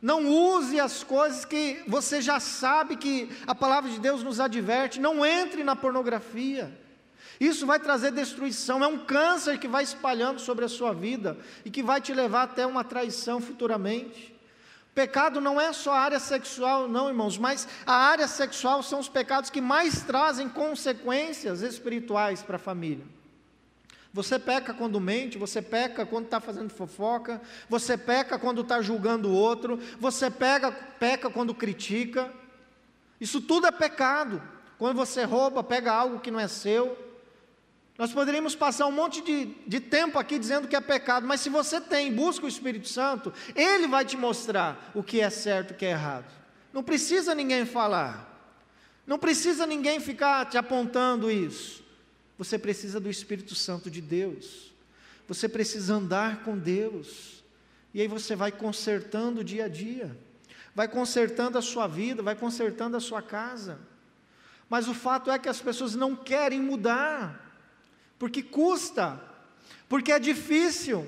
Não 0.00 0.26
use 0.28 0.78
as 0.78 1.02
coisas 1.02 1.44
que 1.44 1.82
você 1.86 2.22
já 2.22 2.38
sabe 2.38 2.96
que 2.96 3.28
a 3.46 3.54
palavra 3.54 3.90
de 3.90 3.98
Deus 3.98 4.22
nos 4.22 4.38
adverte. 4.38 5.00
Não 5.00 5.26
entre 5.26 5.64
na 5.64 5.74
pornografia. 5.74 6.72
Isso 7.40 7.66
vai 7.66 7.80
trazer 7.80 8.12
destruição. 8.12 8.82
É 8.82 8.86
um 8.86 8.98
câncer 8.98 9.58
que 9.58 9.66
vai 9.66 9.82
espalhando 9.82 10.40
sobre 10.40 10.64
a 10.64 10.68
sua 10.68 10.92
vida 10.92 11.36
e 11.64 11.70
que 11.70 11.82
vai 11.82 12.00
te 12.00 12.14
levar 12.14 12.44
até 12.44 12.64
uma 12.64 12.84
traição 12.84 13.40
futuramente. 13.40 14.34
Pecado 14.94 15.40
não 15.40 15.60
é 15.60 15.72
só 15.72 15.92
a 15.92 16.00
área 16.00 16.18
sexual, 16.18 16.88
não, 16.88 17.08
irmãos, 17.08 17.38
mas 17.38 17.68
a 17.86 17.94
área 17.94 18.26
sexual 18.26 18.82
são 18.82 18.98
os 18.98 19.08
pecados 19.08 19.50
que 19.50 19.60
mais 19.60 20.02
trazem 20.02 20.48
consequências 20.48 21.62
espirituais 21.62 22.42
para 22.42 22.56
a 22.56 22.58
família. 22.58 23.04
Você 24.12 24.38
peca 24.38 24.72
quando 24.72 25.00
mente, 25.00 25.36
você 25.36 25.60
peca 25.60 26.06
quando 26.06 26.24
está 26.24 26.40
fazendo 26.40 26.70
fofoca, 26.70 27.40
você 27.68 27.96
peca 27.96 28.38
quando 28.38 28.62
está 28.62 28.80
julgando 28.80 29.28
o 29.28 29.34
outro, 29.34 29.78
você 30.00 30.30
pega, 30.30 30.72
peca 30.72 31.28
quando 31.28 31.54
critica. 31.54 32.32
Isso 33.20 33.40
tudo 33.40 33.66
é 33.66 33.70
pecado. 33.70 34.42
Quando 34.78 34.96
você 34.96 35.24
rouba, 35.24 35.62
pega 35.62 35.92
algo 35.92 36.20
que 36.20 36.30
não 36.30 36.40
é 36.40 36.48
seu. 36.48 36.96
Nós 37.98 38.12
poderíamos 38.12 38.54
passar 38.54 38.86
um 38.86 38.92
monte 38.92 39.20
de, 39.20 39.46
de 39.66 39.80
tempo 39.80 40.20
aqui 40.20 40.38
dizendo 40.38 40.68
que 40.68 40.76
é 40.76 40.80
pecado, 40.80 41.26
mas 41.26 41.40
se 41.40 41.50
você 41.50 41.80
tem, 41.80 42.14
busca 42.14 42.46
o 42.46 42.48
Espírito 42.48 42.88
Santo, 42.88 43.32
ele 43.56 43.88
vai 43.88 44.04
te 44.04 44.16
mostrar 44.16 44.92
o 44.94 45.02
que 45.02 45.20
é 45.20 45.28
certo 45.28 45.72
e 45.72 45.74
o 45.74 45.76
que 45.76 45.84
é 45.84 45.90
errado. 45.90 46.26
Não 46.72 46.82
precisa 46.82 47.34
ninguém 47.34 47.66
falar, 47.66 48.24
não 49.04 49.18
precisa 49.18 49.66
ninguém 49.66 49.98
ficar 49.98 50.44
te 50.44 50.56
apontando 50.56 51.28
isso. 51.28 51.82
Você 52.38 52.56
precisa 52.56 53.00
do 53.00 53.10
Espírito 53.10 53.54
Santo 53.56 53.90
de 53.90 54.00
Deus, 54.00 54.72
você 55.26 55.48
precisa 55.48 55.94
andar 55.94 56.44
com 56.44 56.56
Deus, 56.56 57.42
e 57.92 58.00
aí 58.00 58.06
você 58.06 58.36
vai 58.36 58.52
consertando 58.52 59.42
dia 59.42 59.64
a 59.64 59.68
dia, 59.68 60.16
vai 60.74 60.86
consertando 60.86 61.58
a 61.58 61.62
sua 61.62 61.88
vida, 61.88 62.22
vai 62.22 62.36
consertando 62.36 62.96
a 62.96 63.00
sua 63.00 63.20
casa. 63.20 63.80
Mas 64.70 64.86
o 64.86 64.94
fato 64.94 65.30
é 65.30 65.38
que 65.38 65.48
as 65.48 65.60
pessoas 65.60 65.94
não 65.94 66.14
querem 66.14 66.60
mudar 66.60 67.44
porque 68.18 68.42
custa, 68.42 69.20
porque 69.88 70.12
é 70.12 70.18
difícil. 70.18 71.06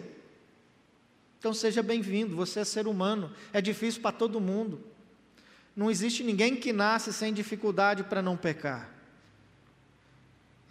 Então 1.38 1.54
seja 1.54 1.82
bem-vindo, 1.82 2.36
você 2.36 2.60
é 2.60 2.64
ser 2.64 2.86
humano, 2.86 3.32
é 3.52 3.60
difícil 3.60 4.02
para 4.02 4.12
todo 4.12 4.40
mundo. 4.40 4.84
Não 5.74 5.90
existe 5.90 6.22
ninguém 6.22 6.56
que 6.56 6.72
nasce 6.72 7.12
sem 7.12 7.32
dificuldade 7.32 8.04
para 8.04 8.20
não 8.20 8.36
pecar. 8.36 8.89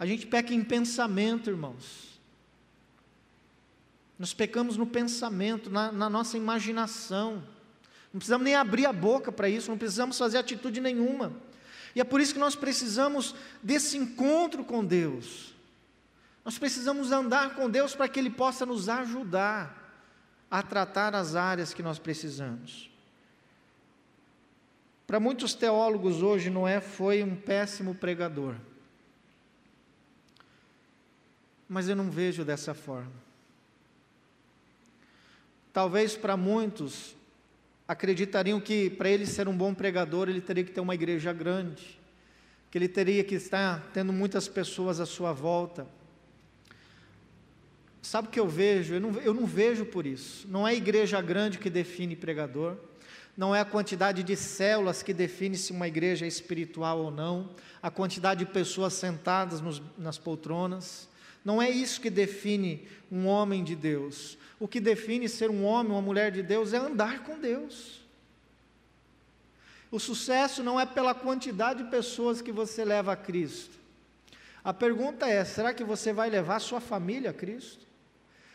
A 0.00 0.06
gente 0.06 0.26
peca 0.26 0.54
em 0.54 0.64
pensamento, 0.64 1.50
irmãos. 1.50 2.18
Nós 4.18 4.32
pecamos 4.32 4.78
no 4.78 4.86
pensamento, 4.86 5.68
na, 5.68 5.92
na 5.92 6.08
nossa 6.08 6.38
imaginação. 6.38 7.44
Não 8.10 8.18
precisamos 8.18 8.46
nem 8.46 8.54
abrir 8.54 8.86
a 8.86 8.94
boca 8.94 9.30
para 9.30 9.46
isso, 9.46 9.70
não 9.70 9.76
precisamos 9.76 10.16
fazer 10.16 10.38
atitude 10.38 10.80
nenhuma. 10.80 11.34
E 11.94 12.00
é 12.00 12.04
por 12.04 12.18
isso 12.18 12.32
que 12.32 12.40
nós 12.40 12.56
precisamos 12.56 13.34
desse 13.62 13.98
encontro 13.98 14.64
com 14.64 14.82
Deus. 14.82 15.54
Nós 16.46 16.56
precisamos 16.58 17.12
andar 17.12 17.54
com 17.54 17.68
Deus 17.68 17.94
para 17.94 18.08
que 18.08 18.18
Ele 18.18 18.30
possa 18.30 18.64
nos 18.64 18.88
ajudar 18.88 20.02
a 20.50 20.62
tratar 20.62 21.14
as 21.14 21.36
áreas 21.36 21.74
que 21.74 21.82
nós 21.82 21.98
precisamos. 21.98 22.90
Para 25.06 25.20
muitos 25.20 25.52
teólogos 25.52 26.22
hoje, 26.22 26.48
Noé 26.48 26.80
foi 26.80 27.22
um 27.22 27.36
péssimo 27.36 27.94
pregador. 27.94 28.54
Mas 31.70 31.88
eu 31.88 31.96
não 31.96 32.10
vejo 32.10 32.44
dessa 32.44 32.74
forma. 32.74 33.12
Talvez 35.72 36.16
para 36.16 36.36
muitos 36.36 37.14
acreditariam 37.88 38.60
que 38.60 38.90
para 38.90 39.08
ele 39.08 39.24
ser 39.24 39.48
um 39.48 39.56
bom 39.56 39.72
pregador, 39.72 40.28
ele 40.28 40.42
teria 40.42 40.64
que 40.64 40.72
ter 40.72 40.80
uma 40.80 40.94
igreja 40.94 41.32
grande, 41.32 41.98
que 42.70 42.76
ele 42.76 42.88
teria 42.88 43.24
que 43.24 43.36
estar 43.36 43.88
tendo 43.94 44.12
muitas 44.12 44.48
pessoas 44.48 45.00
à 45.00 45.06
sua 45.06 45.32
volta 45.32 45.86
Sabe 48.02 48.28
o 48.28 48.30
que 48.30 48.40
eu 48.40 48.48
vejo? 48.48 48.94
Eu 48.94 49.00
não, 49.00 49.12
eu 49.20 49.34
não 49.34 49.46
vejo 49.46 49.84
por 49.84 50.06
isso. 50.06 50.48
Não 50.48 50.66
é 50.66 50.74
igreja 50.74 51.20
grande 51.20 51.58
que 51.58 51.68
define 51.68 52.16
pregador, 52.16 52.76
não 53.36 53.54
é 53.54 53.60
a 53.60 53.64
quantidade 53.64 54.22
de 54.22 54.36
células 54.36 55.02
que 55.02 55.14
define 55.14 55.56
se 55.56 55.72
uma 55.72 55.86
igreja 55.86 56.24
é 56.24 56.28
espiritual 56.28 56.98
ou 56.98 57.10
não, 57.10 57.50
a 57.82 57.90
quantidade 57.90 58.44
de 58.44 58.50
pessoas 58.50 58.94
sentadas 58.94 59.60
nos, 59.60 59.82
nas 59.96 60.18
poltronas. 60.18 61.08
Não 61.44 61.60
é 61.60 61.70
isso 61.70 62.00
que 62.00 62.10
define 62.10 62.86
um 63.10 63.26
homem 63.26 63.64
de 63.64 63.74
Deus. 63.74 64.36
O 64.58 64.68
que 64.68 64.80
define 64.80 65.28
ser 65.28 65.50
um 65.50 65.64
homem, 65.64 65.92
uma 65.92 66.02
mulher 66.02 66.30
de 66.30 66.42
Deus, 66.42 66.72
é 66.72 66.78
andar 66.78 67.24
com 67.24 67.38
Deus. 67.38 68.00
O 69.90 69.98
sucesso 69.98 70.62
não 70.62 70.78
é 70.78 70.86
pela 70.86 71.14
quantidade 71.14 71.82
de 71.82 71.90
pessoas 71.90 72.40
que 72.40 72.52
você 72.52 72.84
leva 72.84 73.12
a 73.12 73.16
Cristo. 73.16 73.78
A 74.62 74.72
pergunta 74.72 75.26
é: 75.26 75.44
será 75.44 75.74
que 75.74 75.82
você 75.82 76.12
vai 76.12 76.30
levar 76.30 76.60
sua 76.60 76.80
família 76.80 77.30
a 77.30 77.34
Cristo? 77.34 77.86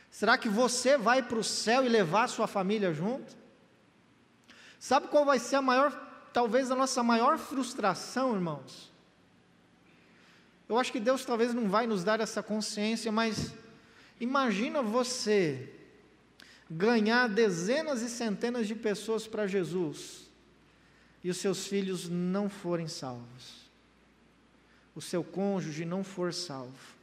Será 0.09 0.37
que 0.37 0.47
você 0.47 0.97
vai 0.97 1.21
para 1.21 1.37
o 1.37 1.43
céu 1.43 1.83
e 1.83 1.89
levar 1.89 2.29
sua 2.29 2.47
família 2.47 2.93
junto? 2.93 3.35
Sabe 4.79 5.07
qual 5.07 5.25
vai 5.25 5.39
ser 5.39 5.57
a 5.57 5.61
maior, 5.61 5.91
talvez 6.31 6.71
a 6.71 6.75
nossa 6.75 7.03
maior 7.03 7.37
frustração, 7.37 8.33
irmãos? 8.33 8.94
Eu 10.67 10.77
acho 10.77 10.91
que 10.91 10.99
Deus 10.99 11.23
talvez 11.23 11.53
não 11.53 11.69
vai 11.69 11.85
nos 11.85 12.03
dar 12.03 12.19
essa 12.19 12.41
consciência, 12.41 13.11
mas 13.11 13.53
imagina 14.19 14.81
você 14.81 15.71
ganhar 16.69 17.29
dezenas 17.29 18.01
e 18.01 18.09
centenas 18.09 18.67
de 18.67 18.73
pessoas 18.73 19.27
para 19.27 19.45
Jesus 19.45 20.25
e 21.23 21.29
os 21.29 21.37
seus 21.37 21.67
filhos 21.67 22.09
não 22.09 22.49
forem 22.49 22.87
salvos, 22.87 23.65
o 24.95 25.01
seu 25.01 25.23
cônjuge 25.23 25.85
não 25.85 26.03
for 26.03 26.33
salvo. 26.33 26.95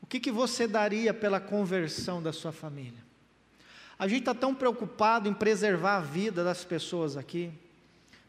O 0.00 0.06
que, 0.06 0.20
que 0.20 0.30
você 0.30 0.68
daria 0.68 1.14
pela 1.14 1.40
conversão 1.40 2.22
da 2.22 2.32
sua 2.32 2.52
família? 2.52 3.02
A 3.98 4.06
gente 4.06 4.20
está 4.20 4.34
tão 4.34 4.54
preocupado 4.54 5.28
em 5.28 5.34
preservar 5.34 5.96
a 5.96 6.00
vida 6.00 6.44
das 6.44 6.64
pessoas 6.64 7.16
aqui. 7.16 7.52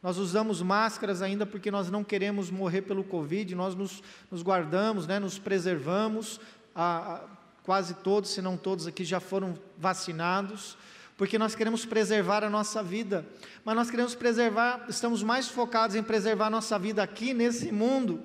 Nós 0.06 0.20
usamos 0.20 0.62
máscaras 0.62 1.24
ainda 1.24 1.48
porque 1.48 1.72
nós 1.72 1.90
não 1.90 2.04
queremos 2.04 2.52
morrer 2.52 2.84
pelo 2.84 3.04
Covid, 3.04 3.56
nós 3.56 3.74
nos, 3.74 4.04
nos 4.30 4.44
guardamos, 4.44 5.08
né, 5.08 5.18
nos 5.18 5.40
preservamos. 5.40 6.40
A, 6.76 7.16
a, 7.16 7.22
quase 7.64 7.96
todos, 7.96 8.30
se 8.30 8.40
não 8.40 8.56
todos 8.56 8.86
aqui, 8.86 9.04
já 9.04 9.20
foram 9.20 9.56
vacinados, 9.80 10.78
porque 11.18 11.40
nós 11.40 11.56
queremos 11.56 11.88
preservar 11.88 12.44
a 12.44 12.50
nossa 12.52 12.84
vida. 12.84 13.26
Mas 13.64 13.76
nós 13.76 13.90
queremos 13.90 14.14
preservar, 14.14 14.86
estamos 14.88 15.24
mais 15.24 15.48
focados 15.48 15.96
em 15.96 16.04
preservar 16.04 16.46
a 16.46 16.52
nossa 16.52 16.78
vida 16.78 17.02
aqui 17.02 17.34
nesse 17.34 17.72
mundo 17.72 18.22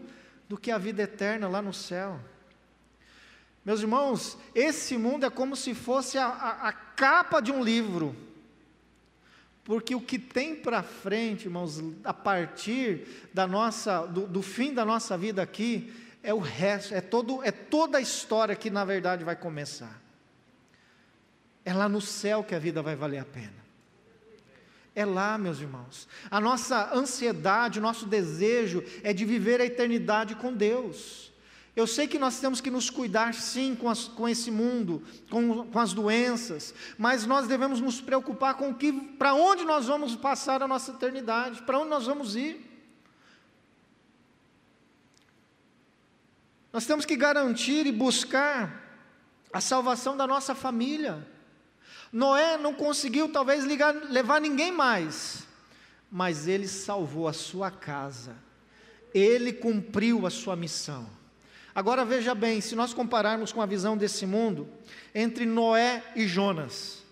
do 0.51 0.59
que 0.59 0.71
a 0.71 0.77
vida 0.77 1.05
eterna 1.05 1.49
lá 1.49 1.63
no 1.63 1.73
céu. 1.73 2.21
Meus 3.65 3.81
irmãos, 3.81 4.37
esse 4.55 4.99
mundo 4.99 5.25
é 5.25 5.31
como 5.31 5.57
se 5.57 5.73
fosse 5.73 6.19
a, 6.19 6.27
a, 6.27 6.69
a 6.69 6.73
capa 6.75 7.41
de 7.41 7.51
um 7.51 7.65
livro. 7.65 8.15
Porque 9.71 9.95
o 9.95 10.01
que 10.01 10.19
tem 10.19 10.57
para 10.57 10.83
frente, 10.83 11.45
irmãos, 11.45 11.81
a 12.03 12.13
partir 12.13 13.07
da 13.33 13.47
nossa, 13.47 14.05
do, 14.05 14.27
do, 14.27 14.43
fim 14.43 14.75
da 14.75 14.85
nossa 14.85 15.17
vida 15.17 15.41
aqui, 15.41 15.95
é 16.25 16.35
o 16.35 16.41
resto, 16.41 16.93
é, 16.93 17.01
todo, 17.01 17.41
é 17.45 17.53
toda 17.53 17.99
a 17.99 18.01
história 18.01 18.57
que 18.57 18.69
na 18.69 18.85
verdade 18.85 19.23
vai 19.23 19.37
começar. 19.37 20.03
É 21.65 21.73
lá 21.73 21.89
no 21.89 22.01
céu 22.01 22.43
que 22.43 22.53
a 22.53 22.59
vida 22.59 22.83
vai 22.83 22.97
valer 22.97 23.19
a 23.19 23.25
pena. 23.25 23.65
É 24.93 25.05
lá, 25.05 25.39
meus 25.39 25.61
irmãos. 25.61 26.09
A 26.29 26.41
nossa 26.41 26.93
ansiedade, 26.93 27.79
o 27.79 27.83
nosso 27.83 28.07
desejo 28.07 28.83
é 29.05 29.13
de 29.13 29.25
viver 29.25 29.61
a 29.61 29.65
eternidade 29.65 30.35
com 30.35 30.53
Deus. 30.53 31.30
Eu 31.75 31.87
sei 31.87 32.09
que 32.09 32.19
nós 32.19 32.41
temos 32.41 32.61
que 32.61 32.71
nos 32.71 32.91
cuidar 32.91 33.33
sim 33.33 33.77
com, 33.77 33.89
as, 33.89 34.09
com 34.09 34.29
esse 34.29 34.51
mundo, 34.51 35.03
com, 35.31 35.67
com, 35.67 35.79
as 35.79 35.93
doenças, 35.93 36.75
mas 36.99 37.25
nós 37.27 37.47
devemos 37.47 37.81
nos 37.81 38.01
preocupar 38.01 38.55
com 38.55 38.75
que, 38.75 38.93
para 38.93 39.35
onde 39.35 39.65
nós 39.65 39.87
vamos 39.87 40.17
passar 40.17 40.63
a 40.63 40.69
nossa 40.69 40.91
eternidade, 40.91 41.63
para 41.63 41.79
onde 41.79 41.91
nós 41.91 42.07
vamos 42.07 42.35
ir. 42.35 42.69
Nós 46.73 46.87
temos 46.87 47.05
que 47.05 47.17
garantir 47.17 47.87
e 47.87 47.93
buscar 47.93 48.89
a 49.53 49.61
salvação 49.61 50.17
da 50.17 50.27
nossa 50.27 50.55
família. 50.55 51.27
Noé 52.13 52.57
não 52.59 52.75
conseguiu 52.75 53.29
talvez 53.29 53.65
ligar, 53.65 53.95
levar 53.95 54.41
ninguém 54.41 54.73
mais, 54.73 55.47
mas 56.11 56.49
ele 56.49 56.67
salvou 56.67 57.29
a 57.29 57.33
sua 57.33 57.71
casa, 57.71 58.37
ele 59.15 59.53
cumpriu 59.53 60.27
a 60.27 60.31
sua 60.31 60.57
missão. 60.57 61.20
Agora 61.75 62.05
veja 62.05 62.35
bem, 62.35 62.61
se 62.61 62.75
nós 62.75 62.93
compararmos 62.93 63.53
com 63.53 63.63
a 63.63 63.67
visão 63.67 63.97
desse 63.97 64.27
mundo, 64.27 64.69
entre 65.15 65.47
Noé 65.47 66.03
e 66.17 66.27
Jonas, 66.27 67.03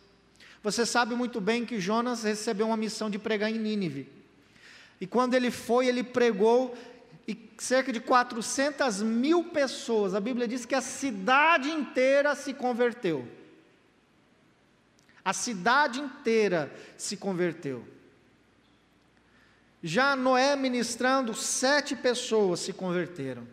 você 0.63 0.85
sabe 0.85 1.15
muito 1.15 1.41
bem 1.41 1.65
que 1.65 1.81
Jonas 1.81 2.25
recebeu 2.25 2.67
uma 2.67 2.77
missão 2.77 3.09
de 3.09 3.19
pregar 3.19 3.51
em 3.51 3.59
Nínive. 3.59 4.11
E 5.01 5.07
quando 5.07 5.35
ele 5.35 5.51
foi, 5.51 5.87
ele 5.87 6.03
pregou 6.03 6.77
e 7.27 7.39
cerca 7.59 7.93
de 7.93 8.01
400 8.01 9.03
mil 9.03 9.45
pessoas, 9.45 10.15
a 10.15 10.21
Bíblia 10.21 10.49
diz 10.49 10.65
que 10.65 10.75
a 10.75 10.81
cidade 10.81 11.69
inteira 11.69 12.35
se 12.35 12.55
converteu. 12.55 13.29
A 15.23 15.35
cidade 15.35 16.01
inteira 16.01 16.73
se 16.97 17.19
converteu. 17.19 17.87
Já 19.83 20.17
Noé 20.17 20.57
ministrando, 20.57 21.35
sete 21.35 21.95
pessoas 21.95 22.61
se 22.61 22.73
converteram. 22.73 23.47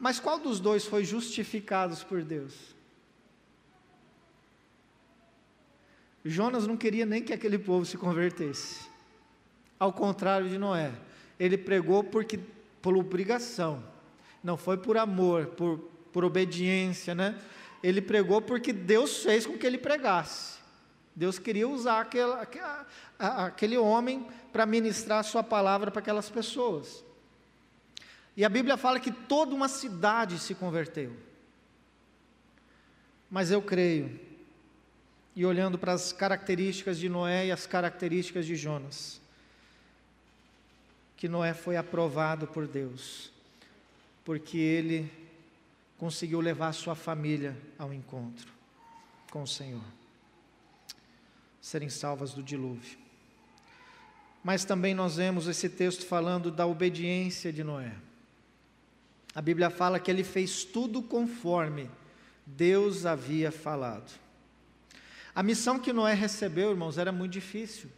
Mas 0.00 0.18
qual 0.18 0.38
dos 0.38 0.58
dois 0.58 0.86
foi 0.86 1.04
justificado 1.04 1.94
por 2.06 2.22
Deus? 2.22 2.54
Jonas 6.24 6.66
não 6.66 6.76
queria 6.76 7.04
nem 7.04 7.22
que 7.22 7.34
aquele 7.34 7.58
povo 7.58 7.84
se 7.84 7.98
convertesse. 7.98 8.88
Ao 9.78 9.92
contrário 9.92 10.48
de 10.48 10.56
Noé, 10.56 10.92
ele 11.38 11.58
pregou 11.58 12.02
porque 12.02 12.40
por 12.80 12.96
obrigação, 12.96 13.82
não 14.42 14.56
foi 14.56 14.78
por 14.78 14.96
amor, 14.96 15.48
por, 15.48 15.78
por 16.10 16.24
obediência, 16.24 17.14
né? 17.14 17.38
Ele 17.82 18.00
pregou 18.00 18.40
porque 18.40 18.72
Deus 18.72 19.22
fez 19.22 19.46
com 19.46 19.58
que 19.58 19.66
ele 19.66 19.78
pregasse. 19.78 20.58
Deus 21.14 21.38
queria 21.38 21.68
usar 21.68 22.00
aquele, 22.00 22.32
aquele 23.18 23.76
homem 23.76 24.26
para 24.50 24.64
ministrar 24.64 25.18
a 25.18 25.22
sua 25.22 25.42
palavra 25.42 25.90
para 25.90 26.00
aquelas 26.00 26.30
pessoas. 26.30 27.04
E 28.40 28.44
a 28.46 28.48
Bíblia 28.48 28.78
fala 28.78 28.98
que 28.98 29.12
toda 29.12 29.54
uma 29.54 29.68
cidade 29.68 30.38
se 30.38 30.54
converteu. 30.54 31.14
Mas 33.30 33.50
eu 33.50 33.60
creio, 33.60 34.18
e 35.36 35.44
olhando 35.44 35.78
para 35.78 35.92
as 35.92 36.10
características 36.10 36.98
de 36.98 37.06
Noé 37.06 37.48
e 37.48 37.52
as 37.52 37.66
características 37.66 38.46
de 38.46 38.56
Jonas, 38.56 39.20
que 41.18 41.28
Noé 41.28 41.52
foi 41.52 41.76
aprovado 41.76 42.46
por 42.46 42.66
Deus, 42.66 43.30
porque 44.24 44.56
ele 44.56 45.12
conseguiu 45.98 46.40
levar 46.40 46.72
sua 46.72 46.94
família 46.94 47.54
ao 47.78 47.92
encontro 47.92 48.50
com 49.30 49.42
o 49.42 49.46
Senhor, 49.46 49.84
serem 51.60 51.90
salvas 51.90 52.32
do 52.32 52.42
dilúvio. 52.42 52.98
Mas 54.42 54.64
também 54.64 54.94
nós 54.94 55.16
vemos 55.16 55.46
esse 55.46 55.68
texto 55.68 56.06
falando 56.06 56.50
da 56.50 56.66
obediência 56.66 57.52
de 57.52 57.62
Noé. 57.62 57.92
A 59.34 59.40
Bíblia 59.40 59.70
fala 59.70 60.00
que 60.00 60.10
ele 60.10 60.24
fez 60.24 60.64
tudo 60.64 61.02
conforme 61.02 61.88
Deus 62.44 63.06
havia 63.06 63.52
falado. 63.52 64.10
A 65.34 65.42
missão 65.42 65.78
que 65.78 65.92
Noé 65.92 66.14
recebeu, 66.14 66.70
irmãos, 66.70 66.98
era 66.98 67.12
muito 67.12 67.32
difícil. 67.32 67.88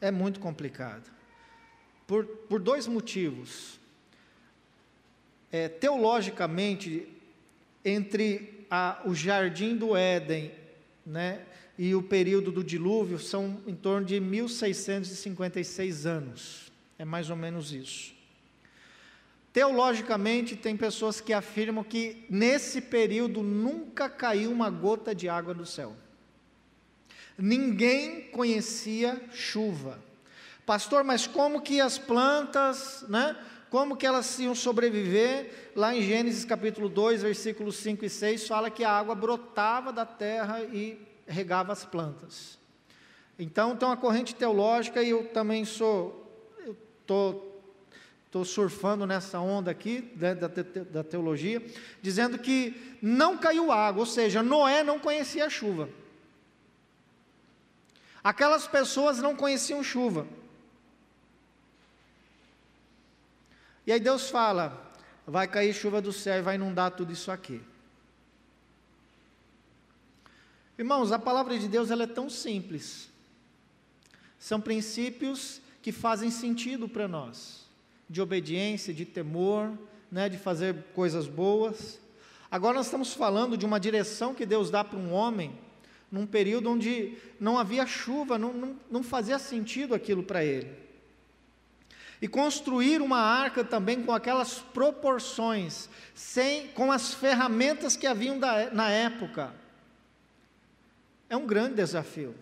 É 0.00 0.10
muito 0.10 0.38
complicado. 0.38 1.10
Por, 2.06 2.24
por 2.24 2.60
dois 2.60 2.86
motivos. 2.86 3.80
É, 5.50 5.68
teologicamente, 5.68 7.08
entre 7.84 8.66
a, 8.70 9.02
o 9.04 9.14
jardim 9.14 9.76
do 9.76 9.96
Éden 9.96 10.52
né, 11.04 11.44
e 11.76 11.94
o 11.94 12.02
período 12.02 12.52
do 12.52 12.62
dilúvio, 12.62 13.18
são 13.18 13.60
em 13.66 13.74
torno 13.74 14.06
de 14.06 14.20
1656 14.20 16.06
anos. 16.06 16.72
É 16.98 17.04
mais 17.04 17.28
ou 17.28 17.36
menos 17.36 17.72
isso. 17.72 18.21
Teologicamente, 19.52 20.56
tem 20.56 20.76
pessoas 20.76 21.20
que 21.20 21.32
afirmam 21.32 21.84
que 21.84 22.24
nesse 22.30 22.80
período 22.80 23.42
nunca 23.42 24.08
caiu 24.08 24.50
uma 24.50 24.70
gota 24.70 25.14
de 25.14 25.28
água 25.28 25.52
do 25.52 25.66
céu. 25.66 25.94
Ninguém 27.36 28.30
conhecia 28.30 29.20
chuva. 29.30 29.98
Pastor, 30.64 31.04
mas 31.04 31.26
como 31.26 31.60
que 31.60 31.80
as 31.80 31.98
plantas, 31.98 33.04
né? 33.08 33.36
Como 33.68 33.96
que 33.96 34.06
elas 34.06 34.38
iam 34.38 34.54
sobreviver? 34.54 35.72
Lá 35.76 35.94
em 35.94 36.02
Gênesis 36.02 36.44
capítulo 36.44 36.88
2, 36.88 37.22
versículos 37.22 37.76
5 37.76 38.04
e 38.04 38.08
6, 38.08 38.46
fala 38.46 38.70
que 38.70 38.84
a 38.84 38.90
água 38.90 39.14
brotava 39.14 39.92
da 39.92 40.06
terra 40.06 40.62
e 40.62 40.98
regava 41.26 41.72
as 41.72 41.84
plantas. 41.84 42.58
Então, 43.38 43.76
tem 43.76 43.88
uma 43.88 43.96
corrente 43.96 44.34
teológica 44.34 45.02
e 45.02 45.10
eu 45.10 45.26
também 45.28 45.64
sou, 45.64 46.54
eu 46.64 46.76
estou 47.00 47.51
estou 48.32 48.46
surfando 48.46 49.06
nessa 49.06 49.38
onda 49.40 49.70
aqui 49.70 50.10
né, 50.16 50.34
da, 50.34 50.48
da 50.48 51.04
teologia, 51.04 51.62
dizendo 52.00 52.38
que 52.38 52.96
não 53.02 53.36
caiu 53.36 53.70
água, 53.70 54.00
ou 54.00 54.06
seja, 54.06 54.42
Noé 54.42 54.82
não 54.82 54.98
conhecia 54.98 55.44
a 55.44 55.50
chuva. 55.50 55.90
Aquelas 58.24 58.66
pessoas 58.66 59.18
não 59.18 59.36
conheciam 59.36 59.84
chuva. 59.84 60.26
E 63.86 63.92
aí 63.92 64.00
Deus 64.00 64.30
fala: 64.30 64.94
vai 65.26 65.46
cair 65.46 65.74
chuva 65.74 66.00
do 66.00 66.12
céu 66.12 66.38
e 66.38 66.42
vai 66.42 66.54
inundar 66.54 66.92
tudo 66.92 67.12
isso 67.12 67.30
aqui. 67.30 67.60
Irmãos, 70.78 71.12
a 71.12 71.18
palavra 71.18 71.58
de 71.58 71.68
Deus 71.68 71.90
ela 71.90 72.04
é 72.04 72.06
tão 72.06 72.30
simples. 72.30 73.10
São 74.38 74.58
princípios 74.58 75.60
que 75.82 75.92
fazem 75.92 76.30
sentido 76.30 76.88
para 76.88 77.06
nós 77.06 77.61
de 78.12 78.20
obediência, 78.20 78.92
de 78.92 79.06
temor, 79.06 79.72
né, 80.10 80.28
de 80.28 80.36
fazer 80.36 80.76
coisas 80.94 81.26
boas. 81.26 81.98
Agora 82.50 82.76
nós 82.76 82.86
estamos 82.86 83.14
falando 83.14 83.56
de 83.56 83.64
uma 83.64 83.80
direção 83.80 84.34
que 84.34 84.44
Deus 84.44 84.70
dá 84.70 84.84
para 84.84 84.98
um 84.98 85.14
homem, 85.14 85.58
num 86.10 86.26
período 86.26 86.70
onde 86.70 87.16
não 87.40 87.58
havia 87.58 87.86
chuva, 87.86 88.38
não, 88.38 88.52
não, 88.52 88.76
não 88.90 89.02
fazia 89.02 89.38
sentido 89.38 89.94
aquilo 89.94 90.22
para 90.22 90.44
ele. 90.44 90.70
E 92.20 92.28
construir 92.28 93.00
uma 93.00 93.18
arca 93.18 93.64
também 93.64 94.02
com 94.02 94.12
aquelas 94.12 94.58
proporções, 94.58 95.88
sem, 96.14 96.68
com 96.68 96.92
as 96.92 97.14
ferramentas 97.14 97.96
que 97.96 98.06
haviam 98.06 98.38
da, 98.38 98.70
na 98.70 98.90
época, 98.90 99.54
é 101.30 101.36
um 101.36 101.46
grande 101.46 101.76
desafio. 101.76 102.34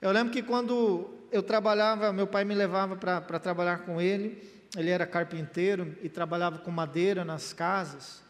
Eu 0.00 0.12
lembro 0.12 0.32
que 0.32 0.40
quando 0.40 1.10
eu 1.32 1.42
trabalhava, 1.42 2.12
meu 2.12 2.26
pai 2.26 2.44
me 2.44 2.54
levava 2.54 2.94
para 2.94 3.40
trabalhar 3.40 3.78
com 3.78 3.98
ele, 3.98 4.46
ele 4.76 4.90
era 4.90 5.06
carpinteiro 5.06 5.96
e 6.02 6.08
trabalhava 6.08 6.58
com 6.58 6.70
madeira 6.70 7.24
nas 7.24 7.54
casas. 7.54 8.22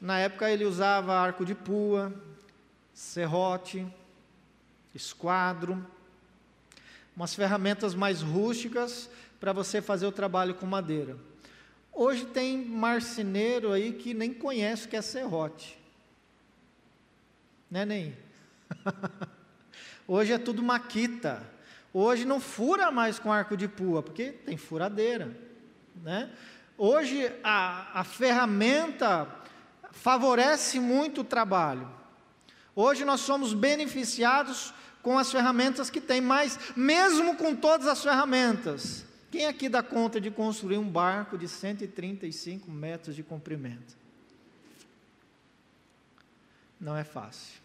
Na 0.00 0.20
época 0.20 0.48
ele 0.48 0.64
usava 0.64 1.14
arco 1.14 1.44
de 1.44 1.56
pua, 1.56 2.12
serrote, 2.94 3.84
esquadro, 4.94 5.84
umas 7.16 7.34
ferramentas 7.34 7.96
mais 7.96 8.22
rústicas 8.22 9.10
para 9.40 9.52
você 9.52 9.82
fazer 9.82 10.06
o 10.06 10.12
trabalho 10.12 10.54
com 10.54 10.64
madeira. 10.64 11.16
Hoje 11.92 12.24
tem 12.24 12.64
marceneiro 12.64 13.72
aí 13.72 13.92
que 13.92 14.14
nem 14.14 14.32
conhece 14.32 14.86
o 14.86 14.88
que 14.88 14.96
é 14.96 15.02
serrote. 15.02 15.76
Né, 17.68 17.84
nem? 17.84 18.16
Hoje 20.06 20.32
é 20.32 20.38
tudo 20.38 20.62
maquita. 20.62 21.57
Hoje 22.00 22.24
não 22.24 22.38
fura 22.38 22.92
mais 22.92 23.18
com 23.18 23.32
arco 23.32 23.56
de 23.56 23.66
pua, 23.66 24.04
porque 24.04 24.30
tem 24.30 24.56
furadeira. 24.56 25.36
Né? 25.96 26.30
Hoje 26.76 27.28
a, 27.42 27.90
a 27.92 28.04
ferramenta 28.04 29.26
favorece 29.90 30.78
muito 30.78 31.22
o 31.22 31.24
trabalho. 31.24 31.90
Hoje 32.72 33.04
nós 33.04 33.22
somos 33.22 33.52
beneficiados 33.52 34.72
com 35.02 35.18
as 35.18 35.32
ferramentas 35.32 35.90
que 35.90 36.00
tem, 36.00 36.20
mas 36.20 36.56
mesmo 36.76 37.34
com 37.34 37.52
todas 37.52 37.88
as 37.88 38.00
ferramentas, 38.00 39.04
quem 39.28 39.46
aqui 39.46 39.68
dá 39.68 39.82
conta 39.82 40.20
de 40.20 40.30
construir 40.30 40.78
um 40.78 40.88
barco 40.88 41.36
de 41.36 41.48
135 41.48 42.70
metros 42.70 43.16
de 43.16 43.24
comprimento? 43.24 43.96
Não 46.80 46.96
é 46.96 47.02
fácil. 47.02 47.60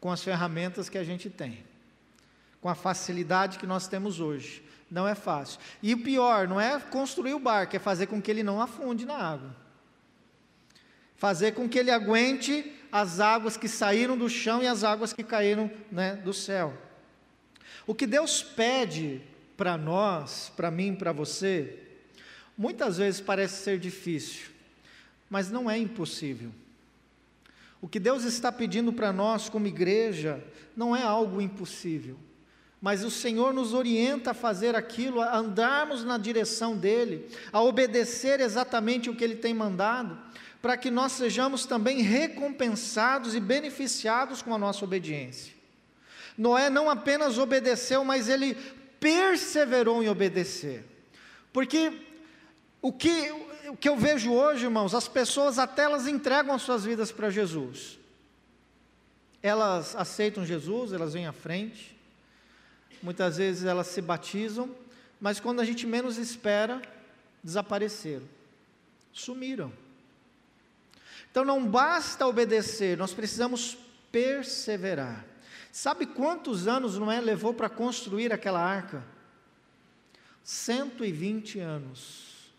Com 0.00 0.10
as 0.10 0.24
ferramentas 0.24 0.88
que 0.88 0.96
a 0.96 1.04
gente 1.04 1.28
tem, 1.28 1.62
com 2.60 2.68
a 2.68 2.74
facilidade 2.74 3.58
que 3.58 3.66
nós 3.66 3.86
temos 3.86 4.20
hoje. 4.20 4.62
Não 4.90 5.06
é 5.06 5.14
fácil. 5.14 5.60
E 5.82 5.92
o 5.94 6.02
pior, 6.02 6.48
não 6.48 6.60
é 6.60 6.78
construir 6.80 7.34
o 7.34 7.38
barco, 7.38 7.76
é 7.76 7.78
fazer 7.78 8.06
com 8.06 8.20
que 8.20 8.30
ele 8.30 8.42
não 8.42 8.60
afunde 8.60 9.04
na 9.04 9.16
água. 9.16 9.54
Fazer 11.16 11.52
com 11.52 11.68
que 11.68 11.78
ele 11.78 11.90
aguente 11.90 12.72
as 12.90 13.20
águas 13.20 13.56
que 13.56 13.68
saíram 13.68 14.16
do 14.16 14.28
chão 14.28 14.62
e 14.62 14.66
as 14.66 14.84
águas 14.84 15.12
que 15.12 15.22
caíram 15.22 15.70
né, 15.92 16.16
do 16.16 16.32
céu. 16.32 16.76
O 17.86 17.94
que 17.94 18.06
Deus 18.06 18.42
pede 18.42 19.20
para 19.56 19.76
nós, 19.76 20.52
para 20.56 20.70
mim, 20.70 20.94
para 20.94 21.12
você, 21.12 21.78
muitas 22.56 22.96
vezes 22.96 23.20
parece 23.20 23.62
ser 23.62 23.78
difícil, 23.78 24.50
mas 25.28 25.50
não 25.50 25.70
é 25.70 25.76
impossível. 25.76 26.50
O 27.80 27.88
que 27.88 28.00
Deus 28.00 28.24
está 28.24 28.50
pedindo 28.50 28.92
para 28.92 29.12
nós 29.12 29.48
como 29.48 29.66
igreja 29.66 30.42
não 30.76 30.96
é 30.96 31.02
algo 31.02 31.40
impossível 31.40 32.18
mas 32.80 33.02
o 33.02 33.10
Senhor 33.10 33.52
nos 33.52 33.74
orienta 33.74 34.30
a 34.30 34.34
fazer 34.34 34.76
aquilo, 34.76 35.20
a 35.20 35.36
andarmos 35.36 36.04
na 36.04 36.16
direção 36.16 36.76
dEle, 36.76 37.28
a 37.52 37.60
obedecer 37.60 38.40
exatamente 38.40 39.10
o 39.10 39.16
que 39.16 39.24
Ele 39.24 39.36
tem 39.36 39.52
mandado, 39.52 40.16
para 40.62 40.76
que 40.76 40.90
nós 40.90 41.12
sejamos 41.12 41.66
também 41.66 42.02
recompensados 42.02 43.34
e 43.34 43.40
beneficiados 43.40 44.42
com 44.42 44.54
a 44.54 44.58
nossa 44.58 44.84
obediência. 44.84 45.52
Noé 46.36 46.70
não 46.70 46.88
apenas 46.88 47.36
obedeceu, 47.36 48.04
mas 48.04 48.28
ele 48.28 48.56
perseverou 49.00 50.02
em 50.02 50.08
obedecer, 50.08 50.84
porque 51.52 51.92
o 52.80 52.92
que, 52.92 53.32
o 53.68 53.76
que 53.76 53.88
eu 53.88 53.96
vejo 53.96 54.32
hoje, 54.32 54.64
irmãos, 54.64 54.94
as 54.94 55.08
pessoas 55.08 55.58
até 55.58 55.82
elas 55.82 56.06
entregam 56.06 56.54
as 56.54 56.62
suas 56.62 56.84
vidas 56.84 57.10
para 57.10 57.28
Jesus, 57.28 57.98
elas 59.42 59.96
aceitam 59.96 60.46
Jesus, 60.46 60.92
elas 60.92 61.12
vêm 61.12 61.26
à 61.26 61.32
frente, 61.32 61.97
muitas 63.02 63.36
vezes 63.36 63.64
elas 63.64 63.86
se 63.88 64.00
batizam, 64.00 64.74
mas 65.20 65.40
quando 65.40 65.60
a 65.60 65.64
gente 65.64 65.86
menos 65.86 66.18
espera, 66.18 66.80
desapareceram, 67.42 68.26
sumiram. 69.12 69.72
Então 71.30 71.44
não 71.44 71.66
basta 71.66 72.26
obedecer, 72.26 72.96
nós 72.96 73.12
precisamos 73.12 73.76
perseverar. 74.10 75.24
Sabe 75.70 76.06
quantos 76.06 76.66
anos 76.66 76.98
Noé 76.98 77.20
levou 77.20 77.54
para 77.54 77.68
construir 77.68 78.32
aquela 78.32 78.60
arca? 78.60 79.04
120 80.42 81.60
anos 81.60 82.50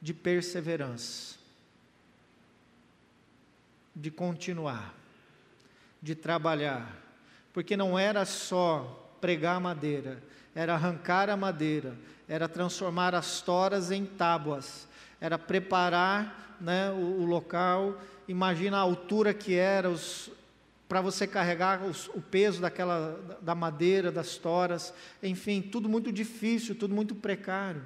de 0.00 0.14
perseverança, 0.14 1.36
de 3.94 4.12
continuar, 4.12 4.94
de 6.00 6.14
trabalhar, 6.14 6.96
porque 7.52 7.76
não 7.76 7.98
era 7.98 8.24
só 8.24 8.97
pregar 9.20 9.60
madeira, 9.60 10.22
era 10.54 10.74
arrancar 10.74 11.30
a 11.30 11.36
madeira, 11.36 11.94
era 12.28 12.48
transformar 12.48 13.14
as 13.14 13.40
toras 13.40 13.90
em 13.90 14.04
tábuas, 14.04 14.88
era 15.20 15.38
preparar 15.38 16.56
né, 16.60 16.90
o, 16.90 17.22
o 17.22 17.24
local. 17.24 18.00
Imagina 18.26 18.76
a 18.76 18.80
altura 18.80 19.32
que 19.32 19.54
era, 19.54 19.88
para 20.88 21.00
você 21.00 21.26
carregar 21.26 21.82
os, 21.84 22.08
o 22.08 22.20
peso 22.20 22.60
daquela 22.60 23.38
da 23.40 23.54
madeira, 23.54 24.10
das 24.10 24.36
toras, 24.36 24.92
enfim, 25.22 25.62
tudo 25.62 25.88
muito 25.88 26.12
difícil, 26.12 26.74
tudo 26.74 26.94
muito 26.94 27.14
precário. 27.14 27.82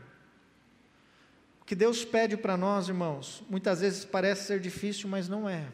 O 1.61 1.65
que 1.65 1.75
Deus 1.75 2.05
pede 2.05 2.37
para 2.37 2.57
nós, 2.57 2.89
irmãos, 2.89 3.43
muitas 3.49 3.81
vezes 3.81 4.05
parece 4.05 4.47
ser 4.47 4.61
difícil, 4.61 5.09
mas 5.09 5.29
não 5.29 5.49
é. 5.49 5.67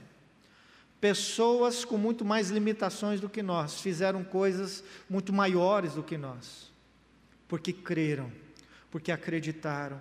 Pessoas 1.01 1.84
com 1.84 1.96
muito 1.96 2.24
mais 2.24 2.51
limitações 2.51 3.20
do 3.20 3.28
que 3.28 3.42
nós 3.42 3.80
fizeram 3.80 4.24
coisas 4.24 4.82
muito 5.09 5.32
maiores 5.32 5.94
do 5.94 6.03
que 6.03 6.18
nós, 6.18 6.72
porque 7.46 7.72
creram, 7.72 8.32
porque 8.90 9.12
acreditaram. 9.12 10.01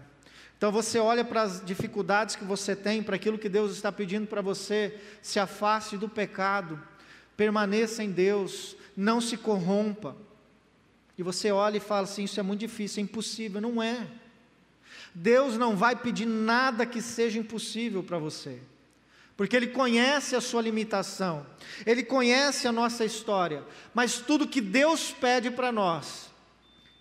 Então 0.58 0.72
você 0.72 0.98
olha 0.98 1.24
para 1.24 1.44
as 1.44 1.64
dificuldades 1.64 2.36
que 2.36 2.44
você 2.44 2.76
tem, 2.76 3.04
para 3.04 3.16
aquilo 3.16 3.38
que 3.38 3.48
Deus 3.48 3.74
está 3.74 3.92
pedindo 3.92 4.26
para 4.26 4.42
você, 4.42 5.00
se 5.22 5.40
afaste 5.40 5.98
do 5.98 6.10
pecado, 6.10 6.82
permaneça 7.36 8.04
em 8.04 8.12
Deus, 8.12 8.76
não 8.96 9.22
se 9.22 9.38
corrompa. 9.38 10.18
E 11.16 11.22
você 11.22 11.52
olha 11.52 11.78
e 11.78 11.80
fala 11.80 12.04
assim: 12.04 12.24
Isso 12.24 12.40
é 12.40 12.44
muito 12.44 12.62
difícil, 12.62 13.02
é 13.02 13.04
impossível. 13.04 13.62
Não 13.62 13.82
é. 13.82 14.08
Deus 15.14 15.58
não 15.58 15.76
vai 15.76 15.96
pedir 15.96 16.26
nada 16.26 16.86
que 16.86 17.02
seja 17.02 17.40
impossível 17.40 18.04
para 18.04 18.18
você, 18.18 18.60
porque 19.38 19.56
Ele 19.56 19.68
conhece 19.68 20.36
a 20.36 20.42
sua 20.42 20.64
limitação, 20.64 21.46
Ele 21.86 22.04
conhece 22.04 22.68
a 22.68 22.72
nossa 22.72 23.06
história, 23.06 23.64
mas 23.94 24.20
tudo 24.20 24.48
que 24.48 24.60
Deus 24.60 25.12
pede 25.12 25.52
para 25.52 25.72
nós, 25.72 26.32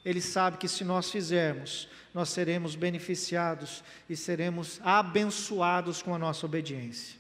Ele 0.05 0.21
sabe 0.21 0.59
que 0.59 0.69
se 0.69 0.85
nós 0.85 1.11
fizermos, 1.11 1.89
nós 2.13 2.29
seremos 2.29 2.77
beneficiados 2.77 3.83
e 4.09 4.15
seremos 4.15 4.81
abençoados 4.85 6.03
com 6.03 6.15
a 6.15 6.19
nossa 6.19 6.45
obediência. 6.45 7.19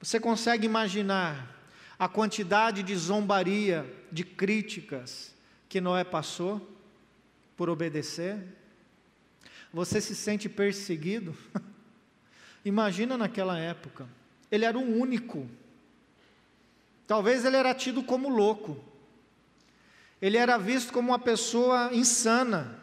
Você 0.00 0.18
consegue 0.18 0.64
imaginar 0.64 1.58
a 1.98 2.08
quantidade 2.08 2.82
de 2.82 2.96
zombaria, 2.96 3.84
de 4.10 4.24
críticas 4.24 5.34
que 5.68 5.82
Noé 5.82 6.02
passou 6.02 6.66
por 7.54 7.68
obedecer? 7.68 8.38
Você 9.70 10.00
se 10.00 10.16
sente 10.16 10.48
perseguido? 10.48 11.36
Imagina 12.64 13.16
naquela 13.16 13.58
época. 13.58 14.08
Ele 14.50 14.64
era 14.64 14.78
o 14.78 14.98
único. 14.98 15.48
Talvez 17.06 17.44
ele 17.44 17.56
era 17.56 17.74
tido 17.74 18.02
como 18.02 18.28
louco. 18.28 18.76
Ele 20.20 20.36
era 20.36 20.58
visto 20.58 20.92
como 20.92 21.10
uma 21.10 21.18
pessoa 21.18 21.90
insana, 21.94 22.78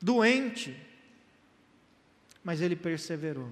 doente, 0.00 0.76
mas 2.44 2.60
ele 2.60 2.76
perseverou. 2.76 3.50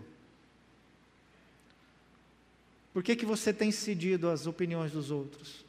Por 2.92 3.02
que, 3.02 3.16
que 3.16 3.26
você 3.26 3.52
tem 3.52 3.72
cedido 3.72 4.28
às 4.28 4.46
opiniões 4.46 4.92
dos 4.92 5.10
outros? 5.10 5.64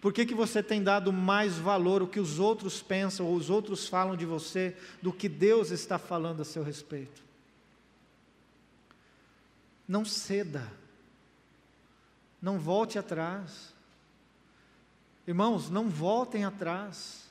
Por 0.00 0.12
que, 0.12 0.26
que 0.26 0.34
você 0.34 0.62
tem 0.62 0.82
dado 0.82 1.12
mais 1.12 1.56
valor 1.56 2.02
ao 2.02 2.08
que 2.08 2.20
os 2.20 2.38
outros 2.38 2.82
pensam 2.82 3.26
ou 3.26 3.34
os 3.34 3.48
outros 3.48 3.86
falam 3.86 4.16
de 4.16 4.26
você 4.26 4.76
do 5.00 5.12
que 5.12 5.28
Deus 5.28 5.70
está 5.70 5.98
falando 5.98 6.42
a 6.42 6.44
seu 6.44 6.62
respeito? 6.62 7.22
Não 9.86 10.04
ceda, 10.04 10.66
não 12.40 12.58
volte 12.58 12.98
atrás. 12.98 13.72
Irmãos, 15.26 15.70
não 15.70 15.88
voltem 15.88 16.44
atrás, 16.44 17.30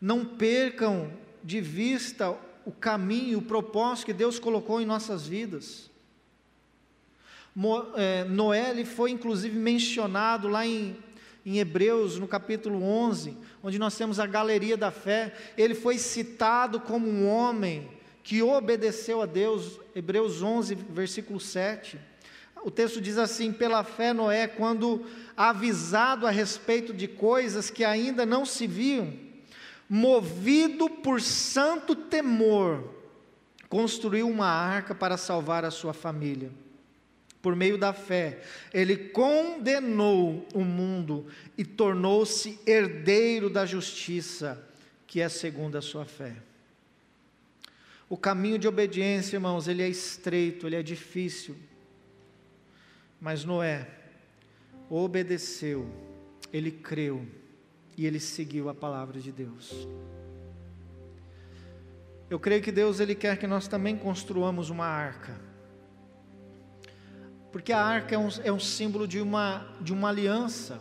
não 0.00 0.24
percam 0.24 1.12
de 1.42 1.60
vista 1.60 2.30
o 2.64 2.72
caminho, 2.72 3.38
o 3.38 3.42
propósito 3.42 4.06
que 4.06 4.12
Deus 4.12 4.38
colocou 4.38 4.80
em 4.80 4.86
nossas 4.86 5.26
vidas. 5.26 5.90
É, 7.94 8.24
Noé 8.24 8.84
foi 8.84 9.10
inclusive 9.10 9.58
mencionado 9.58 10.46
lá 10.46 10.66
em, 10.66 10.96
em 11.44 11.58
Hebreus, 11.58 12.18
no 12.18 12.28
capítulo 12.28 12.82
11, 12.82 13.36
onde 13.62 13.78
nós 13.78 13.96
temos 13.96 14.20
a 14.20 14.26
galeria 14.26 14.76
da 14.76 14.90
fé. 14.90 15.34
Ele 15.56 15.74
foi 15.74 15.96
citado 15.96 16.80
como 16.80 17.08
um 17.08 17.28
homem 17.28 17.95
que 18.26 18.42
obedeceu 18.42 19.22
a 19.22 19.26
Deus, 19.26 19.78
Hebreus 19.94 20.42
11, 20.42 20.74
versículo 20.74 21.38
7. 21.38 21.96
O 22.64 22.72
texto 22.72 23.00
diz 23.00 23.18
assim: 23.18 23.52
pela 23.52 23.84
fé, 23.84 24.12
Noé, 24.12 24.48
quando 24.48 25.06
avisado 25.36 26.26
a 26.26 26.30
respeito 26.32 26.92
de 26.92 27.06
coisas 27.06 27.70
que 27.70 27.84
ainda 27.84 28.26
não 28.26 28.44
se 28.44 28.66
viam, 28.66 29.14
movido 29.88 30.90
por 30.90 31.20
santo 31.20 31.94
temor, 31.94 32.92
construiu 33.68 34.28
uma 34.28 34.48
arca 34.48 34.92
para 34.92 35.16
salvar 35.16 35.64
a 35.64 35.70
sua 35.70 35.94
família. 35.94 36.50
Por 37.40 37.54
meio 37.54 37.78
da 37.78 37.92
fé, 37.92 38.42
ele 38.74 38.96
condenou 38.96 40.44
o 40.52 40.64
mundo 40.64 41.28
e 41.56 41.64
tornou-se 41.64 42.58
herdeiro 42.66 43.48
da 43.48 43.64
justiça, 43.64 44.60
que 45.06 45.20
é 45.20 45.28
segundo 45.28 45.78
a 45.78 45.80
sua 45.80 46.04
fé. 46.04 46.34
O 48.08 48.16
caminho 48.16 48.58
de 48.58 48.68
obediência, 48.68 49.36
irmãos, 49.36 49.66
ele 49.66 49.82
é 49.82 49.88
estreito, 49.88 50.66
ele 50.66 50.76
é 50.76 50.82
difícil. 50.82 51.56
Mas 53.20 53.44
Noé 53.44 53.88
obedeceu, 54.88 55.90
ele 56.52 56.70
creu 56.70 57.26
e 57.96 58.06
ele 58.06 58.20
seguiu 58.20 58.68
a 58.68 58.74
palavra 58.74 59.20
de 59.20 59.32
Deus. 59.32 59.88
Eu 62.28 62.38
creio 62.38 62.62
que 62.62 62.72
Deus 62.72 63.00
ele 63.00 63.14
quer 63.14 63.38
que 63.38 63.46
nós 63.46 63.66
também 63.66 63.96
construamos 63.96 64.70
uma 64.70 64.86
arca. 64.86 65.40
Porque 67.50 67.72
a 67.72 67.80
arca 67.80 68.14
é 68.14 68.18
um, 68.18 68.28
é 68.44 68.52
um 68.52 68.60
símbolo 68.60 69.06
de 69.08 69.20
uma, 69.20 69.66
de 69.80 69.92
uma 69.92 70.08
aliança. 70.08 70.80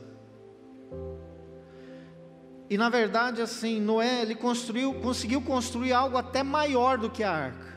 E 2.70 2.78
na 2.78 2.90
verdade, 2.90 3.42
assim, 3.42 3.80
Noé 3.80 4.22
ele 4.24 4.34
construiu, 4.34 4.94
conseguiu 4.96 5.42
construir 5.42 5.94
algo 5.94 6.18
até 6.18 6.42
maior 6.42 6.98
do 6.98 7.10
que 7.10 7.24
a 7.24 7.32
arca. 7.32 7.76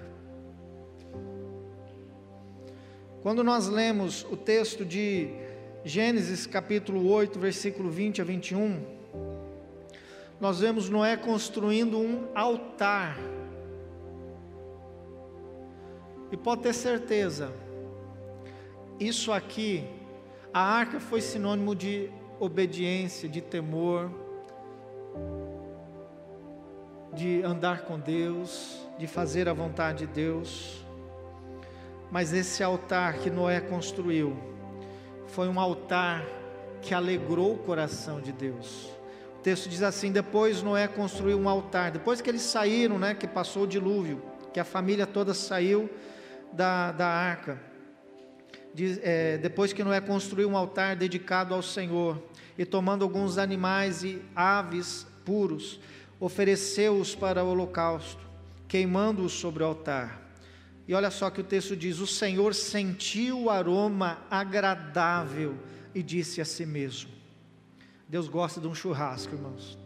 Quando 3.22 3.44
nós 3.44 3.68
lemos 3.68 4.24
o 4.30 4.36
texto 4.36 4.84
de 4.84 5.28
Gênesis 5.84 6.46
capítulo 6.46 7.06
8, 7.10 7.38
versículo 7.38 7.90
20 7.90 8.22
a 8.22 8.24
21, 8.24 8.80
nós 10.40 10.60
vemos 10.60 10.88
Noé 10.88 11.16
construindo 11.16 11.98
um 11.98 12.28
altar. 12.34 13.18
E 16.32 16.36
pode 16.36 16.62
ter 16.62 16.72
certeza, 16.72 17.52
isso 18.98 19.32
aqui, 19.32 19.84
a 20.52 20.60
arca 20.60 20.98
foi 20.98 21.20
sinônimo 21.20 21.74
de 21.74 22.10
obediência, 22.40 23.28
de 23.28 23.40
temor, 23.40 24.10
de 27.18 27.42
andar 27.42 27.80
com 27.82 27.98
Deus, 27.98 28.78
de 28.96 29.08
fazer 29.08 29.48
a 29.48 29.52
vontade 29.52 30.06
de 30.06 30.12
Deus. 30.12 30.84
Mas 32.12 32.32
esse 32.32 32.62
altar 32.62 33.14
que 33.14 33.28
Noé 33.28 33.60
construiu 33.60 34.36
foi 35.26 35.48
um 35.48 35.58
altar 35.58 36.24
que 36.80 36.94
alegrou 36.94 37.54
o 37.54 37.58
coração 37.58 38.20
de 38.20 38.30
Deus. 38.30 38.88
O 39.36 39.42
texto 39.42 39.68
diz 39.68 39.82
assim: 39.82 40.12
depois 40.12 40.62
Noé 40.62 40.86
construiu 40.86 41.36
um 41.40 41.48
altar, 41.48 41.90
depois 41.90 42.20
que 42.20 42.30
eles 42.30 42.42
saíram, 42.42 43.00
né, 43.00 43.14
que 43.14 43.26
passou 43.26 43.64
o 43.64 43.66
dilúvio, 43.66 44.22
que 44.52 44.60
a 44.60 44.64
família 44.64 45.04
toda 45.04 45.34
saiu 45.34 45.90
da, 46.52 46.92
da 46.92 47.08
arca. 47.08 47.60
Diz, 48.72 49.00
é, 49.02 49.38
depois 49.38 49.72
que 49.72 49.82
Noé 49.82 50.00
construiu 50.00 50.48
um 50.48 50.56
altar 50.56 50.94
dedicado 50.94 51.52
ao 51.52 51.62
Senhor, 51.62 52.22
e 52.56 52.64
tomando 52.64 53.02
alguns 53.02 53.38
animais 53.38 54.04
e 54.04 54.22
aves 54.36 55.04
puros, 55.24 55.80
ofereceu-os 56.20 57.14
para 57.14 57.44
o 57.44 57.48
holocausto, 57.48 58.20
queimando-os 58.66 59.32
sobre 59.32 59.62
o 59.62 59.66
altar. 59.66 60.22
E 60.86 60.94
olha 60.94 61.10
só 61.10 61.30
que 61.30 61.40
o 61.40 61.44
texto 61.44 61.76
diz: 61.76 61.98
O 61.98 62.06
Senhor 62.06 62.54
sentiu 62.54 63.44
o 63.44 63.50
aroma 63.50 64.18
agradável 64.30 65.56
e 65.94 66.02
disse 66.02 66.40
a 66.40 66.44
si 66.44 66.64
mesmo. 66.64 67.10
Deus 68.08 68.26
gosta 68.26 68.60
de 68.60 68.66
um 68.66 68.74
churrasco, 68.74 69.34
irmãos. 69.34 69.78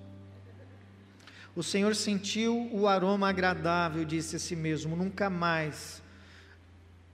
O 1.54 1.62
Senhor 1.62 1.94
sentiu 1.94 2.68
o 2.72 2.86
aroma 2.86 3.28
agradável 3.28 4.02
e 4.02 4.06
disse 4.06 4.36
a 4.36 4.38
si 4.38 4.54
mesmo: 4.56 4.96
Nunca 4.96 5.28
mais 5.28 6.02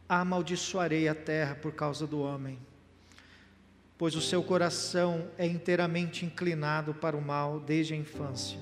amaldiçoarei 0.08 1.08
a 1.08 1.14
terra 1.14 1.54
por 1.54 1.72
causa 1.72 2.06
do 2.06 2.20
homem, 2.20 2.58
pois 3.96 4.14
o 4.14 4.20
seu 4.20 4.42
coração 4.42 5.28
é 5.36 5.46
inteiramente 5.46 6.24
inclinado 6.24 6.94
para 6.94 7.16
o 7.16 7.20
mal 7.20 7.58
desde 7.60 7.94
a 7.94 7.96
infância, 7.96 8.58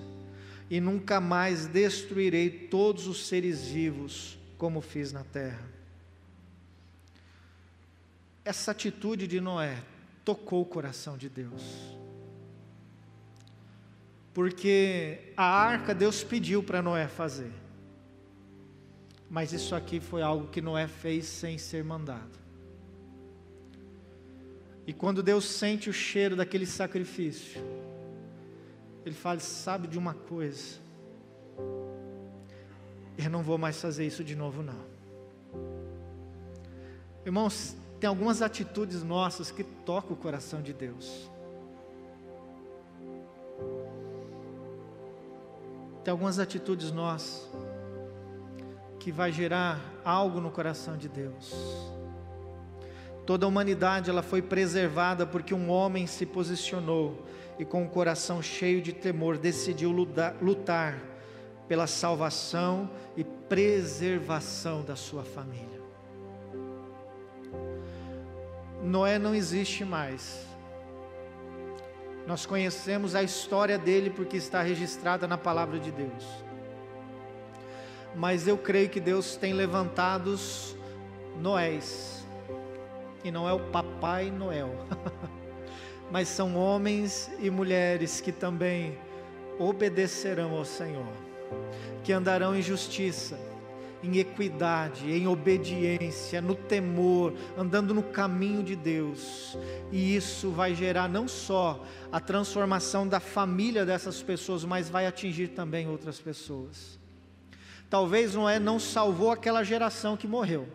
e 0.69 0.81
nunca 0.81 1.21
mais 1.21 1.67
destruirei 1.67 2.51
todos 2.51 3.07
os 3.07 3.27
seres 3.27 3.67
vivos 3.67 4.39
como 4.59 4.81
fiz 4.81 5.13
na 5.13 5.23
terra. 5.23 5.69
Essa 8.45 8.71
atitude 8.71 9.27
de 9.27 9.41
Noé 9.41 9.83
tocou 10.25 10.63
o 10.63 10.67
coração 10.67 11.17
de 11.17 11.29
Deus. 11.29 11.63
Porque 14.35 15.33
a 15.37 15.45
arca 15.45 15.95
Deus 15.95 16.23
pediu 16.23 16.63
para 16.63 16.83
Noé 16.83 17.09
fazer. 17.09 17.53
Mas 19.31 19.53
isso 19.53 19.75
aqui 19.75 19.99
foi 19.99 20.23
algo 20.23 20.49
que 20.49 20.61
Noé 20.61 20.87
fez 20.87 21.27
sem 21.27 21.59
ser 21.59 21.83
mandado. 21.83 22.39
E 24.87 24.93
quando 24.93 25.23
Deus 25.23 25.45
sente 25.45 25.91
o 25.91 25.93
cheiro 25.93 26.37
daquele 26.37 26.67
sacrifício, 26.67 27.61
Ele 29.07 29.15
fala: 29.15 29.39
Sabe 29.39 29.87
de 29.87 29.97
uma 29.97 30.13
coisa? 30.13 30.81
Eu 33.17 33.31
não 33.31 33.43
vou 33.43 33.57
mais 33.57 33.81
fazer 33.81 34.05
isso 34.05 34.25
de 34.25 34.35
novo, 34.35 34.63
não. 34.63 34.85
Irmãos, 37.25 37.77
tem 38.01 38.09
algumas 38.09 38.43
atitudes 38.43 39.03
nossas 39.03 39.51
que 39.51 39.63
tocam 39.63 40.13
o 40.13 40.17
coração 40.17 40.61
de 40.61 40.73
Deus. 40.73 41.31
Tem 46.05 46.11
algumas 46.13 46.39
atitudes 46.39 46.91
nossas 46.93 47.49
que 49.01 49.11
vai 49.11 49.33
gerar 49.33 49.81
algo 50.05 50.41
no 50.41 50.51
coração 50.51 50.97
de 50.97 51.09
Deus. 51.09 51.53
Toda 53.27 53.45
a 53.45 53.49
humanidade 53.49 54.09
ela 54.09 54.23
foi 54.23 54.41
preservada 54.41 55.27
porque 55.27 55.53
um 55.53 55.69
homem 55.69 56.07
se 56.07 56.25
posicionou 56.25 57.27
e 57.59 57.65
com 57.65 57.85
o 57.85 57.89
coração 57.89 58.41
cheio 58.41 58.81
de 58.81 58.93
temor 58.93 59.37
decidiu 59.37 59.91
lutar, 59.91 61.03
pela 61.67 61.89
salvação 61.89 62.89
e 63.17 63.25
preservação 63.25 64.85
da 64.85 64.95
sua 64.95 65.25
família. 65.25 65.81
Noé 68.85 69.19
não 69.19 69.35
existe 69.35 69.85
mais. 69.85 70.47
Nós 72.25 72.47
conhecemos 72.47 73.17
a 73.17 73.23
história 73.25 73.77
dele 73.77 74.11
porque 74.11 74.37
está 74.37 74.63
registrada 74.63 75.27
na 75.27 75.37
palavra 75.37 75.81
de 75.81 75.91
Deus. 75.91 76.25
Mas 78.15 78.47
eu 78.47 78.57
creio 78.57 78.89
que 78.89 79.01
Deus 79.01 79.35
tem 79.35 79.53
levantado 79.53 80.37
Noés. 81.41 82.26
E 83.27 83.31
não 83.31 83.49
é 83.49 83.53
o 83.53 83.61
Papai 83.61 84.31
Noel. 84.31 84.71
mas 86.11 86.29
são 86.29 86.57
homens 86.57 87.31
e 87.41 87.51
mulheres 87.51 88.21
que 88.21 88.31
também 88.31 88.97
obedecerão 89.59 90.57
ao 90.57 90.65
Senhor 90.65 91.27
que 92.07 92.13
andarão 92.13 92.55
em 92.55 92.63
justiça, 92.63 93.37
em 94.01 94.19
equidade, 94.19 95.11
em 95.11 95.27
obediência, 95.27 96.41
no 96.41 96.55
temor, 96.55 97.35
andando 97.59 97.93
no 97.93 98.03
caminho 98.05 98.63
de 98.63 98.77
Deus. 98.77 99.59
E 99.91 100.15
isso 100.15 100.53
vai 100.53 100.73
gerar 100.73 101.09
não 101.09 101.27
só 101.27 101.85
a 102.13 102.21
transformação 102.21 103.09
da 103.09 103.19
família 103.19 103.85
dessas 103.85 104.23
pessoas, 104.23 104.65
mas 104.65 104.89
vai 104.89 105.05
atingir 105.05 105.49
também 105.49 105.89
outras 105.89 106.21
pessoas. 106.21 106.97
Talvez 107.91 108.37
Noé 108.37 108.61
não 108.61 108.79
salvou 108.79 109.33
aquela 109.33 109.65
geração 109.65 110.17
que 110.17 110.29
morreu, 110.29 110.69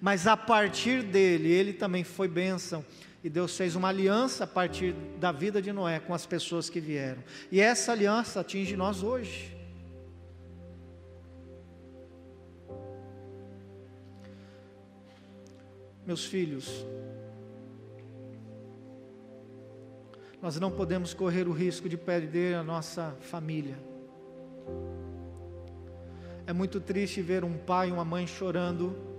mas 0.00 0.26
a 0.26 0.36
partir 0.36 1.02
dele, 1.02 1.50
ele 1.50 1.72
também 1.72 2.02
foi 2.02 2.26
bênção 2.26 2.84
e 3.22 3.28
Deus 3.28 3.54
fez 3.54 3.76
uma 3.76 3.88
aliança 3.88 4.44
a 4.44 4.46
partir 4.46 4.94
da 5.18 5.30
vida 5.30 5.60
de 5.60 5.72
Noé 5.72 6.00
com 6.00 6.14
as 6.14 6.24
pessoas 6.24 6.70
que 6.70 6.80
vieram. 6.80 7.22
E 7.52 7.60
essa 7.60 7.92
aliança 7.92 8.40
atinge 8.40 8.76
nós 8.76 9.02
hoje. 9.02 9.54
Meus 16.06 16.24
filhos, 16.24 16.84
nós 20.40 20.58
não 20.58 20.70
podemos 20.70 21.12
correr 21.12 21.46
o 21.46 21.52
risco 21.52 21.90
de 21.90 21.98
perder 21.98 22.56
a 22.56 22.64
nossa 22.64 23.14
família. 23.20 23.78
É 26.46 26.54
muito 26.54 26.80
triste 26.80 27.20
ver 27.20 27.44
um 27.44 27.58
pai 27.58 27.90
e 27.90 27.92
uma 27.92 28.04
mãe 28.04 28.26
chorando 28.26 29.09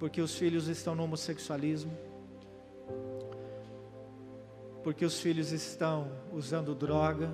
porque 0.00 0.20
os 0.20 0.34
filhos 0.34 0.66
estão 0.66 0.96
no 0.96 1.04
homossexualismo 1.04 2.10
porque 4.82 5.04
os 5.04 5.20
filhos 5.20 5.52
estão 5.52 6.10
usando 6.32 6.74
droga, 6.74 7.30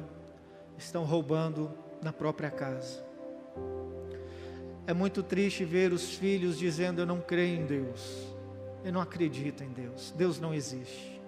estão 0.76 1.04
roubando 1.04 1.70
na 2.02 2.12
própria 2.12 2.50
casa. 2.50 3.04
É 4.86 4.92
muito 4.92 5.22
triste 5.22 5.64
ver 5.64 5.92
os 5.92 6.14
filhos 6.14 6.58
dizendo: 6.58 7.00
Eu 7.00 7.06
não 7.06 7.20
creio 7.20 7.60
em 7.60 7.66
Deus, 7.66 8.26
eu 8.84 8.92
não 8.92 9.00
acredito 9.00 9.62
em 9.62 9.68
Deus, 9.68 10.12
Deus 10.16 10.40
não 10.40 10.52
existe. 10.52 11.20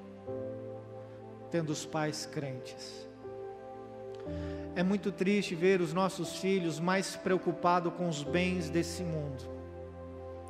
Tendo 1.51 1.71
os 1.71 1.85
pais 1.85 2.27
crentes. 2.27 3.07
É 4.77 4.83
muito 4.83 5.11
triste 5.11 5.55
ver 5.55 5.81
os 5.81 5.95
nossos 5.95 6.37
filhos 6.37 6.79
mais 6.79 7.17
preocupados 7.17 7.93
com 7.95 8.09
os 8.09 8.23
bens 8.23 8.69
desse 8.69 9.03
mundo, 9.03 9.43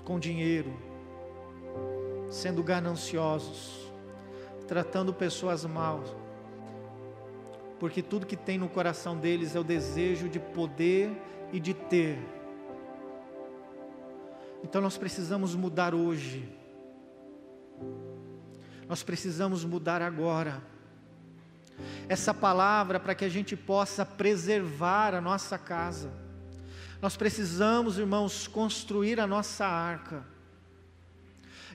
com 0.09 0.18
dinheiro, 0.18 0.72
sendo 2.30 2.62
gananciosos 2.62 3.86
tratando 4.66 5.14
pessoas 5.14 5.64
mal, 5.64 6.02
porque 7.78 8.02
tudo 8.02 8.26
que 8.26 8.36
tem 8.36 8.59
no 8.59 8.68
coração 8.68 9.16
deles 9.16 9.54
é 9.54 9.61
o 9.61 9.64
desejo 9.64 10.28
de 10.28 10.38
poder 10.38 11.11
e 11.52 11.59
de 11.59 11.72
ter. 11.72 12.18
Então 14.62 14.80
nós 14.82 14.98
precisamos 14.98 15.54
mudar 15.54 15.94
hoje, 15.94 16.46
nós 18.86 19.02
precisamos 19.02 19.62
mudar 19.62 20.00
agora. 20.00 20.62
Essa 22.09 22.34
palavra 22.34 22.98
para 22.98 23.14
que 23.14 23.24
a 23.24 23.28
gente 23.28 23.54
possa 23.54 24.04
preservar 24.04 25.14
a 25.14 25.20
nossa 25.20 25.56
casa. 25.59 26.27
Nós 27.01 27.16
precisamos, 27.16 27.99
irmãos, 27.99 28.46
construir 28.49 29.20
a 29.20 29.26
nossa 29.26 29.66
arca. 29.66 30.24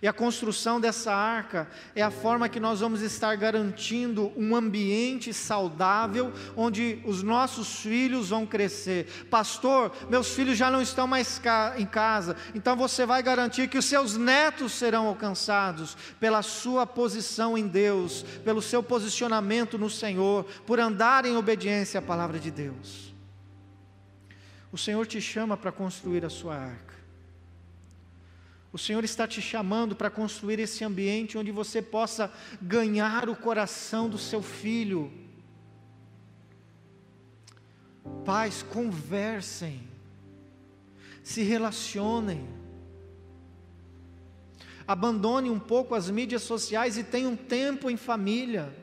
E 0.04 0.08
a 0.08 0.12
construção 0.12 0.82
dessa 0.82 1.14
arca 1.14 1.66
é 1.96 2.02
a 2.02 2.12
forma 2.12 2.50
que 2.50 2.60
nós 2.60 2.82
vamos 2.82 3.02
estar 3.02 3.34
garantindo 3.38 4.34
um 4.36 4.54
ambiente 4.54 5.34
saudável 5.34 6.34
onde 6.58 7.02
os 7.06 7.24
nossos 7.24 7.80
filhos 7.80 8.28
vão 8.28 8.46
crescer. 8.46 9.08
Pastor, 9.30 9.94
meus 10.10 10.36
filhos 10.36 10.58
já 10.58 10.70
não 10.70 10.82
estão 10.82 11.08
mais 11.08 11.40
em 11.78 11.86
casa, 11.86 12.36
então 12.54 12.76
você 12.76 13.06
vai 13.06 13.24
garantir 13.24 13.70
que 13.70 13.78
os 13.78 13.86
seus 13.86 14.18
netos 14.18 14.74
serão 14.74 15.08
alcançados 15.08 15.96
pela 16.20 16.42
sua 16.42 16.86
posição 16.86 17.58
em 17.58 17.66
Deus, 17.66 18.26
pelo 18.44 18.62
seu 18.62 18.84
posicionamento 18.84 19.78
no 19.78 19.90
Senhor, 19.90 20.44
por 20.66 20.82
andar 20.82 21.24
em 21.24 21.38
obediência 21.38 22.00
à 22.00 22.02
palavra 22.02 22.40
de 22.40 22.52
Deus. 22.52 23.13
O 24.74 24.78
Senhor 24.78 25.06
te 25.06 25.22
chama 25.22 25.56
para 25.56 25.72
construir 25.72 26.26
a 26.26 26.32
sua 26.32 26.56
arca. 26.56 26.96
O 28.72 28.78
Senhor 28.78 29.04
está 29.04 29.28
te 29.28 29.40
chamando 29.40 29.96
para 29.96 30.10
construir 30.10 30.58
esse 30.58 30.84
ambiente 30.84 31.38
onde 31.38 31.52
você 31.52 31.80
possa 31.80 32.34
ganhar 32.60 33.30
o 33.30 33.36
coração 33.36 34.10
do 34.10 34.18
seu 34.18 34.42
filho. 34.42 35.14
Pais, 38.26 38.64
conversem, 38.64 39.88
se 41.24 41.44
relacionem. 41.44 42.50
Abandone 44.88 45.52
um 45.52 45.60
pouco 45.60 45.94
as 45.94 46.10
mídias 46.10 46.42
sociais 46.42 46.98
e 46.98 47.04
tenham 47.04 47.34
um 47.34 47.38
tempo 47.38 47.92
em 47.92 47.96
família. 47.96 48.76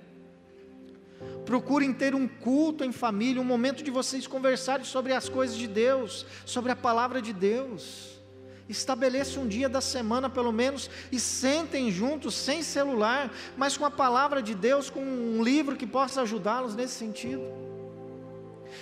Procurem 1.50 1.92
ter 1.92 2.14
um 2.14 2.28
culto 2.28 2.84
em 2.84 2.92
família, 2.92 3.42
um 3.42 3.44
momento 3.44 3.82
de 3.82 3.90
vocês 3.90 4.24
conversarem 4.24 4.84
sobre 4.84 5.12
as 5.12 5.28
coisas 5.28 5.56
de 5.56 5.66
Deus, 5.66 6.24
sobre 6.46 6.70
a 6.70 6.76
palavra 6.76 7.20
de 7.20 7.32
Deus. 7.32 8.20
Estabeleça 8.68 9.40
um 9.40 9.48
dia 9.48 9.68
da 9.68 9.80
semana, 9.80 10.30
pelo 10.30 10.52
menos, 10.52 10.88
e 11.10 11.18
sentem 11.18 11.90
juntos, 11.90 12.36
sem 12.36 12.62
celular, 12.62 13.32
mas 13.56 13.76
com 13.76 13.84
a 13.84 13.90
palavra 13.90 14.40
de 14.40 14.54
Deus, 14.54 14.88
com 14.90 15.00
um 15.00 15.42
livro 15.42 15.74
que 15.74 15.88
possa 15.88 16.22
ajudá-los 16.22 16.76
nesse 16.76 16.94
sentido. 16.94 17.42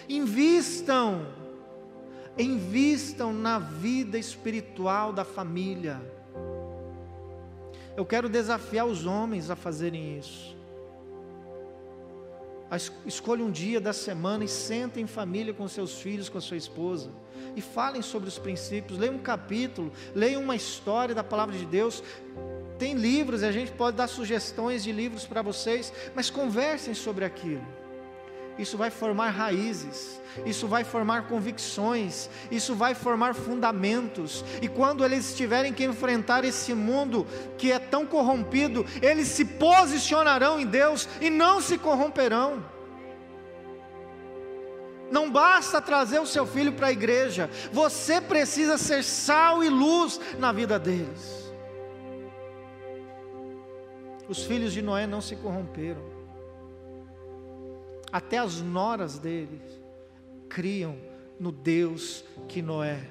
Invistam, 0.07 1.27
Invistam 2.37 3.33
na 3.33 3.59
vida 3.59 4.19
espiritual 4.19 5.11
da 5.11 5.25
família. 5.25 6.03
Eu 7.97 8.05
quero 8.05 8.29
desafiar 8.29 8.85
os 8.85 9.07
homens 9.07 9.49
a 9.49 9.57
fazerem 9.57 10.19
isso. 10.19 10.58
Escolha 13.07 13.43
um 13.43 13.51
dia 13.51 13.81
da 13.81 13.93
semana 13.93 14.45
e 14.45 14.49
sentem 14.49 15.05
em 15.05 15.07
família 15.07 15.55
com 15.55 15.67
seus 15.67 16.01
filhos, 16.01 16.29
com 16.29 16.39
a 16.39 16.41
sua 16.41 16.57
esposa 16.57 17.11
e 17.57 17.61
falem 17.61 18.03
sobre 18.03 18.29
os 18.29 18.39
princípios. 18.39 18.99
Leiam 18.99 19.17
um 19.17 19.19
capítulo, 19.19 19.93
leiam 20.15 20.43
uma 20.43 20.57
história 20.57 21.15
da 21.15 21.25
palavra 21.25 21.57
de 21.57 21.67
Deus. 21.67 22.03
Tem 22.79 22.95
livros, 22.95 23.43
a 23.43 23.51
gente 23.51 23.73
pode 23.73 23.97
dar 23.97 24.07
sugestões 24.07 24.85
de 24.85 24.93
livros 24.93 25.27
para 25.27 25.43
vocês, 25.43 25.93
mas 26.15 26.31
conversem 26.31 26.95
sobre 26.95 27.25
aquilo. 27.25 27.65
Isso 28.59 28.77
vai 28.77 28.91
formar 28.91 29.31
raízes, 29.31 30.21
isso 30.45 30.67
vai 30.67 30.83
formar 30.83 31.29
convicções, 31.29 32.29
isso 32.51 32.75
vai 32.75 32.93
formar 32.93 33.35
fundamentos. 33.35 34.45
E 34.61 34.67
quando 34.67 35.05
eles 35.05 35.37
tiverem 35.37 35.73
que 35.73 35.85
enfrentar 35.85 36.45
esse 36.45 36.75
mundo 36.75 37.25
que 37.57 37.71
é 37.71 37.79
tão 37.79 38.05
corrompido, 38.05 38.85
eles 39.01 39.29
se 39.29 39.45
posicionarão 39.45 40.59
em 40.59 40.67
Deus 40.67 41.09
e 41.21 41.31
não 41.31 41.61
se 41.61 41.79
corromperão. 41.79 42.65
Não 45.11 45.31
basta 45.31 45.81
trazer 45.81 46.19
o 46.19 46.27
seu 46.27 46.45
filho 46.45 46.73
para 46.73 46.89
a 46.89 46.93
igreja, 46.93 47.49
você 47.73 48.21
precisa 48.21 48.77
ser 48.77 49.03
sal 49.03 49.63
e 49.63 49.69
luz 49.69 50.21
na 50.39 50.53
vida 50.53 50.79
deles. 50.79 51.49
Os 54.29 54.45
filhos 54.45 54.75
de 54.75 54.83
Noé 54.83 55.07
não 55.07 55.23
se 55.23 55.35
corromperam, 55.37 56.18
até 58.13 58.39
as 58.39 58.61
noras 58.61 59.19
deles 59.19 59.63
criam 60.49 60.99
no 61.39 61.53
Deus 61.53 62.25
que 62.49 62.63
Noé 62.63 63.09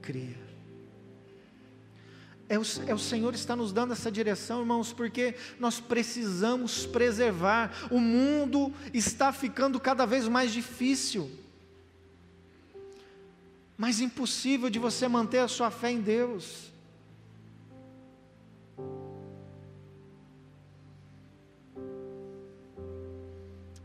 cria. 0.00 0.46
É 2.48 2.58
o, 2.58 2.62
é 2.86 2.94
o 2.94 2.98
Senhor 2.98 3.34
está 3.34 3.56
nos 3.56 3.72
dando 3.72 3.92
essa 3.92 4.10
direção, 4.10 4.60
irmãos, 4.60 4.92
porque 4.92 5.34
nós 5.58 5.80
precisamos 5.80 6.86
preservar. 6.86 7.88
O 7.90 7.98
mundo 7.98 8.72
está 8.94 9.32
ficando 9.32 9.80
cada 9.80 10.06
vez 10.06 10.28
mais 10.28 10.52
difícil, 10.52 11.28
mais 13.76 14.00
impossível 14.00 14.70
de 14.70 14.78
você 14.78 15.08
manter 15.08 15.40
a 15.40 15.48
sua 15.48 15.72
fé 15.72 15.90
em 15.90 16.00
Deus. 16.00 16.70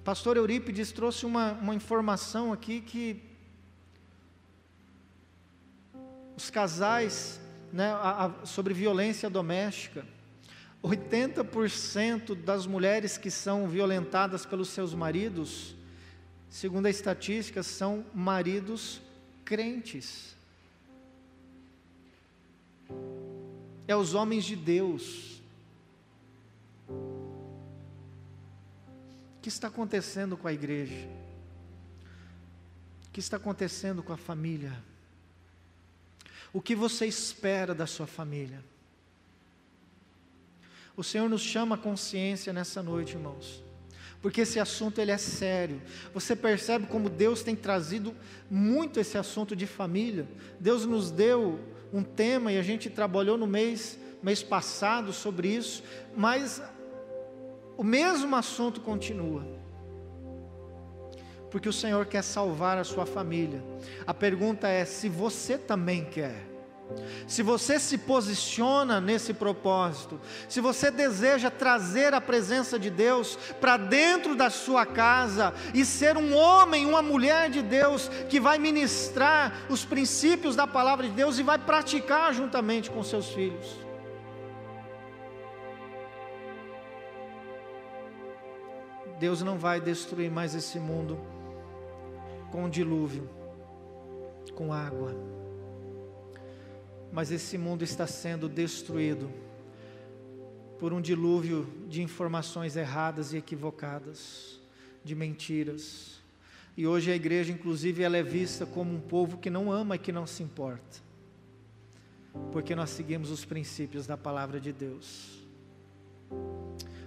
Pastor 0.03 0.35
Eurípides 0.35 0.91
trouxe 0.91 1.27
uma, 1.27 1.51
uma 1.53 1.75
informação 1.75 2.51
aqui 2.51 2.81
que 2.81 3.21
os 6.35 6.49
casais 6.49 7.39
né, 7.71 7.91
a, 7.91 8.25
a, 8.25 8.45
sobre 8.45 8.73
violência 8.73 9.29
doméstica. 9.29 10.03
80% 10.83 12.33
das 12.33 12.65
mulheres 12.65 13.15
que 13.15 13.29
são 13.29 13.67
violentadas 13.67 14.43
pelos 14.43 14.69
seus 14.69 14.95
maridos, 14.95 15.75
segundo 16.49 16.87
a 16.87 16.89
estatística, 16.89 17.61
são 17.61 18.03
maridos 18.11 18.99
crentes. 19.45 20.35
É 23.87 23.95
os 23.95 24.15
homens 24.15 24.45
de 24.45 24.55
Deus. 24.55 25.30
Que 29.41 29.49
está 29.49 29.67
acontecendo 29.67 30.37
com 30.37 30.47
a 30.47 30.53
igreja? 30.53 31.07
O 33.07 33.11
que 33.11 33.19
está 33.19 33.37
acontecendo 33.37 34.03
com 34.03 34.13
a 34.13 34.17
família? 34.17 34.73
O 36.53 36.61
que 36.61 36.75
você 36.75 37.05
espera 37.05 37.73
da 37.73 37.87
sua 37.87 38.07
família? 38.07 38.63
O 40.95 41.03
Senhor 41.03 41.29
nos 41.29 41.41
chama 41.41 41.75
a 41.75 41.77
consciência 41.77 42.53
nessa 42.53 42.83
noite, 42.83 43.15
irmãos. 43.15 43.63
Porque 44.21 44.41
esse 44.41 44.59
assunto 44.59 44.99
ele 44.99 45.11
é 45.11 45.17
sério. 45.17 45.81
Você 46.13 46.35
percebe 46.35 46.85
como 46.87 47.09
Deus 47.09 47.41
tem 47.41 47.55
trazido 47.55 48.15
muito 48.49 48.99
esse 48.99 49.17
assunto 49.17 49.55
de 49.55 49.65
família. 49.65 50.27
Deus 50.59 50.85
nos 50.85 51.09
deu 51.09 51.59
um 51.91 52.03
tema 52.03 52.51
e 52.51 52.57
a 52.57 52.61
gente 52.61 52.89
trabalhou 52.89 53.37
no 53.37 53.47
mês 53.47 53.97
mês 54.21 54.43
passado 54.43 55.11
sobre 55.11 55.47
isso, 55.49 55.83
mas 56.15 56.61
o 57.81 57.83
mesmo 57.83 58.35
assunto 58.35 58.79
continua. 58.79 59.43
Porque 61.49 61.67
o 61.67 61.73
Senhor 61.73 62.05
quer 62.05 62.21
salvar 62.21 62.77
a 62.77 62.83
sua 62.83 63.07
família. 63.07 63.59
A 64.05 64.13
pergunta 64.13 64.67
é 64.67 64.85
se 64.85 65.09
você 65.09 65.57
também 65.57 66.05
quer. 66.05 66.47
Se 67.25 67.41
você 67.41 67.79
se 67.79 67.97
posiciona 67.97 69.01
nesse 69.01 69.33
propósito, 69.33 70.21
se 70.47 70.61
você 70.61 70.91
deseja 70.91 71.49
trazer 71.49 72.13
a 72.13 72.21
presença 72.21 72.77
de 72.77 72.91
Deus 72.91 73.35
para 73.59 73.77
dentro 73.77 74.35
da 74.35 74.51
sua 74.51 74.85
casa 74.85 75.51
e 75.73 75.83
ser 75.83 76.17
um 76.17 76.35
homem, 76.35 76.85
uma 76.85 77.01
mulher 77.01 77.49
de 77.49 77.63
Deus 77.63 78.11
que 78.29 78.39
vai 78.39 78.59
ministrar 78.59 79.65
os 79.69 79.83
princípios 79.83 80.55
da 80.55 80.67
palavra 80.67 81.07
de 81.07 81.15
Deus 81.15 81.39
e 81.39 81.43
vai 81.43 81.57
praticar 81.57 82.31
juntamente 82.31 82.91
com 82.91 83.03
seus 83.03 83.29
filhos. 83.29 83.90
Deus 89.21 89.43
não 89.43 89.55
vai 89.55 89.79
destruir 89.79 90.31
mais 90.31 90.55
esse 90.55 90.79
mundo 90.79 91.15
com 92.51 92.67
dilúvio, 92.67 93.29
com 94.55 94.73
água. 94.73 95.15
Mas 97.13 97.31
esse 97.31 97.55
mundo 97.55 97.83
está 97.83 98.07
sendo 98.07 98.49
destruído 98.49 99.29
por 100.79 100.91
um 100.91 100.99
dilúvio 100.99 101.71
de 101.87 102.01
informações 102.01 102.75
erradas 102.75 103.31
e 103.31 103.37
equivocadas, 103.37 104.59
de 105.03 105.13
mentiras. 105.13 106.19
E 106.75 106.87
hoje 106.87 107.11
a 107.11 107.15
igreja, 107.15 107.53
inclusive, 107.53 108.01
ela 108.01 108.17
é 108.17 108.23
vista 108.23 108.65
como 108.65 108.91
um 108.91 108.99
povo 108.99 109.37
que 109.37 109.51
não 109.51 109.71
ama 109.71 109.97
e 109.97 109.99
que 109.99 110.11
não 110.11 110.25
se 110.25 110.41
importa, 110.41 110.97
porque 112.51 112.73
nós 112.73 112.89
seguimos 112.89 113.29
os 113.29 113.45
princípios 113.45 114.07
da 114.07 114.17
palavra 114.17 114.59
de 114.59 114.73
Deus. 114.73 115.45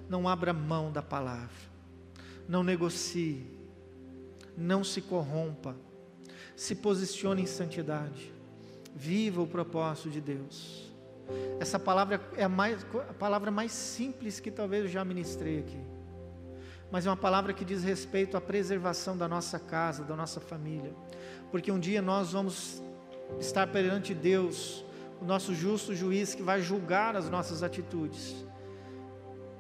Não 0.09 0.29
abra 0.29 0.53
mão 0.53 0.93
da 0.93 1.03
palavra, 1.03 1.74
não 2.49 2.63
negocie, 2.63 3.47
não 4.57 4.85
se 4.85 5.01
corrompa, 5.01 5.75
se 6.55 6.75
posicione 6.75 7.43
em 7.43 7.47
santidade, 7.47 8.33
viva 8.95 9.43
o 9.43 9.47
propósito 9.47 10.11
de 10.11 10.21
Deus. 10.21 10.93
Essa 11.59 11.79
palavra 11.79 12.21
é 12.37 12.45
a, 12.45 12.49
mais, 12.49 12.85
a 13.09 13.15
palavra 13.15 13.51
mais 13.51 13.73
simples 13.73 14.41
que 14.41 14.51
talvez 14.51 14.85
eu 14.85 14.91
já 14.91 15.05
ministrei 15.05 15.61
aqui, 15.61 15.81
mas 16.91 17.07
é 17.07 17.11
uma 17.11 17.17
palavra 17.17 17.53
que 17.53 17.65
diz 17.65 17.83
respeito 17.83 18.37
à 18.37 18.41
preservação 18.41 19.17
da 19.17 19.27
nossa 19.27 19.59
casa, 19.59 20.05
da 20.05 20.15
nossa 20.15 20.41
família, 20.41 20.93
porque 21.51 21.73
um 21.73 21.79
dia 21.79 22.03
nós 22.03 22.33
vamos 22.33 22.83
estar 23.41 23.67
perante 23.69 24.15
Deus, 24.15 24.85
o 25.21 25.25
nosso 25.25 25.55
justo 25.55 25.95
juiz 25.95 26.35
que 26.35 26.43
vai 26.43 26.61
julgar 26.61 27.17
as 27.17 27.31
nossas 27.31 27.63
atitudes. 27.63 28.45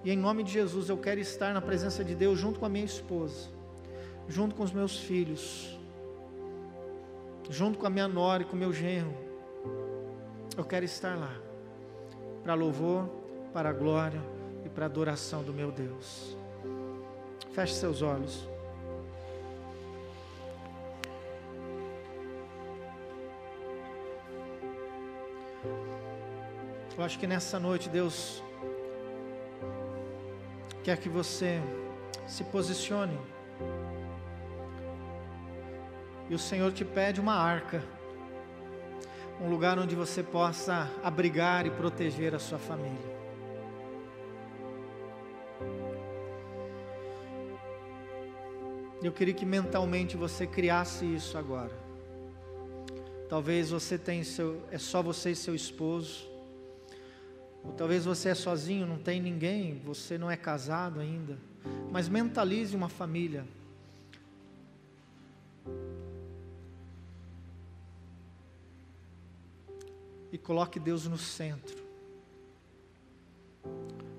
E 0.04 0.10
em 0.10 0.16
nome 0.16 0.44
de 0.44 0.52
Jesus 0.52 0.88
eu 0.88 0.98
quero 0.98 1.18
estar 1.20 1.52
na 1.54 1.60
presença 1.60 2.04
de 2.04 2.14
Deus 2.14 2.38
junto 2.38 2.60
com 2.60 2.66
a 2.66 2.68
minha 2.68 2.84
esposa 2.84 3.54
junto 4.28 4.54
com 4.54 4.62
os 4.62 4.72
meus 4.72 4.98
filhos, 4.98 5.78
junto 7.50 7.78
com 7.78 7.86
a 7.86 7.90
minha 7.90 8.08
nora 8.08 8.42
e 8.42 8.46
com 8.46 8.56
o 8.56 8.58
meu 8.58 8.72
genro. 8.72 9.14
Eu 10.56 10.64
quero 10.64 10.84
estar 10.84 11.16
lá, 11.16 11.34
para 12.42 12.54
louvor, 12.54 13.08
para 13.52 13.70
a 13.70 13.72
glória 13.72 14.20
e 14.64 14.68
para 14.68 14.84
a 14.84 14.86
adoração 14.86 15.42
do 15.42 15.52
meu 15.52 15.70
Deus. 15.70 16.36
Feche 17.52 17.74
seus 17.74 18.02
olhos. 18.02 18.48
Eu 26.96 27.02
acho 27.02 27.18
que 27.18 27.26
nessa 27.26 27.58
noite 27.58 27.88
Deus 27.88 28.42
quer 30.84 30.98
que 30.98 31.08
você 31.08 31.62
se 32.26 32.44
posicione 32.44 33.18
e 36.28 36.34
o 36.34 36.38
Senhor 36.38 36.72
te 36.72 36.84
pede 36.84 37.20
uma 37.20 37.34
arca, 37.34 37.82
um 39.40 39.48
lugar 39.48 39.78
onde 39.78 39.94
você 39.94 40.22
possa 40.22 40.90
abrigar 41.02 41.66
e 41.66 41.70
proteger 41.70 42.34
a 42.34 42.38
sua 42.38 42.58
família. 42.58 43.14
Eu 49.02 49.12
queria 49.12 49.34
que 49.34 49.46
mentalmente 49.46 50.18
você 50.18 50.46
criasse 50.46 51.04
isso 51.06 51.36
agora. 51.38 51.72
Talvez 53.28 53.70
você 53.70 53.96
tenha 53.96 54.24
seu, 54.24 54.62
é 54.70 54.78
só 54.78 55.02
você 55.02 55.30
e 55.30 55.36
seu 55.36 55.54
esposo. 55.54 56.33
Ou 57.64 57.72
talvez 57.72 58.04
você 58.04 58.28
é 58.28 58.34
sozinho, 58.34 58.86
não 58.86 58.98
tem 58.98 59.20
ninguém, 59.20 59.80
você 59.84 60.18
não 60.18 60.30
é 60.30 60.36
casado 60.36 61.00
ainda. 61.00 61.38
Mas 61.90 62.08
mentalize 62.08 62.76
uma 62.76 62.88
família 62.88 63.44
e 70.30 70.38
coloque 70.38 70.78
Deus 70.78 71.06
no 71.06 71.16
centro. 71.16 71.82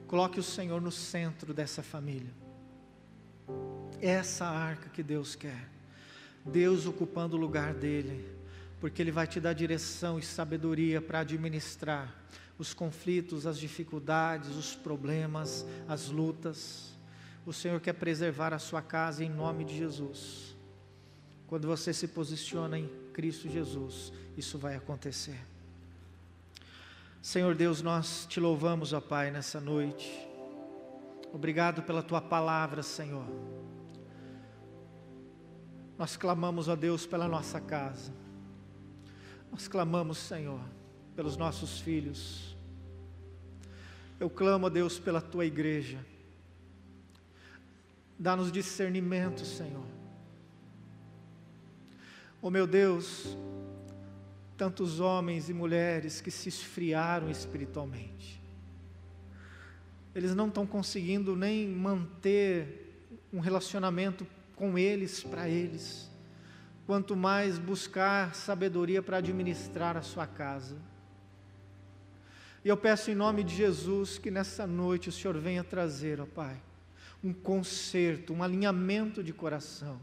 Coloque 0.07 0.39
o 0.39 0.43
Senhor 0.43 0.81
no 0.81 0.91
centro 0.91 1.53
dessa 1.53 1.83
família. 1.83 2.31
Essa 4.01 4.45
arca 4.45 4.89
que 4.89 5.03
Deus 5.03 5.35
quer. 5.35 5.67
Deus 6.45 6.85
ocupando 6.85 7.35
o 7.35 7.39
lugar 7.39 7.73
dele, 7.73 8.25
porque 8.79 9.01
Ele 9.01 9.11
vai 9.11 9.27
te 9.27 9.39
dar 9.39 9.53
direção 9.53 10.17
e 10.17 10.21
sabedoria 10.21 11.01
para 11.01 11.19
administrar 11.19 12.13
os 12.57 12.73
conflitos, 12.73 13.45
as 13.45 13.57
dificuldades, 13.57 14.55
os 14.55 14.75
problemas, 14.75 15.65
as 15.87 16.09
lutas. 16.09 16.91
O 17.45 17.53
Senhor 17.53 17.79
quer 17.79 17.93
preservar 17.93 18.53
a 18.53 18.59
sua 18.59 18.81
casa 18.81 19.23
em 19.23 19.29
nome 19.29 19.65
de 19.65 19.77
Jesus. 19.77 20.55
Quando 21.47 21.67
você 21.67 21.93
se 21.93 22.07
posiciona 22.07 22.79
em 22.79 22.89
Cristo 23.13 23.49
Jesus, 23.49 24.11
isso 24.37 24.57
vai 24.57 24.75
acontecer. 24.75 25.39
Senhor 27.21 27.55
Deus, 27.55 27.81
nós 27.81 28.25
te 28.27 28.39
louvamos, 28.39 28.93
ó 28.93 29.01
Pai, 29.01 29.31
nessa 29.31 29.59
noite. 29.59 30.27
Obrigado 31.33 31.83
pela 31.83 32.01
tua 32.01 32.21
palavra, 32.21 32.81
Senhor. 32.81 33.25
Nós 35.97 36.15
clamamos, 36.15 36.67
ó 36.67 36.75
Deus, 36.75 37.05
pela 37.05 37.27
nossa 37.27 37.59
casa. 37.59 38.13
Nós 39.51 39.67
clamamos, 39.67 40.17
Senhor, 40.17 40.61
pelos 41.15 41.37
nossos 41.37 41.79
filhos. 41.79 42.55
Eu 44.19 44.29
clamo, 44.29 44.67
ó 44.67 44.69
Deus, 44.69 44.99
pela 44.99 45.21
tua 45.21 45.45
igreja. 45.45 45.99
Dá-nos 48.17 48.51
discernimento, 48.51 49.45
Senhor. 49.45 49.85
Oh 52.41 52.49
meu 52.49 52.67
Deus, 52.67 53.35
tantos 54.55 54.99
homens 54.99 55.49
e 55.49 55.53
mulheres 55.53 56.21
que 56.21 56.31
se 56.31 56.47
esfriaram 56.47 57.29
espiritualmente. 57.29 58.41
Eles 60.13 60.33
não 60.33 60.47
estão 60.47 60.65
conseguindo 60.65 61.35
nem 61.35 61.67
manter 61.67 63.09
um 63.33 63.39
relacionamento 63.39 64.25
com 64.55 64.77
eles, 64.77 65.23
para 65.23 65.49
eles. 65.49 66.09
Quanto 66.85 67.15
mais 67.15 67.57
buscar 67.57 68.33
sabedoria 68.33 69.01
para 69.01 69.17
administrar 69.17 69.97
a 69.97 70.01
sua 70.01 70.25
casa. 70.25 70.77
E 72.65 72.67
eu 72.67 72.75
peço 72.75 73.11
em 73.11 73.15
nome 73.15 73.43
de 73.43 73.55
Jesus 73.55 74.17
que 74.17 74.31
nessa 74.31 74.65
noite 74.65 75.07
o 75.07 75.11
Senhor 75.11 75.37
venha 75.37 75.63
trazer, 75.63 76.19
ó 76.19 76.25
Pai, 76.25 76.59
um 77.23 77.31
conserto, 77.31 78.33
um 78.33 78.41
alinhamento 78.41 79.23
de 79.23 79.31
coração. 79.31 80.01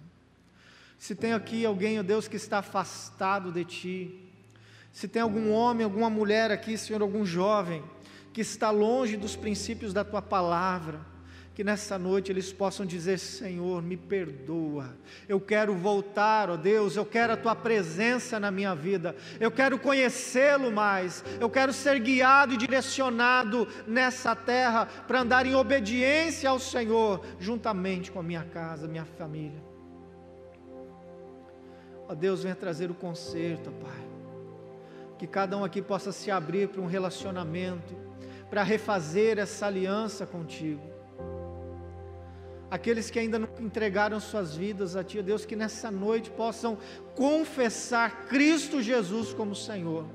Se 0.97 1.17
tem 1.17 1.33
aqui 1.33 1.67
alguém, 1.67 1.99
ó 1.99 2.05
Deus, 2.05 2.29
que 2.29 2.37
está 2.37 2.59
afastado 2.59 3.51
de 3.51 3.65
Ti, 3.65 4.31
se 4.93 5.09
tem 5.09 5.21
algum 5.21 5.51
homem, 5.51 5.83
alguma 5.83 6.09
mulher 6.09 6.53
aqui, 6.53 6.79
Senhor, 6.79 7.03
algum 7.03 7.27
jovem, 7.27 7.83
que 8.33 8.43
está 8.43 8.71
longe 8.71 9.17
dos 9.17 9.35
princípios 9.35 9.93
da 9.93 10.05
Tua 10.05 10.23
palavra, 10.23 11.01
que 11.55 11.63
nessa 11.63 11.99
noite 11.99 12.33
eles 12.33 12.53
possam 12.53 12.87
dizer: 12.87 13.19
Senhor, 13.19 13.83
me 13.83 13.97
perdoa, 13.97 14.97
eu 15.29 15.41
quero 15.41 15.75
voltar, 15.75 16.49
ó 16.49 16.57
Deus, 16.57 16.97
eu 16.97 17.05
quero 17.05 17.35
a 17.35 17.37
tua 17.37 17.55
presença 17.55 18.41
na 18.41 18.51
minha 18.51 18.75
vida, 18.75 19.15
eu 19.39 19.51
quero 19.51 19.79
conhecê-lo 19.79 20.73
mais, 20.73 21.23
eu 21.39 21.51
quero 21.51 21.73
ser 21.73 21.99
guiado 22.01 22.55
e 22.55 22.57
direcionado 22.57 23.69
nessa 23.87 24.35
terra 24.35 24.87
para 24.87 25.21
andar 25.21 25.47
em 25.47 25.55
obediência 25.55 26.49
ao 26.49 26.59
Senhor, 26.59 27.25
juntamente 27.39 28.11
com 28.11 28.21
a 28.21 28.23
minha 28.23 28.45
casa, 28.45 28.89
minha 28.89 29.05
família. 29.05 29.63
Ó 32.09 32.15
Deus, 32.15 32.43
venha 32.43 32.55
trazer 32.55 32.91
o 32.91 32.95
conserto, 32.95 33.71
Pai, 33.73 34.07
que 35.19 35.27
cada 35.27 35.57
um 35.57 35.65
aqui 35.65 35.83
possa 35.83 36.13
se 36.13 36.31
abrir 36.31 36.69
para 36.69 36.81
um 36.81 36.87
relacionamento, 36.87 37.95
para 38.49 38.63
refazer 38.63 39.39
essa 39.39 39.67
aliança 39.67 40.27
contigo 40.27 40.92
aqueles 42.73 43.11
que 43.11 43.19
ainda 43.19 43.39
não 43.39 43.51
entregaram 43.61 44.19
suas 44.19 44.57
vidas 44.57 44.97
a 44.97 45.05
Ti, 45.05 45.19
ó 45.19 45.23
Deus, 45.23 45.45
que 45.45 45.55
nessa 45.55 45.91
noite 45.91 46.31
possam 46.31 46.79
confessar 47.15 48.25
Cristo 48.29 48.81
Jesus 48.81 49.35
como 49.35 49.55
Senhor, 49.55 50.07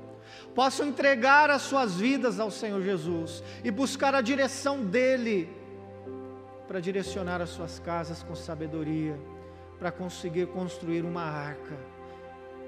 possam 0.56 0.88
entregar 0.88 1.50
as 1.50 1.62
suas 1.62 1.94
vidas 1.94 2.40
ao 2.40 2.50
Senhor 2.50 2.82
Jesus 2.82 3.44
e 3.62 3.70
buscar 3.70 4.12
a 4.12 4.20
direção 4.20 4.84
dEle 4.84 5.48
para 6.66 6.80
direcionar 6.80 7.40
as 7.40 7.50
suas 7.50 7.78
casas 7.78 8.24
com 8.24 8.34
sabedoria, 8.34 9.16
para 9.78 9.92
conseguir 9.92 10.48
construir 10.48 11.04
uma 11.04 11.22
arca 11.22 11.78